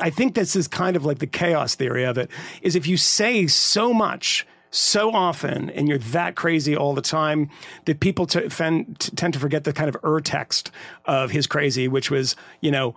[0.00, 2.30] I think this is kind of like the chaos theory of it
[2.62, 7.48] is if you say so much so often and you're that crazy all the time
[7.86, 10.70] that people t- t- tend to forget the kind of ur text
[11.06, 12.94] of his crazy which was you know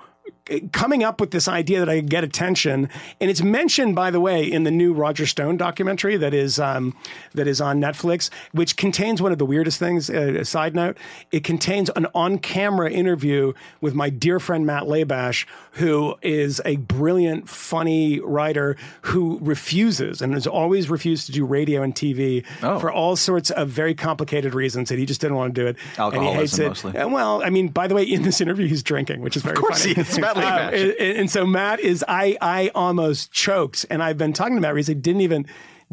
[0.71, 2.89] coming up with this idea that I could get attention,
[3.19, 6.95] and it's mentioned, by the way, in the new Roger Stone documentary that is um,
[7.33, 10.09] that is on Netflix, which contains one of the weirdest things.
[10.09, 10.97] Uh, a side note:
[11.31, 17.47] it contains an on-camera interview with my dear friend Matt Labash, who is a brilliant,
[17.47, 22.79] funny writer who refuses and has always refused to do radio and TV Oh.
[22.79, 25.75] for all sorts of very complicated reasons that he just didn't want to do it.
[25.77, 26.67] and he Alcoholism hates it.
[26.67, 26.97] mostly.
[26.97, 29.55] Uh, Well, I mean, by the way, in this interview, he's drinking, which is very
[29.55, 29.93] course funny.
[30.37, 30.43] Um,
[30.73, 34.61] and, and- and so Matt is I I almost choked, and I've been talking to
[34.61, 35.01] Matt recently.
[35.01, 35.45] Didn't even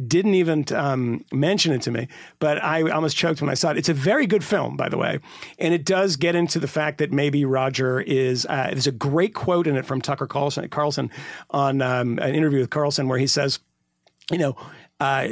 [0.07, 2.07] didn't even um, mention it to me,
[2.39, 3.79] but I almost choked when I saw it.
[3.79, 5.19] It's a very good film, by the way,
[5.59, 8.47] and it does get into the fact that maybe Roger is.
[8.49, 11.11] Uh, there's a great quote in it from Tucker Carlson, Carlson
[11.51, 13.59] on um, an interview with Carlson where he says,
[14.31, 14.57] you know.
[15.01, 15.29] Uh,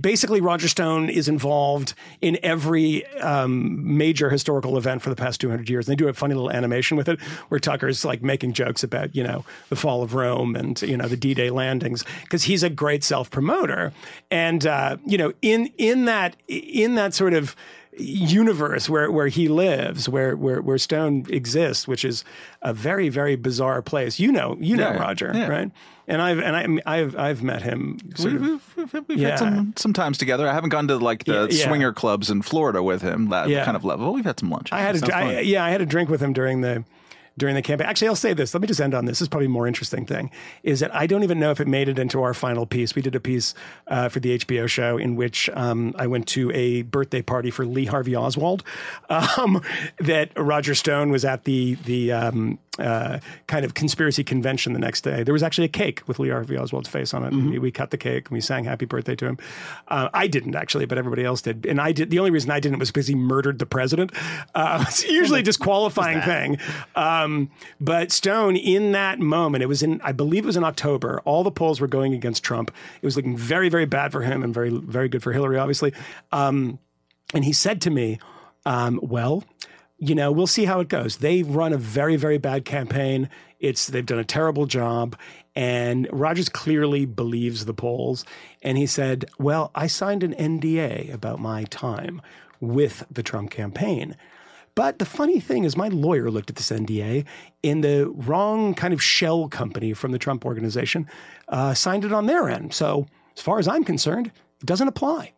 [0.00, 5.68] basically, Roger Stone is involved in every um, major historical event for the past 200
[5.68, 5.88] years.
[5.88, 9.16] And they do a funny little animation with it where Tucker's like making jokes about,
[9.16, 12.62] you know, the fall of Rome and, you know, the D Day landings because he's
[12.62, 13.92] a great self promoter.
[14.30, 17.56] And, uh, you know, in, in that, in that sort of,
[17.98, 22.24] universe where, where he lives, where, where where Stone exists, which is
[22.62, 24.18] a very very bizarre place.
[24.18, 25.48] You know, you know Yeah, Roger, yeah.
[25.48, 25.70] right?
[26.08, 27.98] And I've and I, I've I've met him.
[28.22, 28.60] We've,
[29.08, 29.30] we've Yeah.
[29.30, 30.48] had some, some times together.
[30.48, 33.84] I haven't gone to like the swinger clubs in Florida with him, that kind of
[33.84, 34.12] level.
[34.12, 34.72] We've had some lunch.
[34.72, 36.84] I had a, I, yeah, I had a drink with him during the
[37.38, 37.86] during the campaign.
[37.86, 38.54] Actually, I'll say this.
[38.54, 39.18] Let me just end on this.
[39.18, 40.30] This is probably a more interesting thing
[40.62, 42.94] is that I don't even know if it made it into our final piece.
[42.94, 43.54] We did a piece
[43.86, 47.66] uh, for the HBO show in which um, I went to a birthday party for
[47.66, 48.62] Lee Harvey Oswald.
[49.38, 49.62] Um,
[49.98, 55.02] that Roger Stone was at the the um, uh, kind of conspiracy convention the next
[55.02, 55.22] day.
[55.22, 57.32] There was actually a cake with Lee Harvey Oswald's face on it.
[57.32, 57.50] Mm-hmm.
[57.52, 59.38] We, we cut the cake and we sang "Happy Birthday" to him.
[59.88, 61.66] Uh, I didn't actually, but everybody else did.
[61.66, 62.10] And I did.
[62.10, 64.12] The only reason I didn't was because he murdered the president.
[64.54, 66.58] Uh, it's usually a disqualifying thing.
[66.94, 67.50] Um,
[67.80, 71.20] but Stone, in that moment, it was in, I believe it was in October.
[71.24, 72.70] All the polls were going against Trump.
[73.00, 75.92] It was looking very, very bad for him and very, very good for Hillary, obviously.
[76.32, 76.78] Um,
[77.34, 78.18] and he said to me,
[78.64, 79.44] um, "Well."
[79.98, 81.18] You know, we'll see how it goes.
[81.18, 83.30] They've run a very, very bad campaign.
[83.60, 85.16] It's they've done a terrible job,
[85.54, 88.24] and Rogers clearly believes the polls.
[88.62, 92.20] And he said, "Well, I signed an NDA about my time
[92.60, 94.16] with the Trump campaign."
[94.74, 97.24] But the funny thing is, my lawyer looked at this NDA,
[97.62, 101.08] in the wrong kind of shell company from the Trump organization
[101.48, 102.74] uh, signed it on their end.
[102.74, 105.32] So, as far as I'm concerned, it doesn't apply.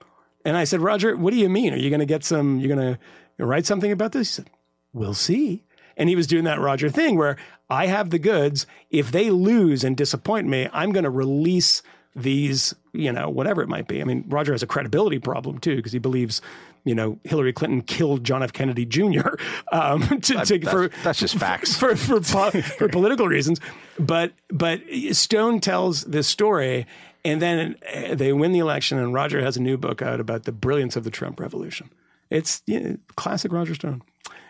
[0.44, 1.72] And I said, Roger, what do you mean?
[1.72, 2.58] Are you going to get some?
[2.58, 2.98] You're going to
[3.46, 4.28] write something about this?
[4.28, 4.50] He said,
[4.92, 5.64] We'll see.
[5.96, 7.36] And he was doing that Roger thing where
[7.68, 8.66] I have the goods.
[8.90, 11.82] If they lose and disappoint me, I'm going to release
[12.14, 14.00] these, you know, whatever it might be.
[14.00, 16.40] I mean, Roger has a credibility problem too because he believes,
[16.84, 18.52] you know, Hillary Clinton killed John F.
[18.52, 19.28] Kennedy Jr.
[19.70, 21.76] Um, to, to, for that's just facts.
[21.78, 23.60] for for, po- for political reasons.
[23.98, 24.80] But but
[25.12, 26.86] Stone tells this story,
[27.24, 30.44] and then uh, they win the election, and Roger has a new book out about
[30.44, 31.90] the brilliance of the Trump Revolution.
[32.30, 34.02] It's you know, classic Roger Stone.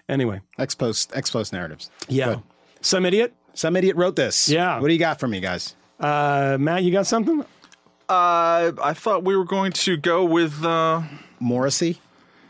[0.08, 1.90] Anyway, Ex post ex post narratives.
[2.08, 2.36] yeah,
[2.80, 3.34] some idiot.
[3.54, 4.48] Some idiot wrote this.
[4.48, 4.78] Yeah.
[4.78, 5.74] What do you got for me, guys?
[5.98, 7.40] Uh, Matt, you got something?
[8.08, 10.64] Uh, I thought we were going to go with.
[10.64, 11.02] Uh,
[11.40, 12.00] Morrissey.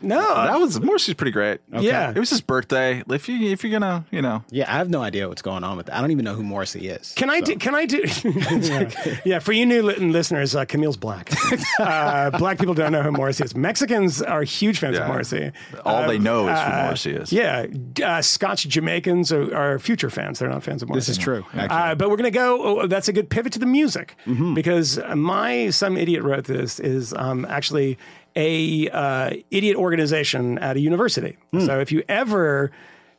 [0.01, 1.59] No, that was Morrissey's pretty great.
[1.71, 2.11] yeah.
[2.11, 3.03] It was his birthday.
[3.09, 5.77] If you if you're gonna you know Yeah, I have no idea what's going on
[5.77, 5.95] with that.
[5.97, 7.13] I don't even know who Morrissey is.
[7.13, 7.55] Can I So- do?
[7.57, 8.03] Can I do?
[8.23, 9.15] yeah.
[9.25, 11.31] yeah, for you new listeners, uh, Camille's black.
[11.79, 13.55] Uh, black people don't know who Morrissey is.
[13.55, 15.51] Mexicans are huge fans of Morrissey.
[15.85, 17.31] all they know is who uh, Morrissey is.
[17.31, 17.65] Yeah,
[18.03, 20.39] uh, Scotch Jamaicans are, are future fans.
[20.39, 21.11] They're not fans of Morrissey.
[21.11, 21.45] This is true.
[21.55, 22.81] Uh, but we're going to go.
[22.81, 24.15] Oh, that's a good pivot to the music
[24.53, 27.97] because my some idiot wrote this is um, actually
[28.35, 31.37] a uh, idiot organization at a university.
[31.65, 32.71] So if you ever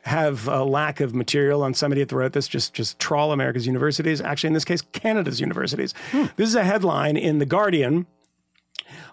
[0.03, 3.67] have a lack of material on somebody idiot that wrote this, just just trawl America's
[3.67, 4.19] universities.
[4.21, 5.93] Actually, in this case, Canada's universities.
[6.37, 8.07] This is a headline in the Guardian.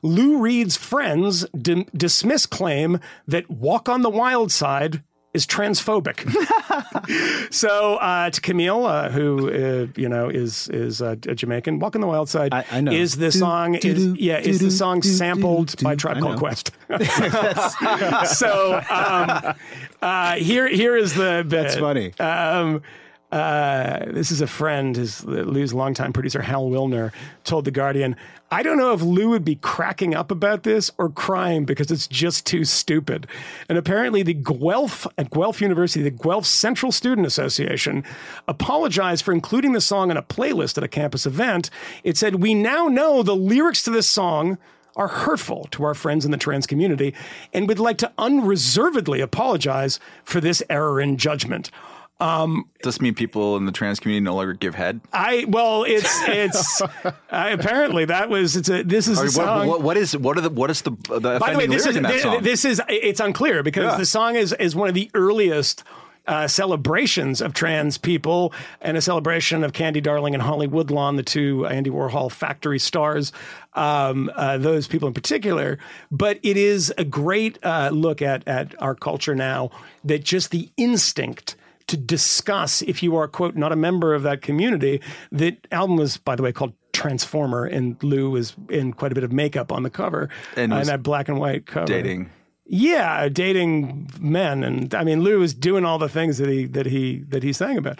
[0.02, 5.02] Lou Reed's friends dismiss claim that Walk on the Wild Side
[5.34, 6.24] is transphobic.
[7.52, 11.94] so uh, to Camille, uh, who uh, you know is is uh, a Jamaican, Walk
[11.94, 12.92] on the Wild Side I- I know.
[12.92, 15.84] is the Do, song do, is do, yeah is the song do, do, sampled do,
[15.84, 15.98] by do.
[15.98, 16.38] Tribe Called.
[16.38, 16.70] Quest.
[18.36, 19.54] so um,
[20.02, 21.62] uh, here here is the bit.
[21.62, 22.14] That's funny.
[22.18, 22.82] Um,
[23.30, 27.12] uh, this is a friend, his Lou's longtime producer Hal Willner
[27.44, 28.16] told the Guardian,
[28.50, 32.06] "I don't know if Lou would be cracking up about this or crying because it's
[32.06, 33.26] just too stupid."
[33.68, 38.02] And apparently, the Guelph at Guelph University, the Guelph Central Student Association,
[38.46, 41.68] apologized for including the song in a playlist at a campus event.
[42.04, 44.56] It said, "We now know the lyrics to this song."
[44.96, 47.14] Are hurtful to our friends in the trans community
[47.52, 51.70] and would like to unreservedly apologize for this error in judgment.
[52.20, 55.00] Does this mean people in the trans community no longer give head?
[55.12, 59.66] I well, it's it's uh, apparently that was it's a this is a what, song.
[59.68, 61.96] what, what is what are the what is the the By the way, this is
[61.96, 62.42] in that thi- song?
[62.42, 63.96] this is it's unclear because Yeah.
[63.98, 65.84] the song is is one of the earliest.
[66.26, 71.22] Uh, celebrations of trans people and a celebration of Candy Darling and Holly Woodlawn, the
[71.22, 73.32] two Andy Warhol factory stars,
[73.72, 75.78] um, uh, those people in particular.
[76.10, 79.70] But it is a great uh, look at at our culture now
[80.04, 81.56] that just the instinct
[81.88, 85.00] to discuss if you are quote not a member of that community.
[85.32, 89.24] That album was, by the way, called Transformer, and Lou was in quite a bit
[89.24, 91.86] of makeup on the cover And in that black and white cover.
[91.86, 92.30] dating.
[92.70, 96.84] Yeah, dating men, and I mean Lou was doing all the things that he that
[96.86, 97.98] he that he sang about,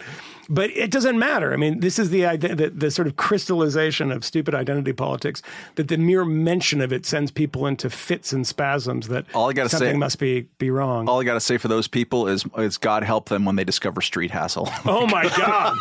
[0.49, 1.53] but it doesn't matter.
[1.53, 5.41] I mean, this is the the, the sort of crystallization of stupid identity politics
[5.75, 9.53] that the mere mention of it sends people into fits and spasms that All I
[9.53, 11.07] gotta something say- must be be wrong.
[11.07, 13.63] All I got to say for those people is is God help them when they
[13.63, 14.67] discover street hassle.
[14.85, 15.77] Oh my god!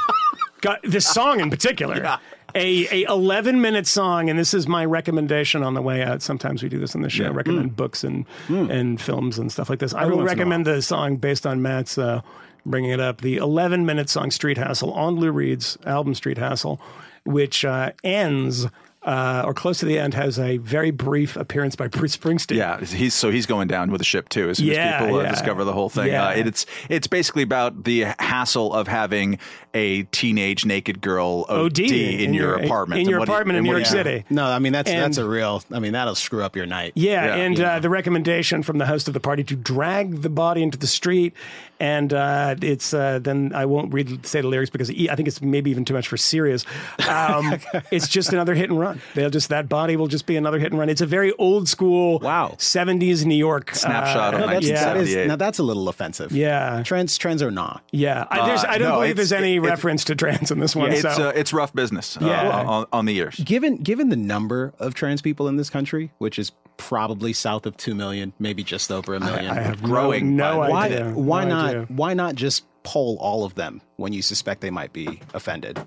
[0.60, 2.18] God, this song in particular.
[2.54, 6.22] A, a 11 minute song, and this is my recommendation on the way out.
[6.22, 9.80] Sometimes we do this on the show, recommend books and and films and stuff like
[9.80, 9.92] this.
[9.92, 12.22] I will once in a recommend the song based on Matt's uh,
[12.68, 13.20] bringing it up.
[13.20, 16.80] The 11 minute song Street Hassle on Lou Reed's album Street Hassle,
[17.24, 18.66] which uh, ends
[19.04, 22.56] uh, or close to the end, has a very brief appearance by Bruce Springsteen.
[22.56, 24.50] Yeah, he's so he's going down with a ship too.
[24.50, 25.30] As soon Yeah, as people uh, yeah.
[25.30, 26.28] discover the whole thing, Yeah.
[26.28, 29.38] uh, it, it's it's basically about the hassle of having
[29.78, 33.56] a teenage naked girl OD, OD in, your, apartment in your what do you- apartment
[33.58, 34.24] in New York do City.
[34.28, 35.62] No, I mean that's And- that's a real.
[35.72, 36.92] I mean that'll screw up your night.
[36.96, 37.76] Yeah, Yeah, and yeah.
[37.76, 40.86] Uh, the recommendation from the host of the party to drag the body into the
[40.86, 41.32] street,
[41.80, 45.40] and uh, it's uh, then I won't read say the lyrics because I think it's
[45.40, 46.64] maybe even too much for Sirius.
[47.08, 47.56] Um,
[47.90, 49.00] it's just another hit and run.
[49.14, 50.88] They'll just that body will just be another hit and run.
[50.88, 52.56] It's a very old school, Wow.
[52.58, 55.88] seventies New York Snapshot uh, of No, that's, yeah, that is, now that's a little
[55.88, 56.32] offensive.
[56.32, 56.82] Yeah.
[56.84, 57.82] trends trends are not.
[57.92, 58.26] yeah.
[58.30, 60.74] I, there's, I don't no, believe there's any it- it- reference to trans in this
[60.76, 60.92] one.
[60.92, 61.28] It's so.
[61.28, 62.16] uh, it's rough business.
[62.16, 62.50] uh, Yeah.
[62.66, 63.36] on, on the ears.
[63.44, 67.76] Given given the number of trans people in this country, which is probably south of
[67.76, 71.10] two million, maybe just over a million, I have growing, no, no why idea.
[71.10, 71.84] why No not idea.
[71.88, 75.78] why not just poll all of them when you suspect they might be offended?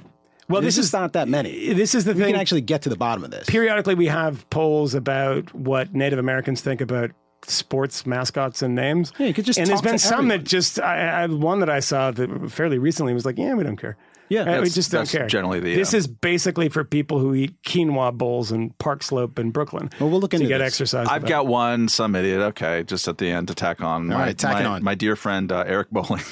[0.49, 1.71] Well, this, this is, is not that many.
[1.73, 2.33] this is the we thing.
[2.33, 3.49] can actually get to the bottom of this.
[3.49, 7.11] periodically we have polls about what Native Americans think about
[7.45, 9.11] sports mascots and names.
[9.17, 10.27] Yeah, you could just and there's been to some everyone.
[10.29, 13.63] that just I, I one that I saw that fairly recently was like, yeah, we
[13.63, 13.97] don't care.
[14.29, 15.27] Yeah, Uh, we just don't that's care.
[15.27, 19.37] generally the, this um, is basically for people who eat quinoa bowls in Park Slope
[19.37, 19.89] in Brooklyn.
[19.99, 20.67] Well, we'll look to into get this.
[20.67, 21.07] exercise.
[21.09, 22.39] I've with got one, some idiot.
[22.39, 24.07] Okay, just at the end to tack on.
[24.07, 24.83] my, right, tack my, on.
[24.85, 26.23] my dear friend uh, Eric Bolling.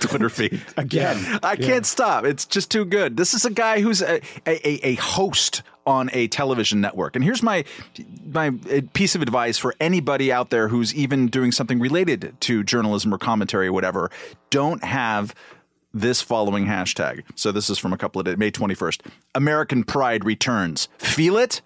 [0.00, 1.40] Twitter feed again.
[1.42, 2.24] I can't stop.
[2.24, 3.16] It's just too good.
[3.16, 7.16] This is a guy who's a, a, a host on a television network.
[7.16, 7.64] And here's my
[8.30, 12.62] my uh, piece of advice for anybody out there who's even doing something related to
[12.62, 14.10] journalism or commentary or whatever.
[14.50, 15.34] Don't have
[15.94, 17.22] this following hashtag.
[17.34, 19.00] So this is from a couple of days, May 21st.
[19.34, 20.88] American pride returns.
[20.98, 21.62] Feel it?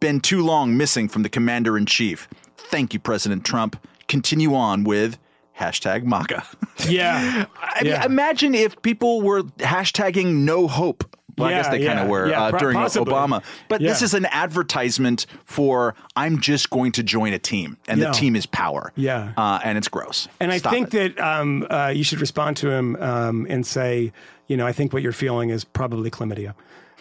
[0.00, 2.28] Been too long missing from the commander in chief.
[2.56, 3.76] Thank you, President Trump.
[4.08, 5.16] Continue on with
[5.58, 6.42] hashtag MAGA.
[6.88, 8.04] Yeah, I mean, Yeah.
[8.04, 11.04] imagine if people were hashtagging no hope.
[11.38, 13.12] Well, I guess they kind of were yeah, uh, during possibly.
[13.12, 13.42] Obama.
[13.68, 18.08] But this is an advertisement for I'm just going to join a team, and Yeah.
[18.08, 18.92] the team is power.
[18.96, 19.32] Yeah.
[19.36, 20.28] uh, and it's gross.
[20.40, 21.16] And I think it.
[21.16, 24.12] that um, uh, you should respond to him um, and say,
[24.46, 26.54] you know, I think what you're feeling is probably chlamydia.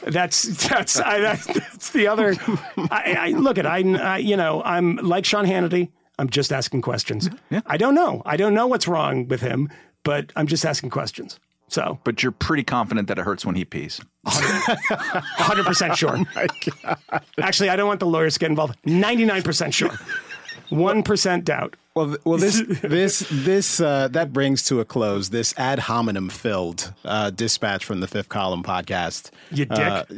[0.03, 2.35] That's that's I, that's, that's the other.
[2.89, 5.89] I, I look at I, I you know I'm like Sean Hannity.
[6.17, 7.29] I'm just asking questions.
[7.65, 8.21] I don't know.
[8.25, 9.69] I don't know what's wrong with him,
[10.03, 11.39] but I'm just asking questions.
[11.67, 14.01] So But you're pretty confident that it hurts when he pees.
[14.25, 16.19] 100% sure.
[17.41, 18.77] Actually, I don't want the lawyers to get involved.
[18.83, 19.89] 99% sure.
[20.69, 21.75] 1% doubt.
[21.93, 26.93] Well, well, this this this uh, that brings to a close this ad hominem filled
[27.03, 29.31] uh, dispatch from the Fifth Column podcast.
[29.51, 29.77] You dick.
[29.77, 30.05] Uh,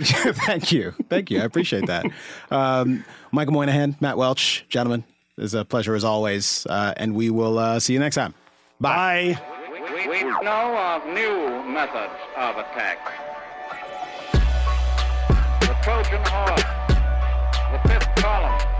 [0.46, 1.42] thank you, thank you.
[1.42, 2.06] I appreciate that.
[2.52, 5.04] Um, Michael Moynihan, Matt Welch, gentlemen,
[5.36, 8.36] it's a pleasure as always, uh, and we will uh, see you next time.
[8.80, 9.40] Bye.
[9.40, 9.72] Bye.
[9.96, 13.33] We, we know of new methods of attack.
[15.84, 16.64] Trojan horse,
[17.74, 18.73] the fifth column,